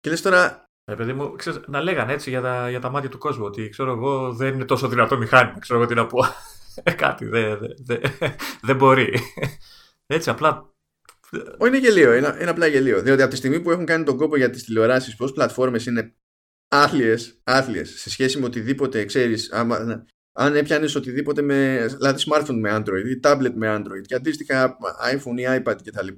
[0.00, 0.10] Ναι.
[0.10, 0.64] Και λες τώρα...
[0.84, 3.68] Ε, παιδί μου, ξέρεις, να λέγανε έτσι για τα, για τα μάτια του κόσμου ότι
[3.68, 6.18] ξέρω εγώ δεν είναι τόσο δυνατό μηχάνημα, ξέρω εγώ τι να πω.
[6.82, 8.28] Ε, κάτι δεν δε, δε,
[8.62, 9.20] δε μπορεί.
[10.14, 10.70] Έτσι, απλά
[11.58, 12.14] Όχι, είναι γελίο.
[12.14, 13.02] Είναι, είναι απλά γελίο.
[13.02, 16.14] Διότι από τη στιγμή που έχουν κάνει τον κόπο για τις τηλεοράσεις, πώς πλατφόρμες είναι
[16.68, 19.52] άθλιες, άθλιες σε σχέση με οτιδήποτε ξέρεις.
[20.32, 21.86] Αν έπιανες οτιδήποτε με.
[21.98, 24.76] δηλαδή smartphone με Android ή tablet με Android και αντίστοιχα
[25.12, 26.08] iPhone ή iPad κτλ.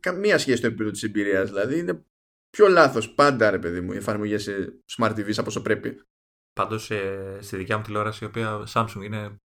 [0.00, 1.48] Καμία σχέση στο επίπεδο της εμπειρίας.
[1.48, 2.04] Δηλαδή είναι
[2.50, 6.02] πιο λάθος πάντα, ρε παιδί μου, οι εφαρμογές σε smart TVs από όσο πρέπει.
[6.52, 9.40] Πάντως ε, στη δικιά μου τηλεόραση, η οποία Samsung είναι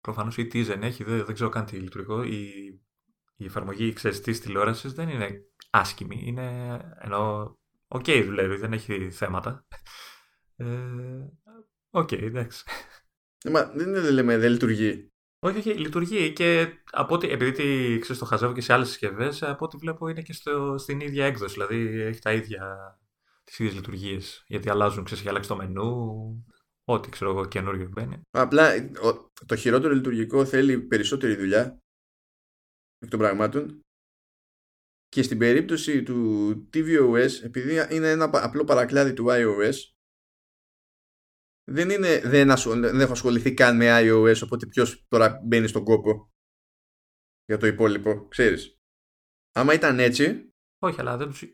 [0.00, 2.22] προφανώς η Tizen έχει, δεν, δεν ξέρω καν τι λειτουργικό.
[2.22, 2.50] Η,
[3.36, 6.22] η εφαρμογή της τηλεόρασης δεν είναι άσχημη.
[6.24, 7.56] Είναι ενώ.
[7.88, 9.66] OK, okay, δουλεύει, δεν έχει θέματα.
[10.56, 10.64] Ε,
[11.90, 12.64] οκ, ε, okay, εντάξει.
[13.44, 15.12] Ε, μα δεν, δεν λέμε, δεν λειτουργεί.
[15.38, 19.64] Όχι, όχι, λειτουργεί και από ότι, επειδή ξέρεις, το χαζεύω και σε άλλες συσκευές, από
[19.64, 21.52] ό,τι βλέπω είναι και στο, στην ίδια έκδοση.
[21.52, 22.76] Δηλαδή έχει τα ίδια,
[23.44, 24.44] τις ίδιες λειτουργίες.
[24.46, 26.44] Γιατί αλλάζουν, ξέρεις, έχει αλλάξει το μενού,
[26.84, 28.20] ό,τι ξέρω εγώ καινούριο μπαίνει.
[28.30, 28.90] Απλά
[29.46, 31.82] το χειρότερο λειτουργικό θέλει περισσότερη δουλειά
[32.98, 33.80] εκ των πραγμάτων.
[35.08, 39.74] Και στην περίπτωση του tvOS, επειδή είναι ένα απλό παρακλάδι του iOS,
[41.68, 42.48] δεν, είναι, δεν,
[42.80, 46.32] δεν έχω ασχοληθεί καν με iOS, οπότε ποιος τώρα μπαίνει στον κόπο
[47.44, 48.80] για το υπόλοιπο, ξέρεις.
[49.52, 50.54] Άμα ήταν έτσι...
[50.78, 51.44] Όχι, αλλά δεν τους,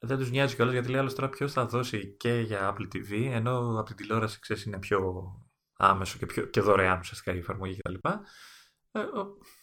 [0.00, 3.30] δεν τους νοιάζει κιόλας, γιατί λέει άλλος τώρα ποιος θα δώσει και για Apple TV,
[3.30, 5.24] ενώ από την τηλεόραση, ξέρεις, είναι πιο
[5.76, 8.08] άμεσο και, πιο, και δωρεάν ουσιαστικά η εφαρμογή κτλ.
[8.90, 9.04] Ε,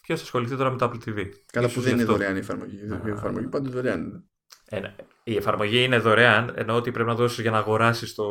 [0.02, 1.28] Ποιος ασχοληθεί τώρα με το Apple TV.
[1.52, 2.76] Καλά που δεν είναι δωρεάν η εφαρμογή.
[3.06, 4.24] Η εφαρμογή πάντως δωρεάν είναι.
[4.68, 4.80] Ε,
[5.24, 8.24] η εφαρμογή είναι δωρεάν, ενώ ότι πρέπει να δώσεις για να αγοράσεις το,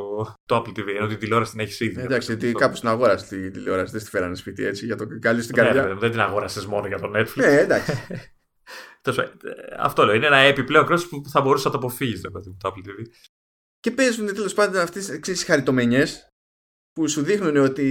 [0.45, 0.87] το Apple TV.
[0.97, 2.01] Ενώ την τηλεόραση την έχεις ήδη.
[2.01, 2.59] εντάξει, γιατί το...
[2.59, 5.83] κάπω την αγόρασε την τηλεόραση, δεν στη φέρανε σπίτι έτσι για το καλή στην καρδιά.
[5.83, 7.35] Ναι, δεν την αγόρασες μόνο για το Netflix.
[7.35, 7.93] Ναι, εντάξει.
[9.77, 10.15] Αυτό λέω.
[10.15, 12.29] Είναι ένα επιπλέον κράτος που θα μπορούσε να το αποφύγεις το
[12.63, 13.05] Apple TV.
[13.79, 16.05] Και παίζουν τέλος πάντων αυτές τι χαριτομενιέ
[16.93, 17.87] που σου δείχνουν ότι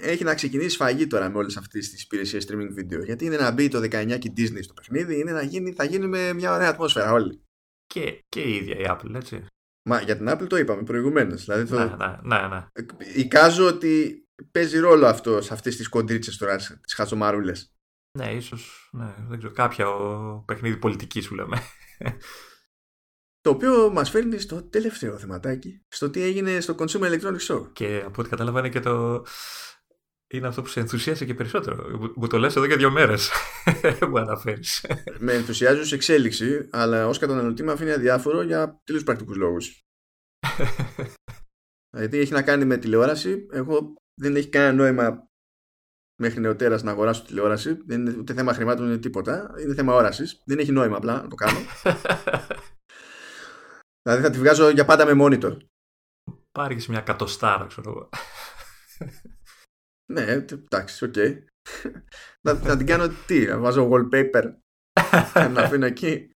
[0.00, 3.04] έχει να ξεκινήσει φαγή τώρα με όλες αυτές τις υπηρεσίες streaming video.
[3.04, 5.84] Γιατί είναι να μπει το 19 και η Disney στο παιχνίδι, είναι να γίνει, θα
[5.84, 7.42] γίνει με μια ωραία ατμόσφαιρα όλοι
[7.86, 9.46] και, και η ίδια η Apple, έτσι.
[9.88, 11.44] Μα για την Apple το είπαμε προηγουμένως.
[11.44, 11.78] Δηλαδή το...
[11.78, 12.66] Ναι, ναι, ναι, ναι.
[13.14, 17.52] Εικάζω ότι παίζει ρόλο αυτό σε αυτές τις κοντρίτσες τώρα, τις χατσομαρούλε.
[18.18, 18.90] Ναι, ίσως.
[18.92, 19.52] Ναι, δεν ξέρω.
[19.52, 19.86] Κάποια
[20.44, 21.62] παιχνίδι πολιτικής σου λέμε.
[23.42, 27.72] Το οποίο μας φέρνει στο τελευταίο θεματάκι, στο τι έγινε στο Consumer Electronics Show.
[27.72, 29.24] Και από ό,τι κατάλαβα είναι και το.
[30.34, 32.12] Είναι αυτό που σε ενθουσίασε και περισσότερο.
[32.16, 33.30] Μου το λες εδώ και δύο μέρες.
[34.08, 34.86] μου αναφέρεις.
[35.18, 39.82] με ενθουσιάζει ως εξέλιξη, αλλά ως καταναλωτή με αφήνει αδιάφορο για τελείως πρακτικούς λόγους.
[41.96, 43.46] Γιατί έχει να κάνει με τηλεόραση.
[43.52, 45.28] Εγώ δεν έχει κανένα νόημα
[46.20, 47.78] μέχρι νεωτέρας να αγοράσω τηλεόραση.
[47.86, 49.54] Δεν είναι ούτε θέμα χρημάτων, ούτε τίποτα.
[49.62, 50.42] Είναι θέμα όρασης.
[50.44, 51.58] Δεν έχει νόημα απλά να το κάνω.
[54.02, 55.56] δηλαδή θα τη βγάζω για πάντα με monitor.
[56.52, 58.08] Πάρε και μια κατοστάρα, ξέρω εγώ.
[60.12, 61.12] ναι, εντάξει, OK.
[61.16, 61.44] Okay.
[62.44, 64.54] να, να την κάνω τι, να βάζω wallpaper
[65.32, 66.30] και να αφήνω εκεί.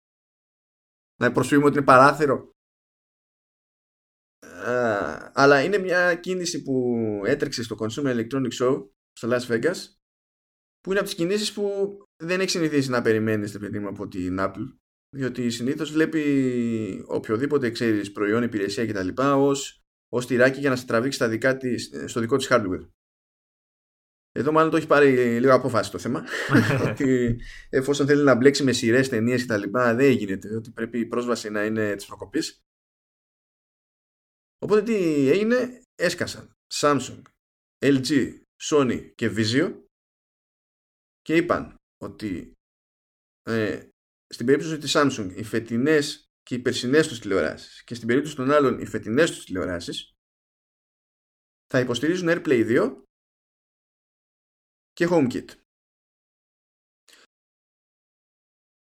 [1.21, 2.51] Να προσφύγουμε ότι είναι παράθυρο.
[4.67, 9.77] Uh, αλλά είναι μια κίνηση που έτρεξε στο Consumer Electronics Show στο Las Vegas
[10.81, 14.37] που είναι από τις κινήσεις που δεν έχει συνηθίσει να περιμένεις παιδί μου από την
[14.41, 14.77] Apple
[15.17, 21.19] διότι συνήθως βλέπει οποιοδήποτε ξέρεις προϊόν, υπηρεσία κτλ ως, ως τυράκι για να σε τραβήξει
[21.19, 22.89] στα δικά της, στο δικό της hardware.
[24.35, 26.25] Εδώ μάλλον το έχει πάρει λίγο απόφαση το θέμα.
[26.91, 27.41] ότι
[27.71, 29.63] εφόσον θέλει να μπλέξει με σειρές, ταινίες κτλ.
[29.71, 30.57] δεν γίνεται.
[30.57, 32.61] Ότι πρέπει η πρόσβαση να είναι της προκοπής.
[34.59, 37.23] Οπότε τι έγινε, έσκασαν Samsung,
[37.85, 39.75] LG, Sony και Vizio
[41.21, 42.53] και είπαν ότι
[43.43, 43.89] ε,
[44.33, 48.51] στην περίπτωση της Samsung οι φετινές και οι περσινές τους τηλεοράσεις και στην περίπτωση των
[48.51, 50.17] άλλων οι φετινές τους τηλεοράσεις
[51.67, 53.03] θα υποστηρίζουν AirPlay 2
[54.93, 55.49] και HomeKit.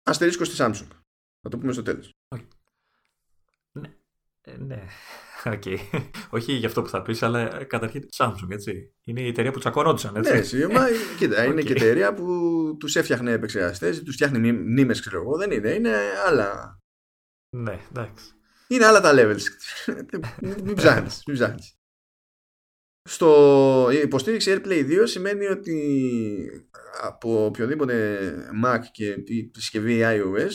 [0.02, 0.88] Αστερίσκος στη Samsung.
[1.40, 2.12] Θα το πούμε στο τέλος.
[3.72, 3.96] Ναι.
[4.40, 4.86] Ε, ναι.
[5.46, 5.76] Okay.
[6.36, 8.94] Όχι για αυτό που θα πεις, αλλά καταρχήν Samsung, έτσι.
[9.04, 10.32] Είναι η εταιρεία που τσακωνόντουσαν, έτσι.
[10.32, 10.86] Ναι, σίγουρα.
[11.18, 12.26] κοίτα, είναι και εταιρεία που
[12.78, 15.36] τους έφτιαχνε επεξεργαστές, τους φτιάχνει μνήμε, ξέρω εγώ.
[15.36, 15.94] Δεν είναι, είναι
[16.26, 16.80] άλλα.
[17.56, 18.24] Ναι, εντάξει.
[18.68, 19.42] Είναι άλλα τα levels.
[20.64, 21.74] μην ψάχνεις, μην ψάχνεις.
[23.08, 26.66] Στο η υποστήριξη AirPlay 2 σημαίνει ότι
[27.02, 28.18] από οποιοδήποτε
[28.64, 29.16] Mac και
[29.52, 30.52] συσκευή iOS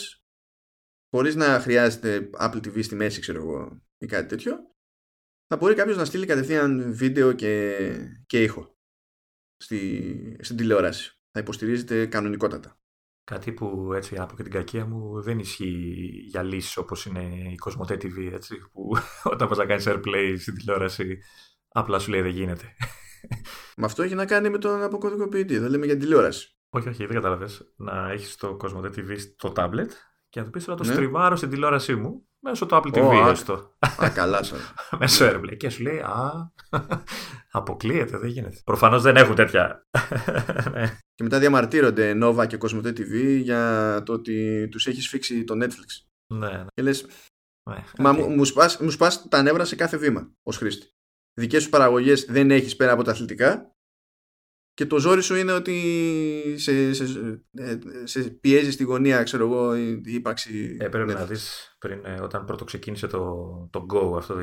[1.10, 4.71] χωρίς να χρειάζεται Apple TV στη μέση ξέρω εγώ ή κάτι τέτοιο
[5.52, 7.78] θα μπορεί κάποιος να στείλει κατευθείαν βίντεο και,
[8.26, 8.78] και ήχο
[9.58, 11.22] στη, στην τηλεόραση.
[11.32, 12.80] Θα υποστηρίζεται κανονικότατα.
[13.24, 17.60] Κάτι που έτσι από και την κακία μου δεν ισχύει για λύσεις όπως είναι η
[17.66, 18.98] Cosmote TV έτσι, που
[19.34, 21.18] όταν πας να κάνεις airplay στην τηλεόραση
[21.68, 22.66] απλά σου λέει δεν γίνεται.
[23.78, 26.58] Με αυτό έχει να κάνει με τον αποκωδικοποιητή, δεν λέμε για τηλεόραση.
[26.70, 27.74] Όχι, όχι, δεν κατάλαβες.
[27.76, 29.90] Να έχεις το Cosmote TV στο tablet
[30.30, 30.94] και να του πεις να το ναι.
[30.94, 33.76] στριβάρω στην τηλεόρασή μου Μέσω του Apple TV oh, έστω.
[34.02, 34.44] Α, καλά
[35.00, 35.58] Μέσω AirPlay.
[35.58, 36.52] Και σου λέει, α,
[37.52, 38.62] αποκλείεται, δεν γίνεται.
[38.64, 39.86] Προφανώς δεν έχουν τέτοια.
[40.72, 40.98] Ναι.
[41.16, 46.08] και μετά διαμαρτύρονται Nova και Cosmote TV για το ότι τους έχεις φίξει το Netflix.
[46.34, 46.48] Ναι.
[46.48, 46.66] ναι.
[46.74, 47.06] Και λες.
[47.70, 50.90] Ναι, Μα μου σπάς, μου σπάς τα νεύρα σε κάθε βήμα ως χρήστη.
[51.34, 53.71] Δικές σου παραγωγές δεν έχεις πέρα από τα αθλητικά
[54.74, 57.04] και το ζόρι σου είναι ότι σε, σε,
[57.54, 60.78] ε, σε πιέζει στη γωνία, ξέρω εγώ, η ύπαρξη.
[60.80, 64.36] Ε, πρέπει να δεις πριν, ε, όταν πρώτο ξεκίνησε το, το Go αυτό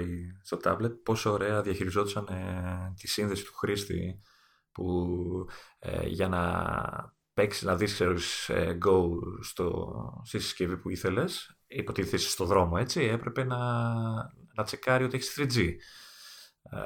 [0.43, 4.21] στο tablet, πόσο ωραία διαχειριζόντουσαν ε, τη σύνδεση του χρήστη
[4.73, 5.07] που
[5.79, 6.43] ε, για να
[7.35, 8.01] παίξεις, να δεις
[8.49, 9.09] ε, Go
[9.41, 9.93] στο,
[10.25, 13.59] στη συσκευή που ήθελες, υποτίθεσαι στο δρόμο, έτσι, έπρεπε να,
[14.55, 15.75] να τσεκάρει ότι έχεις 3G.
[16.71, 16.79] Ε,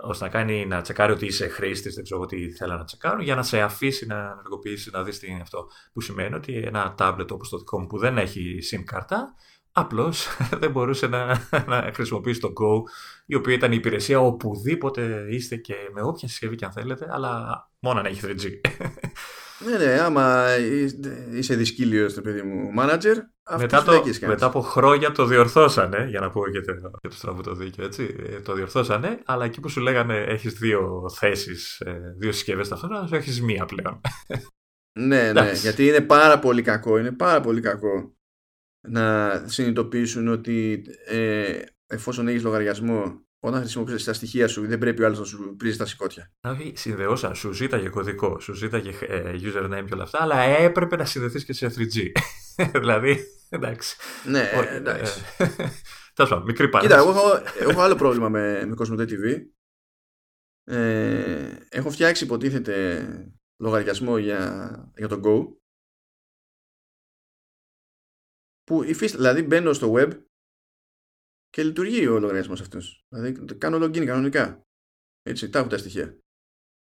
[0.00, 3.34] ώστε να κάνει να τσεκάρει ότι είσαι χρήστη, δεν ξέρω τι θέλω να τσεκάρω, για
[3.34, 5.66] να σε αφήσει να ενεργοποιήσει, να δεις τι είναι αυτό.
[5.92, 9.34] Που σημαίνει ότι ένα τάμπλετ όπως το δικό μου που δεν έχει SIM κάρτα,
[9.72, 10.26] απλώς
[10.60, 12.82] δεν μπορούσε να, να χρησιμοποιήσει το Go,
[13.26, 17.62] η οποία ήταν η υπηρεσία οπουδήποτε είστε και με όποια συσκευή και αν θέλετε, αλλά
[17.78, 18.50] μόνο αν έχει 3G.
[19.64, 20.56] Ναι, ναι, άμα
[21.32, 23.16] είσαι δυσκύλιος στο παιδί μου manager,
[23.58, 27.42] μετά, το, μετά από χρόνια το διορθώσανε, για να πω και το, και το στραβού
[27.42, 28.16] το δίκιο, έτσι.
[28.18, 33.06] Ε, το διορθώσανε, αλλά εκεί που σου λέγανε έχεις δύο θέσεις, ε, δύο συσκευές ταυτόχρονα,
[33.06, 34.00] σου έχεις μία πλέον.
[34.98, 38.14] ναι, ναι, γιατί είναι πάρα πολύ κακό, είναι πάρα πολύ κακό
[38.88, 45.06] να συνειδητοποιήσουν ότι ε, εφόσον έχεις λογαριασμό όταν χρησιμοποιήσει τα στοιχεία σου, δεν πρέπει ο
[45.06, 46.32] άλλος να σου πρίζει τα σηκώτια.
[46.40, 51.04] Όχι, συνδεώσαν, σου ζήταγε κωδικό, σου ζήταγε ε, username και όλα αυτά, αλλά έπρεπε να
[51.04, 52.12] συνδεθείς και σε 3G.
[52.80, 53.18] δηλαδή,
[53.48, 53.96] εντάξει.
[54.24, 55.20] Ναι, εντάξει.
[55.38, 55.46] Ε,
[56.14, 59.42] Τέλος πάντων, μικρή Κοίτα, εγώ έχω, έχω άλλο πρόβλημα με, με Cosmote TV.
[60.64, 63.06] Ε, έχω φτιάξει, υποτίθεται,
[63.60, 65.58] λογαριασμό για, για το Go.
[68.64, 70.10] Που υφίστα, δηλαδή μπαίνω στο web
[71.50, 73.04] και λειτουργεί ο λογαριασμός αυτός.
[73.08, 74.62] Δηλαδή κάνω login κανονικά.
[75.22, 76.18] Έτσι, τα έχω τα στοιχεία.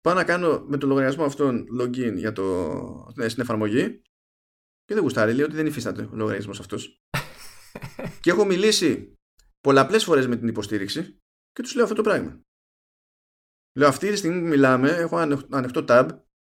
[0.01, 2.43] Πάω να κάνω με το λογαριασμό αυτόν login για το,
[3.15, 4.01] ναι, στην εφαρμογή
[4.83, 7.01] και δεν γουστάρει, λέει ότι δεν υφίσταται ο λογαριασμός αυτός.
[8.21, 9.13] και έχω μιλήσει
[9.59, 11.17] πολλαπλές φορές με την υποστήριξη
[11.51, 12.41] και τους λέω αυτό το πράγμα.
[13.77, 15.17] Λέω αυτή τη στιγμή που μιλάμε, έχω
[15.49, 16.09] ανοιχτό tab,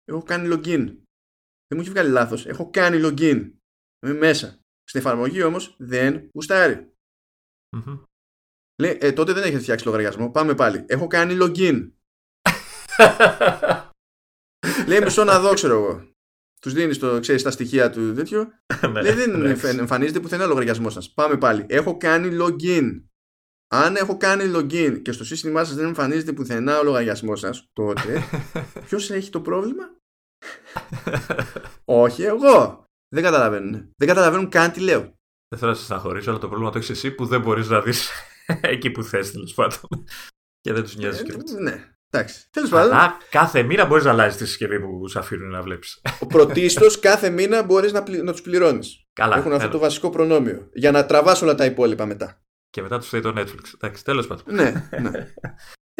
[0.03, 0.85] έχω κάνει login.
[1.67, 2.45] Δεν μου έχει βγάλει λάθος.
[2.45, 3.51] Έχω κάνει login.
[4.05, 4.47] Είμαι μέσα.
[4.83, 6.96] Στην εφαρμογή όμως δεν γουστάρει.
[7.77, 8.03] Mm-hmm.
[8.81, 10.31] Λέει, ε, τότε δεν έχετε φτιάξει λογαριασμό.
[10.31, 10.85] Πάμε πάλι.
[10.87, 11.91] Έχω κάνει login.
[14.87, 16.11] Λέει μισό να δω, ξέρω εγώ.
[16.61, 18.47] Τους δίνεις το, ξέρεις, τα στοιχεία του τέτοιο.
[18.91, 19.55] Ναι, Λέει δεν ναι.
[19.79, 21.13] εμφανίζεται πουθενά λογαριασμός σας.
[21.13, 21.65] Πάμε πάλι.
[21.69, 23.03] Έχω κάνει login.
[23.67, 28.23] Αν έχω κάνει login και στο σύστημά σας δεν εμφανίζεται πουθενά ο λογαριασμός σας, τότε
[28.85, 29.83] ποιος έχει το πρόβλημα;
[31.85, 32.85] Όχι εγώ.
[33.09, 33.91] Δεν καταλαβαίνουν.
[33.97, 35.16] Δεν καταλαβαίνουν καν τι λέω.
[35.49, 38.11] Δεν θέλω να σα αλλά το πρόβλημα το έχεις εσύ που δεν μπορείς να δεις
[38.61, 40.05] εκεί που θες τέλος πάντων.
[40.61, 41.91] Και δεν τους νοιάζει ε, Ναι.
[42.09, 42.49] Εντάξει.
[42.49, 42.91] Τέλος πάντων.
[42.91, 46.01] Αλλά κάθε μήνα μπορείς να αλλάζεις τη συσκευή που σου αφήνουν να βλέπεις.
[46.19, 48.21] Ο πρωτίστως κάθε μήνα μπορείς να, πλη...
[48.21, 49.05] να τους πληρώνεις.
[49.13, 49.37] Καλά.
[49.37, 50.69] Έχουν αυτό το βασικό προνόμιο.
[50.73, 52.41] Για να τραβάς όλα τα υπόλοιπα μετά.
[52.69, 53.73] Και μετά τους θέλει το Netflix.
[53.73, 54.43] Εντάξει, τέλος πάντων.
[54.47, 55.33] ναι, ναι.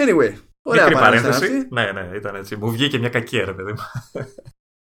[0.02, 0.34] Anyway.
[0.62, 1.68] Ωραία Μικρή παρένθεση.
[1.70, 2.56] Ναι, ναι, ήταν έτσι.
[2.56, 3.80] Μου βγήκε μια κακή ρε παιδί μου.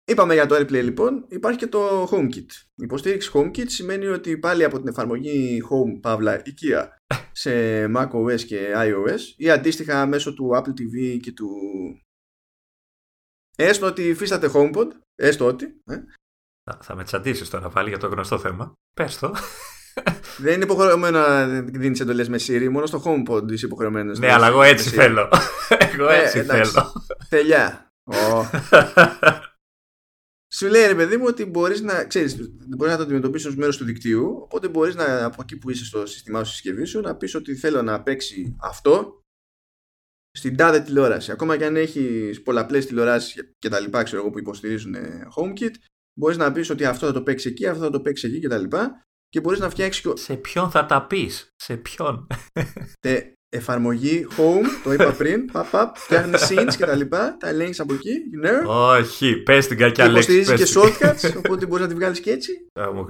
[0.08, 2.50] Είπαμε για το AirPlay λοιπόν, υπάρχει και το HomeKit.
[2.76, 6.88] Η υποστήριξη HomeKit σημαίνει ότι πάλι από την εφαρμογή Home Παύλα IKEA
[7.32, 7.52] σε
[7.86, 11.50] macOS και iOS ή αντίστοιχα μέσω του Apple TV και του...
[13.58, 15.66] Έστω ότι υφίσταται HomePod, έστω ότι...
[15.86, 15.96] Ε.
[16.64, 18.74] Θα, θα με τσαντήσεις τώρα πάλι για το γνωστό θέμα.
[18.94, 19.36] Πες το.
[20.38, 24.20] Δεν είναι υποχρεωμένο να δίνεις εντολές με Siri, μόνο στο HomePod είσαι υποχρεωμένος.
[24.20, 25.30] Ναι, αλλά εγώ έτσι θέλω.
[25.94, 26.92] εγώ ε, έτσι θέλω.
[27.30, 27.90] Τελειά.
[30.56, 32.36] Σου λέει ρε παιδί μου ότι μπορείς να, ξέρεις,
[32.68, 34.40] μπορείς να το αντιμετωπίσεις ως μέρος του δικτύου.
[34.42, 37.56] Οπότε μπορείς να, από εκεί που είσαι στο σύστημά σου συσκευή σου, να πεις ότι
[37.56, 39.20] θέλω να παίξει αυτό
[40.32, 41.32] στην τάδε τηλεόραση.
[41.32, 44.96] Ακόμα και αν έχεις πολλαπλές τηλεοράσεις και τα λοιπά, ξέρω εγώ, που υποστηρίζουν
[45.36, 45.74] HomeKit,
[46.20, 48.64] μπορείς να πεις ότι αυτό θα το παίξει εκεί, αυτό θα το παίξει εκεί κτλ.
[48.68, 48.90] Και,
[49.30, 50.12] και μπορείς να φτιάξεις.
[50.14, 52.28] Σε ποιον θα τα πεις, σε ποιον;
[53.56, 57.94] Εφαρμογή home, το είπα πριν, παπ, παπ, φτιάχνει scenes και τα λοιπά, τα ελέγχεις από
[57.94, 58.68] εκεί, you know.
[58.98, 60.34] Όχι, πες την κακιά λέξη.
[60.34, 62.52] Υποστηρίζεις και shortcuts, οπότε μπορείς να τη βγάλεις και έτσι.
[62.94, 63.06] μου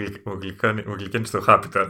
[0.97, 1.89] γλυκάνει το happy τώρα.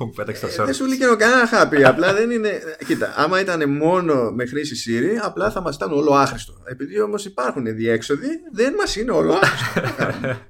[0.00, 2.60] Μου πέταξε το ε, Δεν σου γλυκαίνω κανένα happy, απλά δεν είναι.
[2.86, 6.62] Κοίτα, άμα ήταν μόνο με χρήση Siri, απλά θα μας ήταν όλο άχρηστο.
[6.64, 9.96] Επειδή όμως υπάρχουν διέξοδοι, δεν μας είναι όλο άχρηστο.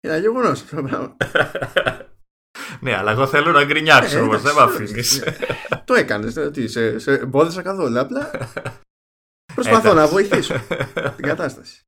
[0.00, 1.16] Είναι ένα γεγονός αυτό το πράγμα.
[2.80, 5.22] Ναι, αλλά εγώ θέλω να γκρινιάξω ε, όμως, δεν με αφήνεις.
[5.84, 6.34] Το έκανες.
[6.52, 7.98] Τι, σε, σε εμπόδισα καθόλου.
[8.00, 8.30] Απλά
[9.54, 10.54] προσπαθώ να βοηθήσω
[11.16, 11.82] την κατάσταση.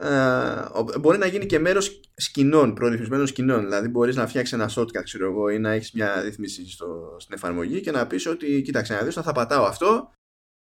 [0.00, 3.60] Uh, μπορεί να γίνει και μέρος σκηνών, προρυθμισμένων σκηνών.
[3.60, 7.34] Δηλαδή, μπορείς να φτιάξεις ένα shortcut, ξέρω εγώ, ή να έχεις μια ρύθμιση στο, στην
[7.34, 10.12] εφαρμογή και να πεις ότι, κοίταξε να δεις, θα πατάω αυτό,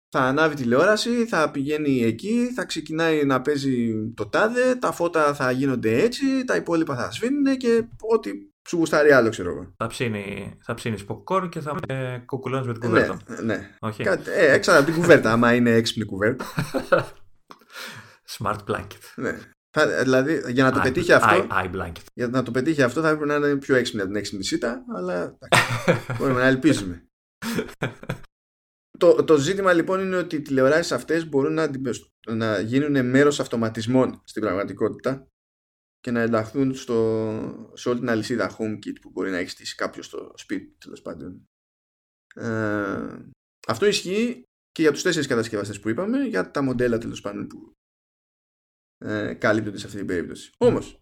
[0.09, 5.51] θα ανάβει τηλεόραση, θα πηγαίνει εκεί, θα ξεκινάει να παίζει το τάδε, τα φώτα θα
[5.51, 8.31] γίνονται έτσι, τα υπόλοιπα θα σβήνουν και ό,τι
[8.69, 9.75] σου γουστάρει άλλο, ξέρω εγώ.
[9.77, 13.19] Θα ψήνει, θα ψήνεις popcorn και θα με κουκουλώνεις με την κουβέρτα.
[13.27, 13.77] Ναι, ναι.
[13.81, 14.03] Okay.
[14.03, 16.45] Κάτι, ε, έξω από την κουβέρτα, άμα είναι έξυπνη κουβέρτα.
[18.39, 19.03] Smart blanket.
[19.17, 19.39] Ναι.
[19.71, 21.47] Θα, δηλαδή, για να το I, πετύχει αυτό.
[21.51, 22.05] I, I blanket.
[22.15, 24.85] Για να το πετύχει αυτό θα έπρεπε να είναι πιο έξυπνη από την έξυπνη σίτα,
[24.97, 25.39] αλλά
[26.19, 27.07] μπορούμε να ελπίζουμε.
[28.99, 31.71] το, το ζήτημα λοιπόν είναι ότι οι τηλεοράσεις αυτές μπορούν να,
[32.29, 35.27] να γίνουν μέρος αυτοματισμών στην πραγματικότητα
[36.03, 40.07] και να ενταχθούν στο, σε όλη την αλυσίδα HomeKit που μπορεί να έχεις στήσει κάποιος
[40.07, 41.49] στο σπίτι τέλος πάντων.
[42.35, 43.31] Ε,
[43.67, 47.73] αυτό ισχύει και για τους τέσσερις κατασκευαστές που είπαμε, για τα μοντέλα τέλος πάντων που
[48.99, 50.53] ε, καλύπτονται σε αυτή την περίπτωση.
[50.59, 51.01] Όμως,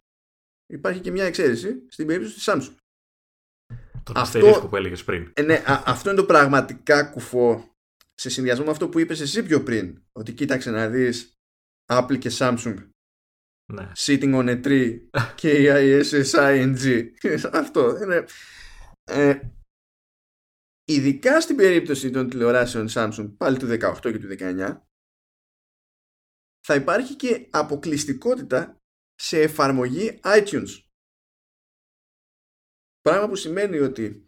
[0.67, 2.75] υπάρχει και μια εξαίρεση στην περίπτωση της Samsung.
[4.03, 5.33] Το αυτό, που έλεγες πριν.
[5.35, 7.75] Ε, ναι, αυτό είναι το πραγματικά κουφό
[8.15, 10.03] σε συνδυασμό με αυτό που είπες εσύ πιο πριν.
[10.13, 11.33] Ότι κοίταξε να δεις
[11.93, 12.91] Apple και Samsung
[13.73, 13.93] ναι.
[13.97, 14.99] Sitting on a tree.
[15.41, 17.09] K-I-S-S-I-N-G
[17.53, 18.25] Αυτό είναι
[19.05, 19.41] ε,
[20.85, 24.81] Ειδικά στην περίπτωση των τηλεοράσεων Samsung πάλι του 18 και του 19
[26.67, 28.77] θα υπάρχει και αποκλειστικότητα
[29.15, 30.85] σε εφαρμογή iTunes.
[33.01, 34.27] Πράγμα που σημαίνει ότι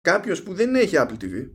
[0.00, 1.54] κάποιος που δεν έχει Apple TV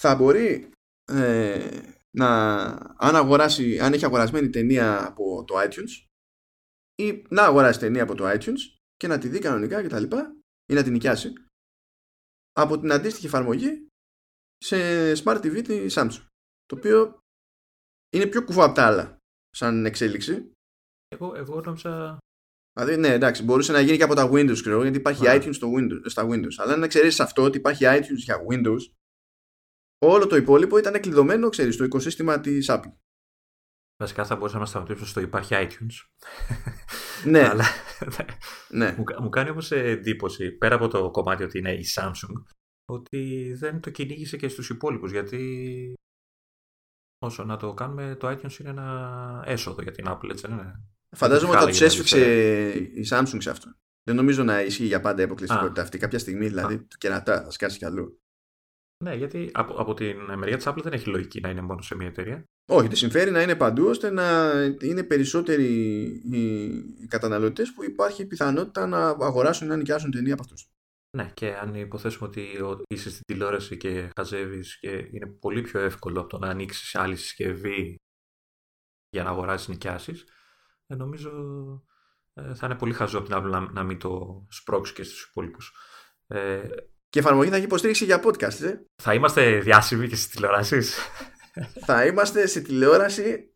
[0.00, 0.72] θα μπορεί
[1.04, 2.64] ε, να,
[2.96, 6.06] αν, αγοράσει, αν έχει αγορασμένη ταινία από το iTunes
[6.94, 8.58] ή να αγοράσει ταινία από το iTunes
[8.96, 10.36] και να τη δει κανονικά και τα λοιπά
[10.70, 11.32] ή να την νοικιάσει
[12.52, 13.86] από την αντίστοιχη εφαρμογή
[14.56, 14.76] σε
[15.12, 16.26] Smart TV τη Samsung
[16.66, 17.18] το οποίο
[18.10, 19.16] είναι πιο κουφό από τα άλλα
[19.50, 20.52] σαν εξέλιξη
[21.08, 22.18] εγώ, εγώ νόμιζα
[22.78, 25.36] Δηλαδή, ναι, εντάξει, μπορούσε να γίνει και από τα Windows, ξέρω, γιατί υπάρχει Α.
[25.36, 26.54] iTunes στο Windows, στα Windows.
[26.56, 28.80] Αλλά να εξαιρέσει αυτό ότι υπάρχει iTunes για Windows,
[29.98, 32.92] όλο το υπόλοιπο ήταν κλειδωμένο, ξέρεις, στο οικοσύστημα της Apple.
[34.00, 35.94] Βασικά θα μπορούσαμε να σταματήσουμε στο υπάρχει iTunes.
[37.24, 37.64] Ναι, Αλλά
[38.68, 38.94] ναι.
[38.98, 42.42] μου, μου κάνει όμως εντύπωση, πέρα από το κομμάτι ότι είναι η Samsung,
[42.84, 45.94] ότι δεν το κυνήγησε και στους υπόλοιπους, γιατί
[47.18, 50.82] όσο να το κάνουμε, το iTunes είναι ένα έσοδο για την Apple, έτσι δεν είναι;
[51.16, 53.70] Φαντάζομαι ότι θα τους Χάλαγε έσφιξε η Samsung σε αυτό.
[54.02, 55.84] Δεν νομίζω να ισχύει για πάντα η αποκλειστικότητα Α.
[55.84, 55.98] αυτή.
[55.98, 58.22] Κάποια στιγμή δηλαδή του κερατά θα σκάσει κι αλλού.
[59.04, 61.94] Ναι, γιατί από, από την μεριά της Apple δεν έχει λογική να είναι μόνο σε
[61.94, 62.44] μια εταιρεία.
[62.70, 65.64] Όχι, τη συμφέρει να είναι παντού ώστε να είναι περισσότεροι
[66.30, 66.44] οι,
[67.00, 70.68] οι καταναλωτές που υπάρχει πιθανότητα να αγοράσουν ή να νοικιάσουν ταινία από αυτούς.
[71.16, 75.80] Ναι, και αν υποθέσουμε ότι ο- είσαι στην τηλεόραση και χαζεύεις και είναι πολύ πιο
[75.80, 77.94] εύκολο από το να ανοίξεις άλλη συσκευή
[79.10, 80.24] για να αγοράσεις νοικιάσεις,
[80.86, 81.30] νομίζω
[82.34, 85.22] ε, θα είναι πολύ χαζό από την Apple να, να μην το σπρώξεις και στους
[85.28, 85.74] υπόλοιπους.
[86.26, 86.68] Ε,
[87.10, 88.60] Και η εφαρμογή θα έχει υποστήριξη για podcast.
[88.60, 88.80] Ε.
[89.02, 90.96] θα είμαστε διάσημοι και στις τηλεοράσεις.
[91.86, 93.52] θα είμαστε σε τηλεόραση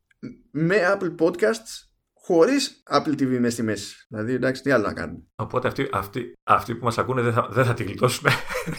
[0.50, 1.92] με Apple Podcasts
[2.24, 4.06] χωρίς Apple TV μέσα στη μέση.
[4.08, 5.22] Δηλαδή, εντάξει, τι άλλο να κάνουμε.
[5.36, 8.26] Οπότε αυτοί, αυτοί, αυτοί που μας ακούνε δεν θα, δεν θα τη γλιτώσουν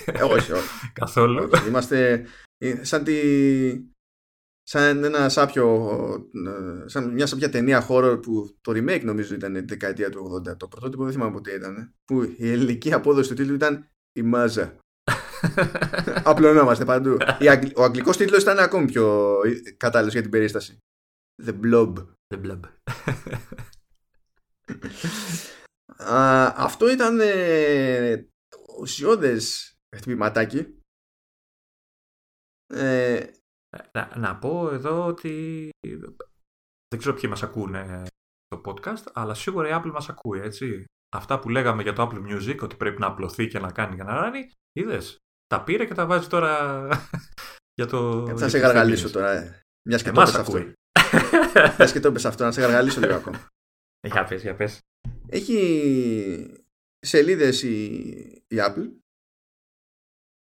[0.05, 0.67] Ε, όχι, όχι.
[0.93, 1.49] καθόλου.
[1.53, 1.67] όχι.
[1.67, 2.25] Είμαστε
[2.57, 3.13] ε, σαν τη.
[4.65, 5.85] Σαν ένα σάπιο,
[6.47, 10.57] ε, σαν μια σάπια ταινία horror που το remake νομίζω ήταν την δεκαετία του 80.
[10.57, 11.95] Το πρωτότυπο δεν θυμάμαι ποτέ ήταν.
[12.05, 14.77] Που η ελληνική απόδοση του τίτλου ήταν η Μάζα.
[16.23, 17.17] Απλωνόμαστε παντού.
[17.39, 19.37] Η αγγλ- Ο αγγλικός τίτλος ήταν ακόμη πιο
[19.77, 20.77] κατάλληλος για την περίσταση.
[21.45, 21.93] The Blob.
[22.35, 22.59] The Blob.
[25.97, 28.27] Α, αυτό ήταν ε,
[28.79, 30.77] ουσιώδες χτυπηματάκι.
[32.73, 33.27] Ε,
[33.91, 35.69] Να, να πω εδώ ότι
[36.87, 38.05] δεν ξέρω ποιοι μας ακούνε
[38.45, 40.85] στο podcast, αλλά σίγουρα η Apple μας ακούει, έτσι.
[41.15, 44.03] Αυτά που λέγαμε για το Apple Music, ότι πρέπει να απλωθεί και να κάνει και
[44.03, 45.17] να ράνει, είδες.
[45.47, 46.87] Τα πήρε και τα βάζει τώρα
[47.79, 48.25] για το...
[48.27, 49.11] θα για σε τους γαργαλίσω streamings.
[49.11, 49.31] τώρα.
[49.31, 49.61] Ε.
[49.89, 50.57] Μιας και το Εμάς είπες αυτό.
[50.57, 50.73] ακούει.
[51.77, 53.47] Μιας και το είπες αυτό, να σε γαργαλίσω λίγο ακόμα.
[54.07, 54.79] Για πες, για πες.
[55.27, 56.63] Έχει
[56.99, 57.95] σελίδες η,
[58.47, 58.91] η Apple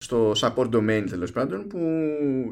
[0.03, 1.77] στο support domain τέλος πάντων που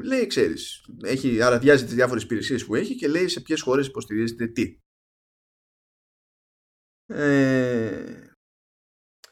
[0.04, 4.46] λέει ξέρεις έχει, αραδιάζει τις διάφορες υπηρεσίες που έχει και λέει σε ποιες χώρες υποστηρίζεται
[4.46, 4.78] τι
[7.06, 8.30] ε,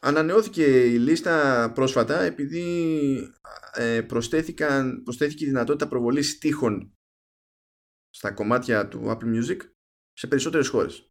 [0.00, 3.32] ανανεώθηκε η λίστα πρόσφατα επειδή
[3.72, 6.92] ε, προσθέθηκαν, προσθέθηκε η δυνατότητα προβολής στίχων
[8.10, 9.58] στα κομμάτια του Apple Music
[10.12, 11.08] σε περισσότερες χώρες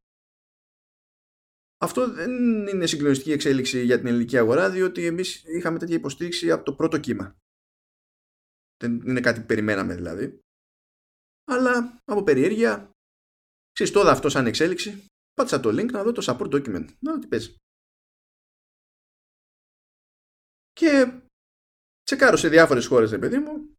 [1.83, 2.31] αυτό δεν
[2.67, 6.97] είναι συγκλονιστική εξέλιξη για την ελληνική αγορά, διότι εμείς είχαμε τέτοια υποστήριξη από το πρώτο
[6.97, 7.37] κύμα.
[8.77, 10.39] Δεν είναι κάτι που περιμέναμε δηλαδή.
[11.51, 12.89] Αλλά από περιέργεια,
[13.71, 16.87] ξέρεις τώρα αυτό σαν εξέλιξη, πάτησα το link να δω το support document.
[16.99, 17.55] Να δω τι παίζει.
[20.71, 21.21] Και
[22.03, 23.75] τσεκάρω σε διάφορες χώρες, ρε παιδί μου.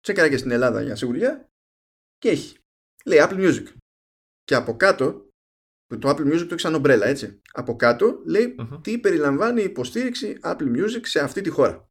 [0.00, 1.48] Τσεκάρα και στην Ελλάδα για σιγουριά.
[2.18, 2.58] Και έχει.
[3.04, 3.76] Λέει Apple Music.
[4.42, 5.28] Και από κάτω
[5.98, 7.40] το Apple Music το έχει σαν ομπρέλα, έτσι.
[7.52, 8.80] Από κάτω λέει Μμμ.
[8.80, 11.88] τι περιλαμβάνει η υποστήριξη Apple Music σε αυτή τη χώρα.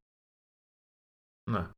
[1.52, 1.72] Ναι.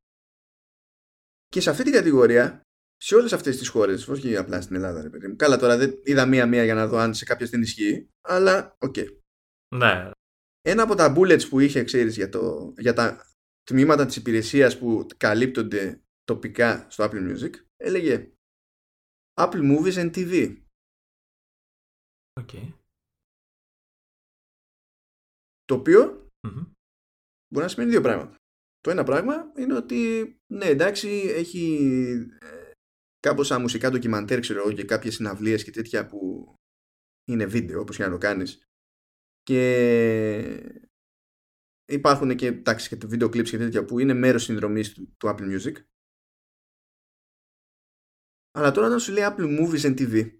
[1.46, 2.60] Και σε αυτή την κατηγορία,
[3.02, 5.36] σε όλες αυτές τις χώρες, όχι απλά στην Ελλάδα, ρε παιδί μου.
[5.36, 8.94] Καλά, τώρα δεν είδα μία-μία για να δω αν σε κάποιες δεν ισχύει, αλλά οκ.
[9.76, 10.10] Ναι.
[10.60, 13.26] Ένα από τα bullets που είχε, ξέρεις, για, το, για τα
[13.62, 18.32] τμήματα της υπηρεσίας που καλύπτονται τοπικά στο Apple Music, έλεγε
[19.40, 20.56] Apple Movies and TV.
[22.40, 22.50] OK.
[25.64, 26.62] Το οποίο Μμμ.
[27.52, 28.36] μπορεί να σημαίνει δύο πράγματα.
[28.80, 31.78] Το ένα πράγμα είναι ότι, ναι, εντάξει, έχει
[33.20, 36.54] ε, κάπως σαν μουσικά ντοκιμαντέρ, ξέρω εγώ, και κάποιες συναυλίες και τέτοια που
[37.24, 38.64] είναι βίντεο, όπως και να το κάνεις.
[39.42, 40.82] Και
[41.84, 45.58] υπάρχουν και, εντάξει, και βίντεο clips και τέτοια που είναι μέρος συνδρομής του, του Apple
[45.58, 45.74] Music.
[48.52, 50.38] Αλλά τώρα να σου λέει Apple Movies and TV,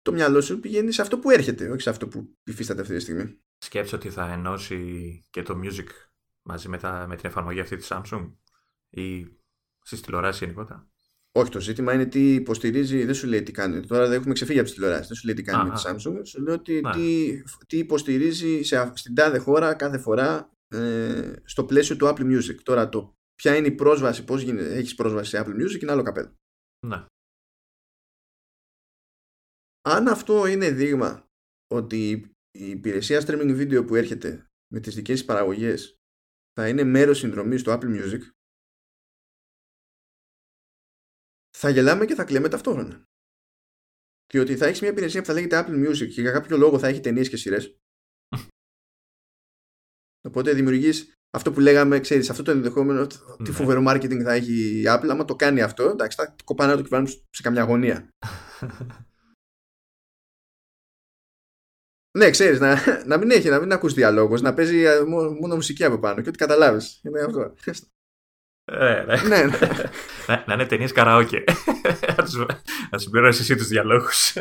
[0.00, 3.00] το μυαλό σου πηγαίνει σε αυτό που έρχεται, όχι σε αυτό που υφίσταται αυτή τη
[3.00, 3.38] στιγμή.
[3.58, 5.88] Σκέψε ότι θα ενώσει και το music
[6.42, 8.36] μαζί με, τα, με την εφαρμογή αυτή της Samsung
[8.88, 9.26] ή
[9.86, 10.88] στις τηλεοράσεις γενικότερα.
[11.36, 13.86] Όχι, το ζήτημα είναι τι υποστηρίζει, δεν σου λέει τι κάνει.
[13.86, 15.06] Τώρα δεν έχουμε ξεφύγει από τις τηλεοράσεις.
[15.06, 15.92] Δεν σου λέει τι κάνει Α, με τη α.
[15.94, 16.20] Samsung.
[16.26, 16.92] Σου λέει ότι Ναι.
[16.92, 22.38] τι, τι υποστηρίζει σε, α- στην τάδε χώρα κάθε φορά ε, στο πλαίσιο του Apple
[22.38, 22.54] Music.
[22.62, 26.36] Τώρα το ποια είναι η πρόσβαση, πώς έχεις πρόσβαση σε Apple Music είναι άλλο καπέλο.
[26.86, 27.04] Ναι.
[29.86, 31.26] Αν αυτό είναι δείγμα
[31.66, 32.10] ότι
[32.50, 35.96] η υπηρεσία streaming video που έρχεται με τις δικές της παραγωγές
[36.52, 38.20] θα είναι μέρος συνδρομής του Apple Music
[41.64, 43.02] θα γελάμε και θα κλαίμε ταυτόχρονα.
[44.32, 46.88] Διότι θα έχεις μια υπηρεσία που θα λέγεται Apple Music και για κάποιο λόγο θα
[46.88, 47.76] έχει ταινίες και σειρές.
[50.28, 53.50] Οπότε δημιουργείς αυτό που λέγαμε, ξέρεις, αυτό το ενδεχόμενο, τι Ναι.
[53.50, 55.08] φοβερό marketing θα έχει η Apple.
[55.10, 58.08] Άμα το κάνει αυτό, εντάξει, θα κοπάνε να το κυβερνούν σε καμιά γωνία.
[62.18, 62.76] Ναι, ξέρεις, να,
[63.06, 66.22] να μην έχει, να μην ακούς διαλόγους, να παίζει ε, μό- μόνο μουσική από πάνω
[66.22, 67.00] και ό,τι καταλάβεις.
[67.04, 67.54] Είναι αυτό.
[68.64, 69.16] Ε, ναι.
[69.28, 69.58] ναι, ναι.
[70.28, 71.44] να, να είναι ταινίες καραόκε.
[72.16, 72.46] Να τους-
[72.90, 74.36] να συμπληρώσει εσύ τους διαλόγους.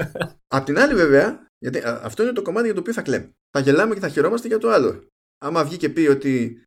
[0.48, 3.32] Απ' την άλλη, βέβαια, γιατί α, αυτό είναι το κομμάτι για το οποίο θα κλαίμε.
[3.50, 5.08] Θα γελάμε και θα χαιρόμαστε για το άλλο.
[5.38, 6.64] Άμα βγει και πει ότι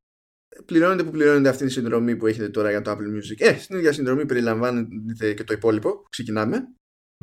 [0.64, 3.36] πληρώνετε που πληρώνετε αυτή τη συνδρομή που έχετε τώρα για το Apple Music.
[3.38, 6.02] Ε, στην ίδια συνδρομή περιλαμβάνεται και το υπόλοιπο.
[6.10, 6.68] Ξεκινάμε.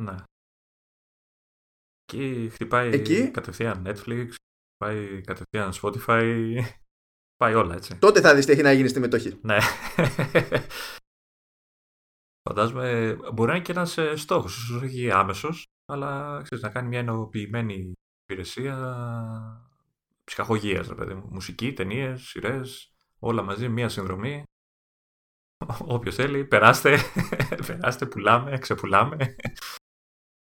[0.02, 0.14] ναι.
[2.12, 3.30] Εκεί χτυπάει Εκεί.
[3.30, 4.28] κατευθείαν Netflix,
[4.76, 6.56] πάει κατευθείαν Spotify,
[7.36, 7.98] πάει όλα έτσι.
[7.98, 9.38] Τότε θα δεις τι έχει να γίνει στη μετοχή.
[9.42, 9.58] Ναι.
[12.48, 16.98] Φαντάζομαι μπορεί να είναι και ένας στόχος, ίσως όχι άμεσος, αλλά ξέρεις, να κάνει μια
[16.98, 17.92] ενοποιημένη
[18.22, 18.76] υπηρεσία
[20.24, 21.28] ψυχαγωγίας, ρε παιδί μου.
[21.30, 24.42] Μουσική, ταινίες, σειρές, όλα μαζί, μια συνδρομή.
[25.96, 26.98] Όποιος θέλει, περάστε,
[27.66, 29.36] περάστε, πουλάμε, ξεπουλάμε.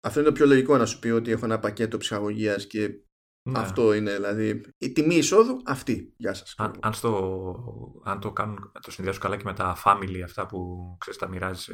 [0.08, 3.07] Αυτό είναι το πιο λογικό να σου πει ότι έχω ένα πακέτο ψυχαγωγίας και
[3.52, 3.60] Ναι.
[3.60, 6.14] αυτό είναι δηλαδή η τιμή εισόδου αυτή.
[6.18, 6.54] Γεια σας.
[6.58, 10.96] Αν, αν, στο, αν το κάνουν, το συνδυάσουν καλά και με τα family αυτά που
[11.00, 11.70] ξέρεις τα μοιράζεις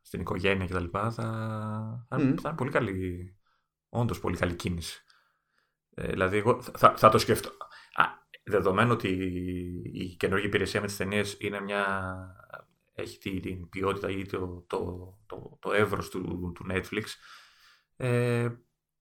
[0.00, 0.84] στην οικογένεια κτλ.
[0.92, 2.34] Θα, θα, Μμμ.
[2.34, 3.36] θα είναι πολύ καλή,
[3.88, 5.04] όντως πολύ καλή κίνηση.
[5.94, 7.50] Ε, δηλαδή εγώ θα, θα, θα το σκεφτώ.
[7.94, 8.04] Α,
[8.44, 9.08] δεδομένου ότι
[9.92, 12.16] η καινούργια υπηρεσία με τις ταινίες είναι μια
[12.94, 14.78] έχει τη- την ποιότητα ή το, το,
[15.26, 17.02] το, το εύρος του, του Netflix
[17.96, 18.48] ε,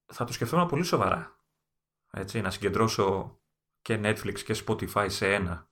[0.05, 1.38] θα το σκεφτόμουν πολύ σοβαρά.
[2.11, 3.39] Έτσι, να συγκεντρώσω
[3.81, 5.69] και Netflix και Spotify σε ένα.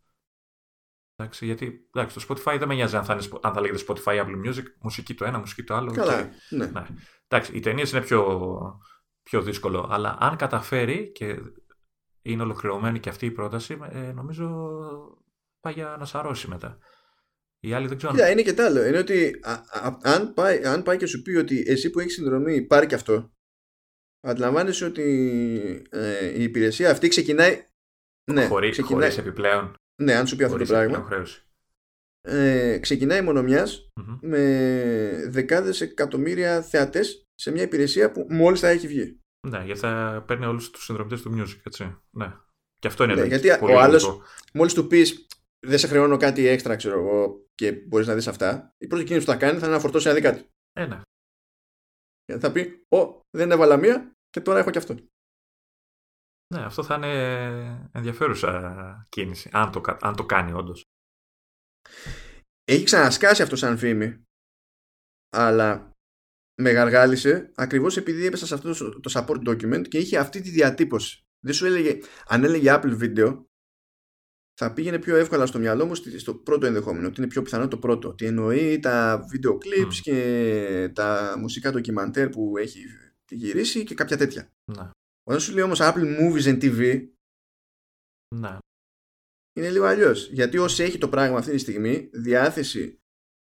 [1.16, 3.84] Εντάξει, γιατί εντάξει, το Spotify δεν με νοιάζει αν θα, είναι, Spo- αν θα λέγεται
[3.88, 5.92] Spotify Apple Music, μουσική το ένα, μουσική το άλλο.
[5.92, 6.24] Καλά.
[6.24, 6.66] και- Ναι.
[6.66, 6.86] ναι.
[7.28, 8.80] Εντάξει, οι ταινίες είναι πιο,
[9.24, 11.40] πιο δύσκολο, αλλά αν καταφέρει και
[12.22, 14.48] είναι ολοκληρωμένη και αυτή η πρόταση, ε, νομίζω
[15.60, 16.78] πάει για να σαρώσει μετά.
[17.60, 18.12] Οι άλλοι δεν ξέρω.
[18.12, 18.86] αν- Κοίτα, είναι και τ' άλλο.
[18.86, 22.14] Είναι ότι α, α, αν, πάει, αν πάει και σου πει ότι εσύ που έχεις
[22.14, 23.32] συνδρομή πάρει και αυτό,
[24.22, 25.04] αντιλαμβάνεσαι ότι
[25.90, 27.66] ε, η υπηρεσία αυτή ξεκινάει.
[28.32, 31.42] Ναι, χωρί, ξεκινάει, χωρίς επιπλέον, ναι, αν σου πει αυτό το χωρίς πράγμα, επιπλέον χρέωση.
[32.22, 34.18] ε, ξεκινάει μονομιάς Μμμ.
[34.22, 39.20] με δεκάδες εκατομμύρια θεατές σε μια υπηρεσία που μόλις θα έχει βγει.
[39.48, 41.98] Ναι, γιατί θα παίρνει όλους τους συνδρομητές του music, έτσι.
[42.10, 42.34] Ναι.
[42.80, 44.24] Και αυτό είναι Ναι, λογικό, γιατί πολύ ο άλλος- λογικό.
[44.54, 45.28] Μόλις του πεις
[45.68, 49.26] δεν σε χρεώνω κάτι έξτρα, ξέρω εγώ, και μπορείς να δεις αυτά, η πρώτη κίνηση
[49.26, 50.46] που θα κάνει θα είναι να φορτώσει ένα δικά του.
[50.74, 50.86] Ε, ναι.
[50.86, 51.06] Γιατί
[52.40, 54.94] θα πει, Ω, δεν έβαλα μία και τώρα έχω και αυτό.
[56.54, 60.84] ναι, αυτό θα είναι ενδιαφέρουσα κίνηση, αν το, κα- αν το κάνει όντως.
[62.64, 64.24] Έχει ξανασκάσει αυτό σαν φήμη,
[65.30, 65.92] αλλά
[66.62, 70.50] με γαργάλισε ακριβώς επειδή έπεσα σε αυτό το- το support document και είχε αυτή τη
[70.50, 71.22] διατύπωση.
[71.46, 73.46] Δεν σου έλεγε, αν έλεγε Apple Video,
[74.60, 77.68] θα πήγαινε πιο εύκολα στο μυαλό μου στη- στο πρώτο ενδεχόμενο, ότι είναι πιο πιθανό
[77.68, 78.10] το πρώτο.
[78.10, 80.02] Ότι εννοεί τα video clips Μμ.
[80.02, 82.84] και τα μουσικά ντοκιμαντέρ που έχει
[83.32, 84.52] γυρίσει και κάποια τέτοια.
[84.72, 84.90] Ναι.
[85.24, 87.08] Όταν σου λέει όμως Apple Movies and TV,
[88.36, 88.58] ναι.
[89.54, 90.30] είναι λίγο αλλιώς.
[90.30, 92.98] Γιατί όσοι έχει το πράγμα αυτή τη στιγμή, διάθεση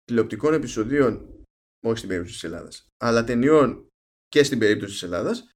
[0.03, 1.44] τηλεοπτικών επεισοδίων,
[1.86, 3.88] όχι στην περίπτωση της Ελλάδας, αλλά ταινιών
[4.27, 5.49] και στην περίπτωση της Ελλάδας,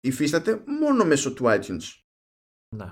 [0.00, 2.00] υφίσταται μόνο μέσω του iTunes.
[2.76, 2.90] Ναι.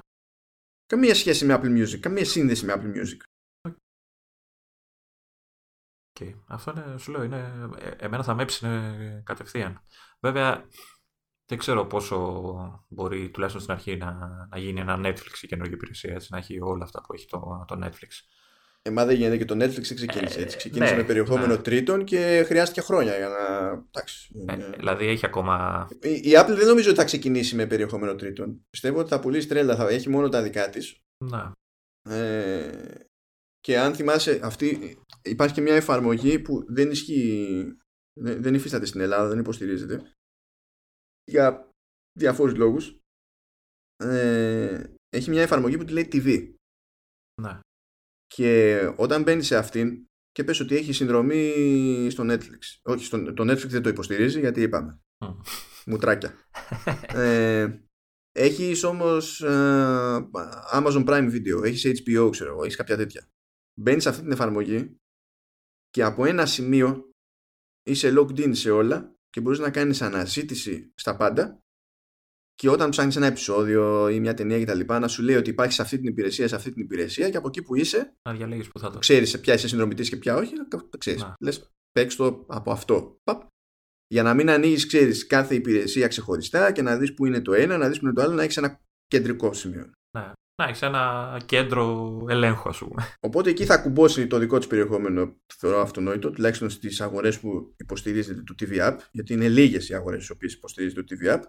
[0.86, 3.19] Καμία σχέση με Apple Music, καμία σύνδεση με Apple Music.
[6.20, 6.35] Okay.
[6.47, 9.82] Αυτό είναι, σου λέω, είναι, ε, εμένα θα με έψηνε κατευθείαν.
[10.20, 10.69] Βέβαια,
[11.47, 14.12] δεν ξέρω πόσο μπορεί τουλάχιστον στην αρχή να,
[14.51, 17.65] να γίνει ένα Netflix η καινούργια υπηρεσία, έτσι, να έχει όλα αυτά που έχει το,
[17.66, 18.11] το Netflix.
[18.89, 20.56] Εμά δεν γίνεται και το Netflix δεν ξεκίνησε Ε, έτσι.
[20.56, 21.62] Ξεκίνησε ναι, με περιεχόμενο ναι.
[21.62, 23.69] τρίτων και χρειάστηκε χρόνια για να.
[23.69, 24.32] Εντάξει.
[24.48, 25.89] Ε, είναι- δηλαδή έχει ακόμα.
[26.02, 28.62] Η η Apple δεν νομίζω ότι θα ξεκινήσει με περιεχόμενο τρίτων.
[28.70, 30.97] Πιστεύω ότι θα πουλήσει τρέλα, θα έχει μόνο τα δικά της.
[31.24, 31.52] Να,
[32.09, 33.05] Ε,
[33.61, 37.77] και αν θυμάσαι, αυτή, υπάρχει και μια εφαρμογή που δεν ισχύει,
[38.20, 40.12] δεν, δεν υφίσταται στην Ελλάδα, δεν υποστηρίζεται.
[41.31, 41.69] Για
[42.19, 42.98] διαφόρους λόγους.
[43.97, 46.52] Ε, έχει μια εφαρμογή που τη λέει TV.
[47.43, 47.59] ναι.
[48.36, 52.59] Και όταν μπαίνεις σε αυτήν και πες ότι έχει συνδρομή στο Netflix.
[52.82, 55.01] Όχι, στο, το Netflix δεν το υποστηρίζει γιατί είπαμε.
[55.24, 55.28] Μμ.
[55.86, 56.35] Μουτράκια.
[57.15, 57.78] ε,
[58.32, 60.28] έχεις όμως ε,
[60.73, 63.28] Amazon Prime Video, έχεις HBO ξέρω εγώ, έχεις κάποια τέτοια.
[63.81, 64.97] Μπαίνεις σε αυτή την εφαρμογή
[65.89, 67.11] και από ένα σημείο
[67.82, 71.64] είσαι logged in σε όλα και μπορείς να κάνεις αναζήτηση στα πάντα
[72.55, 74.81] και όταν ψάχνεις ένα επεισόδιο ή μια ταινία κτλ.
[74.86, 77.48] να σου λέει ότι υπάρχει σε αυτή την υπηρεσία, σε αυτή την υπηρεσία και από
[77.48, 78.98] εκεί που είσαι Να διαλέγεις που θα το.
[78.98, 81.22] ξέρεις σε ποια είσαι συνδρομητής και ποια όχι, το ξέρεις.
[81.22, 81.35] Να.
[81.40, 83.16] Λες παίξ το από αυτό.
[83.24, 83.43] Παπ.
[84.06, 87.76] Για να μην ανοίγεις, ξέρεις, κάθε υπηρεσία ξεχωριστά και να δεις που είναι το ένα,
[87.76, 89.90] να δεις που είναι το άλλο, να έχεις ένα κεντρικό σημείο.
[90.18, 90.32] Ναι.
[90.62, 93.02] Να έχεις ένα κέντρο ελέγχου, ας πούμε.
[93.20, 98.43] Οπότε εκεί θα κουμπώσει το δικό της περιεχόμενο, θεωρώ αυτονόητο, τουλάχιστον στις αγορές που υποστηρίζεται
[98.43, 101.43] το TV App, γιατί είναι λίγες οι αγορές στις οποίες υποστηρίζεται το TV App.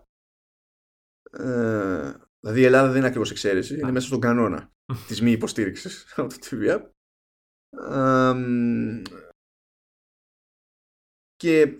[1.40, 4.72] Ε, δηλαδή η Ελλάδα δεν είναι ακριβώς εξαίρεση, είναι μέσα στον κανόνα
[5.07, 6.90] της μη υποστήριξης από το TV App.
[11.36, 11.80] και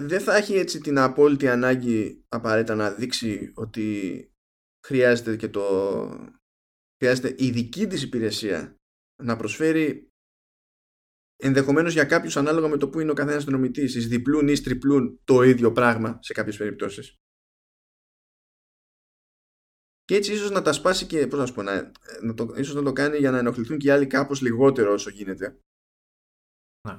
[0.00, 4.28] δεν θα έχει έτσι την απόλυτη ανάγκη απαραίτητα να δείξει ότι
[4.86, 5.64] χρειάζεται και το
[6.98, 8.76] χρειάζεται η δική της υπηρεσία
[9.22, 10.08] να προσφέρει
[11.36, 15.20] ενδεχομένως για κάποιους ανάλογα με το που είναι ο καθένας δρομητής εις διπλούν ή τριπλούν
[15.24, 17.16] το ίδιο πράγμα σε κάποιες περιπτώσεις
[20.10, 21.92] και έτσι ίσως να τα σπάσει και πώς να σου πω, να,
[22.22, 25.10] να το, ίσως να το κάνει για να ενοχληθούν και οι άλλοι κάπως λιγότερο όσο
[25.10, 25.60] γίνεται
[26.88, 26.98] ναι.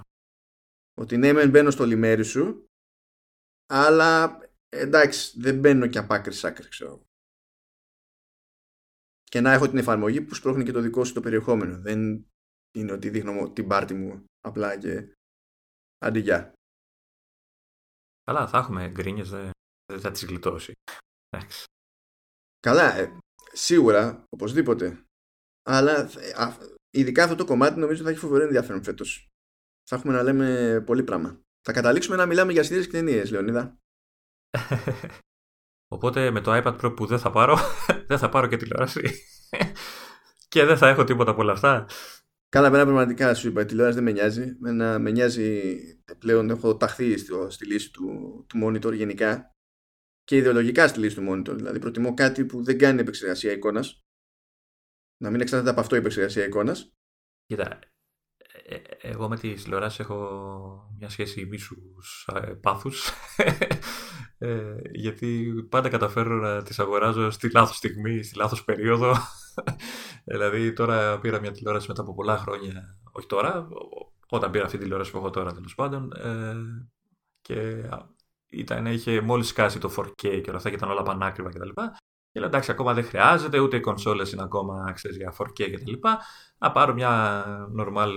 [0.93, 2.65] ότι ναι μεν μπαίνω στο λιμέρι σου
[3.73, 4.39] αλλά
[4.69, 7.03] εντάξει δεν μπαίνω και απ' άκρη άκρη ξέρω
[9.23, 11.77] και να έχω την εφαρμογή που σπρώχνει και το δικό σου το περιεχόμενο.
[11.79, 12.25] Δεν
[12.77, 15.13] είναι ότι δείχνω την πάρτη μου απλά και
[15.97, 16.53] αντιγιά.
[18.23, 20.73] Καλά, θα έχουμε γκρίνιες, δεν θα τις γλιτώσει.
[22.61, 23.17] Καλά, ε,
[23.51, 25.05] σίγουρα, οπωσδήποτε.
[25.63, 26.09] Αλλά
[26.89, 29.29] ειδικά αυτό το κομμάτι νομίζω θα έχει φοβερό ενδιαφέρον φέτος.
[29.89, 31.41] Θα έχουμε να λέμε πολύ πράγμα.
[31.61, 33.77] Θα καταλήξουμε να μιλάμε για σειρές και ταινίες, Λεωνίδα.
[35.95, 37.57] Οπότε με το iPad Pro που δεν θα πάρω,
[38.09, 39.01] δεν θα πάρω και τηλεόραση.
[40.53, 41.88] και δεν θα έχω τίποτα από όλα αυτά.
[42.49, 44.55] Καλά, πέρα πραγματικά σου είπα, η τηλεόραση δεν με νοιάζει.
[44.59, 45.77] Με, με νοιάζει
[46.17, 49.51] πλέον, έχω ταχθεί στο, στη λύση του, του monitor γενικά
[50.32, 51.56] και ιδεολογικά στη λύση του monitor.
[51.56, 54.06] Δηλαδή, προτιμώ κάτι που δεν κάνει επεξεργασία εικόνας.
[55.18, 56.94] Να μην εξαρτάται από αυτό η επεξεργασία εικόνας.
[57.45, 57.80] Κοίτα,
[58.66, 63.10] ε, ε, εγώ με τη τηλεόραση έχω μια σχέση μίσους ε, πάθους
[64.38, 69.16] ε, γιατί πάντα καταφέρω να τις αγοράζω στη λάθος στιγμή, στη λάθος περίοδο
[70.32, 73.68] δηλαδή τώρα πήρα μια τηλεόραση μετά από πολλά χρόνια όχι τώρα,
[74.30, 76.56] όταν πήρα αυτή τη τηλεόραση που έχω τώρα τέλος πάντων ε,
[77.41, 77.90] και
[78.52, 81.69] ήταν, είχε μόλις σκάσει το 4K και όλα αυτά και ήταν όλα πανάκριβα κτλ.
[82.32, 85.94] Και λέω εντάξει, ακόμα δεν χρειάζεται, ούτε οι κονσόλες είναι ακόμα ξέρεις, για 4K κτλ.
[86.57, 87.44] Να πάρω μια
[87.80, 88.10] normal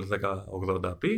[0.71, 1.09] 1080p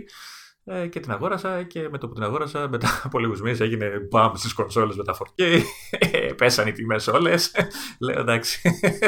[0.69, 4.07] ε, και την αγόρασα και με το που την αγόρασα μετά από λίγους μήνες έγινε
[4.11, 5.61] μπαμ στις κονσόλες με τα 4K
[6.37, 7.53] πέσαν οι τιμές όλες
[8.01, 8.61] λέω εντάξει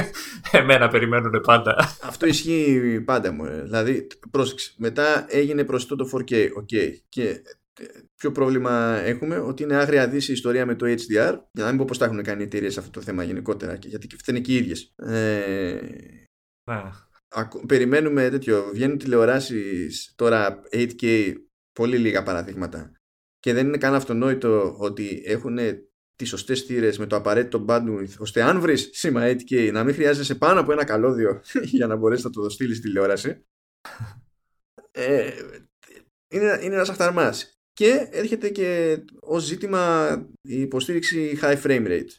[0.50, 6.90] εμένα περιμένουν πάντα αυτό ισχύει πάντα μου δηλαδή πρόσεξε μετά έγινε προσιτό το 4K okay.
[7.08, 7.42] και
[8.14, 11.76] ποιο πρόβλημα έχουμε, ότι είναι άγρια δύση η ιστορία με το HDR, για να μην
[11.76, 14.52] πω πώς τα έχουν κάνει οι εταιρείες αυτό το θέμα γενικότερα, γιατί και είναι και
[14.52, 14.94] οι ίδιες.
[14.96, 15.80] Ε,
[16.70, 16.82] ναι.
[17.66, 21.34] περιμένουμε τέτοιο, βγαίνουν τηλεοράσεις τώρα 8K,
[21.72, 22.92] πολύ λίγα παραδείγματα,
[23.38, 25.58] και δεν είναι καν αυτονόητο ότι έχουν
[26.16, 30.34] τις σωστές θύρες με το απαραίτητο bandwidth, ώστε αν βρεις σήμα 8K να μην χρειάζεσαι
[30.34, 31.40] πάνω από ένα καλώδιο
[31.76, 33.42] για να μπορέσεις να το στείλεις στη τηλεόραση.
[34.90, 35.30] Ε,
[36.28, 37.34] είναι, είναι ένας αχταρμά.
[37.78, 42.10] Και έρχεται και ω ζήτημα η υποστήριξη high frame rate.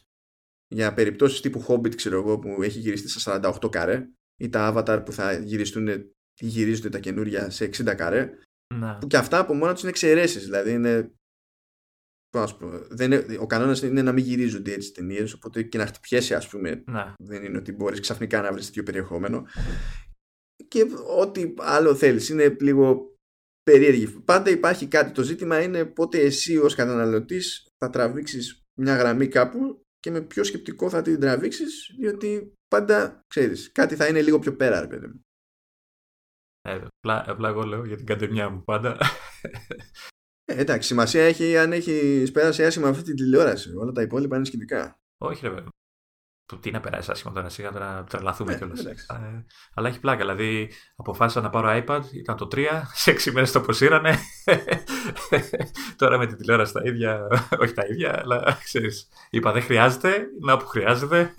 [0.68, 4.08] Για περιπτώσεις τύπου Hobbit, ξέρω εγώ, που έχει γυριστεί στα 48 καρέ,
[4.40, 8.30] ή τα Avatar που θα γυριστούν ή γυρίζονται τα καινούρια σε 60 καρέ.
[8.74, 8.98] Να.
[8.98, 10.44] Που και αυτά από μόνα τους είναι εξαιρέσεις.
[10.44, 11.12] Δηλαδή είναι.
[12.30, 15.86] Πώς πω, δεν είναι, ο κανόνας είναι να μην γυρίζονται έτσι ταινίες, οπότε και να
[15.86, 16.82] χτυπιέσαι, ας πούμε.
[16.86, 17.14] Να.
[17.18, 19.46] Δεν είναι ότι μπορείς ξαφνικά να βρεις τέτοιο περιεχόμενο.
[20.68, 20.86] Και
[21.18, 22.28] ό,τι άλλο θέλεις.
[22.28, 23.09] Είναι λίγο
[23.62, 24.06] περίεργη.
[24.24, 25.12] Πάντα υπάρχει κάτι.
[25.12, 30.44] Το ζήτημα είναι πότε εσύ ως καταναλωτής θα τραβήξεις μια γραμμή κάπου και με ποιο
[30.44, 35.06] σκεπτικό θα την τραβήξεις διότι πάντα ξέρεις κάτι θα είναι λίγο πιο πέρα ρε παιδί
[35.06, 35.20] μου.
[36.68, 38.98] Ε, απλά, απλά εγώ λέω για την κατεμιά μου πάντα.
[40.44, 43.76] Ε, εντάξει, σημασία έχει αν έχεις πέρασει άσχημα αυτή την τηλεόραση.
[43.76, 45.00] Όλα τα υπόλοιπα είναι σχετικά.
[45.18, 45.70] Όχι, ρε βέβαια
[46.50, 48.84] το τι να περάσει άσχημα τώρα, σιγά τώρα τρελαθούμε ναι, κιόλας.
[48.84, 49.44] Ε,
[49.74, 50.18] αλλά έχει πλάκα.
[50.18, 54.18] Δηλαδή, αποφάσισα να πάρω iPad, ήταν το 3, σε 6 μέρες το αποσύρανε.
[55.96, 57.26] τώρα με την τηλεόραση τα ίδια,
[57.62, 59.08] όχι τα ίδια, αλλά ξέρεις.
[59.30, 61.34] Είπα δεν χρειάζεται, να που χρειάζεται.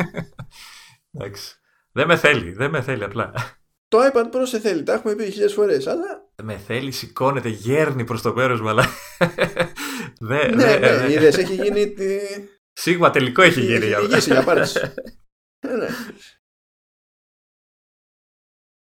[1.14, 1.56] Εντάξει.
[1.92, 3.34] Δεν με θέλει, δεν με θέλει απλά.
[3.88, 6.30] Το iPad Pro σε θέλει, τα έχουμε πει χίλιες φορές, αλλά.
[6.44, 8.86] Με θέλει, σηκώνεται, γέρνει προς το μέρος μου, αλλά.
[10.20, 11.94] ναι, ναι, ναι, είδες, έχει γίνει.
[12.74, 13.86] Σίγμα τελικό έχει γίνει.
[13.86, 14.80] Έχει γίνει για πάρτι.
[15.60, 15.88] Ε, ναι.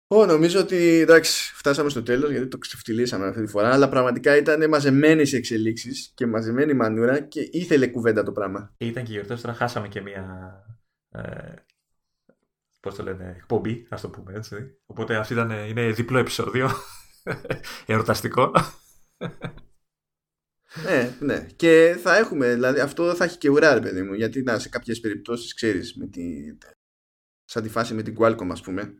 [0.06, 4.36] Ω, νομίζω ότι εντάξει, φτάσαμε στο τέλος γιατί το ξεφτυλίσαμε αυτή τη φορά, αλλά πραγματικά
[4.36, 8.74] ήταν μαζεμένες οι εξελίξεις και μαζεμένη μανούρα και ήθελε κουβέντα το πράγμα.
[8.78, 10.52] Ήταν και γιορτές, τώρα χάσαμε και μία.
[11.08, 11.54] Ε,
[12.80, 14.56] Πώς το λένε, εκπομπή, ας το πούμε έτσι.
[14.86, 16.70] Οπότε αυτή ήταν, είναι διπλό επεισόδιο.
[17.86, 18.52] Ερωταστικό.
[20.84, 21.46] Ναι, ναι.
[21.56, 24.14] Και θα έχουμε, δηλαδή αυτό θα έχει και ουρά, ρε παιδί μου.
[24.14, 26.56] Γιατί να, σε κάποιες περιπτώσεις, ξέρεις, τη...
[27.44, 28.96] σαν τη φάση με την Qualcomm, ας πούμε,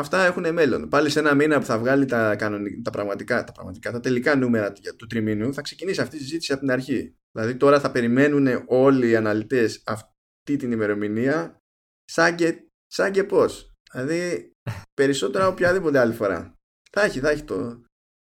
[0.00, 0.88] αυτά έχουν μέλλον.
[0.88, 4.36] Πάλι σε ένα μήνα που θα βγάλει τα, κανονικά, τα, πραγματικά, τα πραγματικά, τα τελικά
[4.36, 7.14] νούμερα του τριμήνου, θα ξεκινήσει αυτή η συζήτηση από την αρχή.
[7.32, 11.56] Δηλαδή τώρα θα περιμένουν όλοι οι αναλυτές αυτή την ημερομηνία
[12.04, 13.72] σαν και, σαν και πώς.
[13.92, 14.52] Δηλαδή
[14.94, 16.54] περισσότερα οποιαδήποτε άλλη φορά.
[16.90, 17.82] Θα έχει, θα έχει το...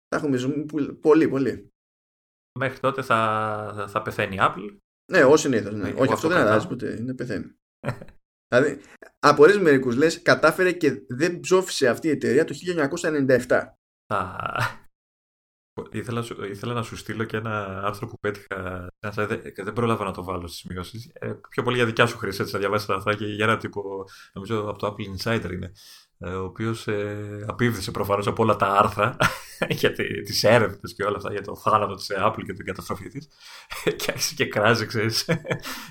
[0.08, 0.66] Θα έχουμε ζούμε
[1.02, 1.71] πολύ, πολύ.
[2.60, 4.78] Μέχρι τότε θα, θα πεθαίνει η Apple.
[5.12, 5.74] Ναι, όσο συνήθως.
[5.74, 5.94] Ναι.
[5.98, 6.98] Όχι, αυτό δεν αλλάζει ποτέ.
[7.00, 7.56] Είναι πεθαίνει.
[8.54, 8.82] δηλαδή,
[9.20, 12.54] απορρίζει μερικούς λες, κατάφερε και δεν ψόφισε αυτή η εταιρεία το
[13.48, 13.76] 1997.
[15.92, 18.88] Ήθελα, ήθελα να σου στείλω και ένα άρθρο που πέτυχα
[19.56, 21.12] και δεν πρόλαβα να το βάλω στις σημειώσεις.
[21.14, 23.58] Ε, πιο πολύ για δικιά σου χρήση, έτσι, να διαβάσεις τα αυτά και για ένα
[23.58, 28.56] τύπο, νομίζω από το Apple Insider είναι, ε, ο οποίος ε, απίβδησε προφανώς από όλα
[28.56, 29.18] τα άρθρα
[29.80, 33.28] για τις έρευνες και όλα αυτά για το θάνατο της Apple και την καταστροφή της.
[33.98, 35.28] και άρχισε και κράζει, ξέρεις.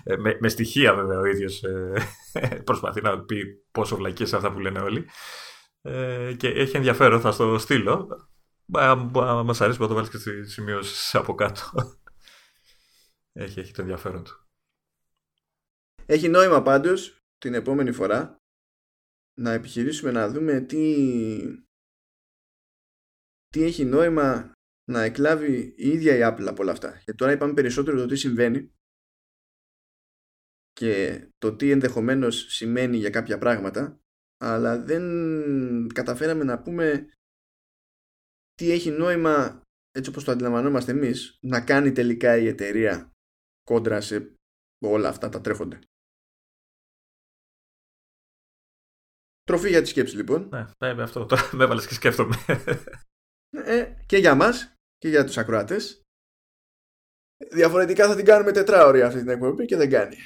[0.05, 2.07] Ε, με, με, στοιχεία βέβαια ο ίδιος ε,
[2.65, 5.09] προσπαθεί να πει πόσο βλακίες αυτά που λένε όλοι.
[5.83, 8.09] Ε, και έχει ενδιαφέρον, θα στο στείλω.
[8.67, 11.63] Μα αρέσει να το βάλεις και στι σημειώσει από κάτω.
[13.33, 14.49] Έχει, έχει το ενδιαφέρον του.
[16.07, 18.40] Έχει νόημα πάντως την επόμενη φορά
[19.41, 20.85] να επιχειρήσουμε να δούμε τι,
[23.47, 24.53] τι έχει νόημα
[24.91, 26.91] να εκλάβει η ίδια η Apple από όλα αυτά.
[26.91, 28.73] Γιατί τώρα είπαμε περισσότερο το τι συμβαίνει
[30.73, 34.01] και το τι ενδεχομένως σημαίνει για κάποια πράγματα
[34.43, 35.03] αλλά δεν
[35.89, 37.09] καταφέραμε να πούμε
[38.55, 43.13] τι έχει νόημα έτσι όπως το αντιλαμβανόμαστε εμείς να κάνει τελικά η εταιρεία
[43.63, 44.35] κόντρα σε
[44.85, 45.79] όλα αυτά τα τρέχοντα.
[49.51, 50.49] Τροφή για τη σκέψη λοιπόν.
[50.51, 52.37] Ναι, ναι αυτό τώρα με έβαλες και σκέφτομαι.
[53.51, 56.01] Ε, και για μας και για τους ακροάτες.
[57.51, 60.17] Διαφορετικά θα την κάνουμε τετράωρη αυτή την εκπομπή και δεν κάνει.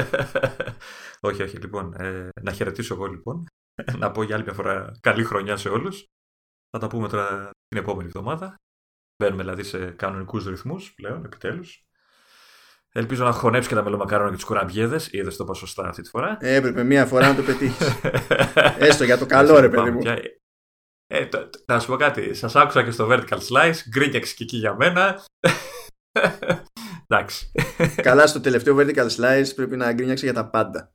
[1.28, 1.56] όχι, όχι.
[1.56, 3.46] Λοιπόν, ε, να χαιρετήσω εγώ λοιπόν.
[3.98, 6.04] να πω για άλλη μια φορά καλή χρονιά σε όλους.
[6.70, 8.54] Θα τα πούμε τώρα την επόμενη εβδομάδα.
[9.22, 11.82] Μπαίνουμε δηλαδή σε κανονικούς ρυθμούς πλέον, επιτέλους.
[12.94, 15.08] Ελπίζω να χωνέψει και τα μελομακάρονα και του κουραμπιέδες.
[15.12, 16.36] Είδε το ποσοστά αυτή τη φορά.
[16.40, 18.00] Ε, έπρεπε μία φορά να το πετύχεις.
[18.88, 20.00] Έστω για το καλό, ρε παιδί μου.
[21.06, 21.28] Ε,
[21.66, 22.34] να σου πω κάτι.
[22.34, 23.74] Σας άκουσα και στο Vertical Slice.
[23.88, 25.24] Γκρίνιαξε και εκεί για μένα.
[27.06, 27.52] Εντάξει.
[28.02, 30.92] Καλά, στο τελευταίο Vertical Slice πρέπει να γκρίνιαξε για τα πάντα.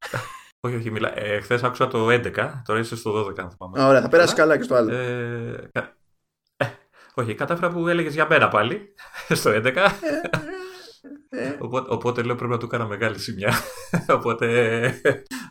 [0.60, 1.20] Όχι, όχι, μιλά.
[1.20, 2.32] Ε, Χθες άκουσα το 11,
[2.66, 3.88] τώρα είσαι στο 12, αν θυμάμαι.
[3.88, 4.94] Ωραία, θα περάσει καλά και στο άλλο.
[4.94, 5.70] Ε,
[6.58, 6.68] ε,
[7.14, 8.94] όχι, κατάφερα που έλεγες για μένα πάλι,
[9.40, 9.74] στο 11.
[11.30, 11.58] Ε, ε.
[11.60, 13.54] οπότε, οπότε, λέω πρέπει να του έκανα μεγάλη σημεία.
[14.18, 15.02] οπότε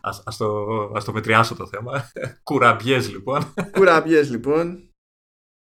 [0.01, 2.11] ας, ας, το, ας το μετριάσω το θέμα.
[2.49, 3.55] Κουραμπιές λοιπόν.
[3.71, 4.91] Κουραμπιές λοιπόν.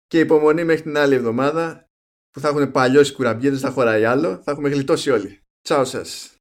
[0.07, 1.85] Και υπομονή μέχρι την άλλη εβδομάδα
[2.31, 4.41] που θα έχουν παλιώσει κουραμπιές, δεν θα χωράει άλλο.
[4.43, 5.39] Θα έχουμε γλιτώσει όλοι.
[5.61, 6.38] Τσάου σας.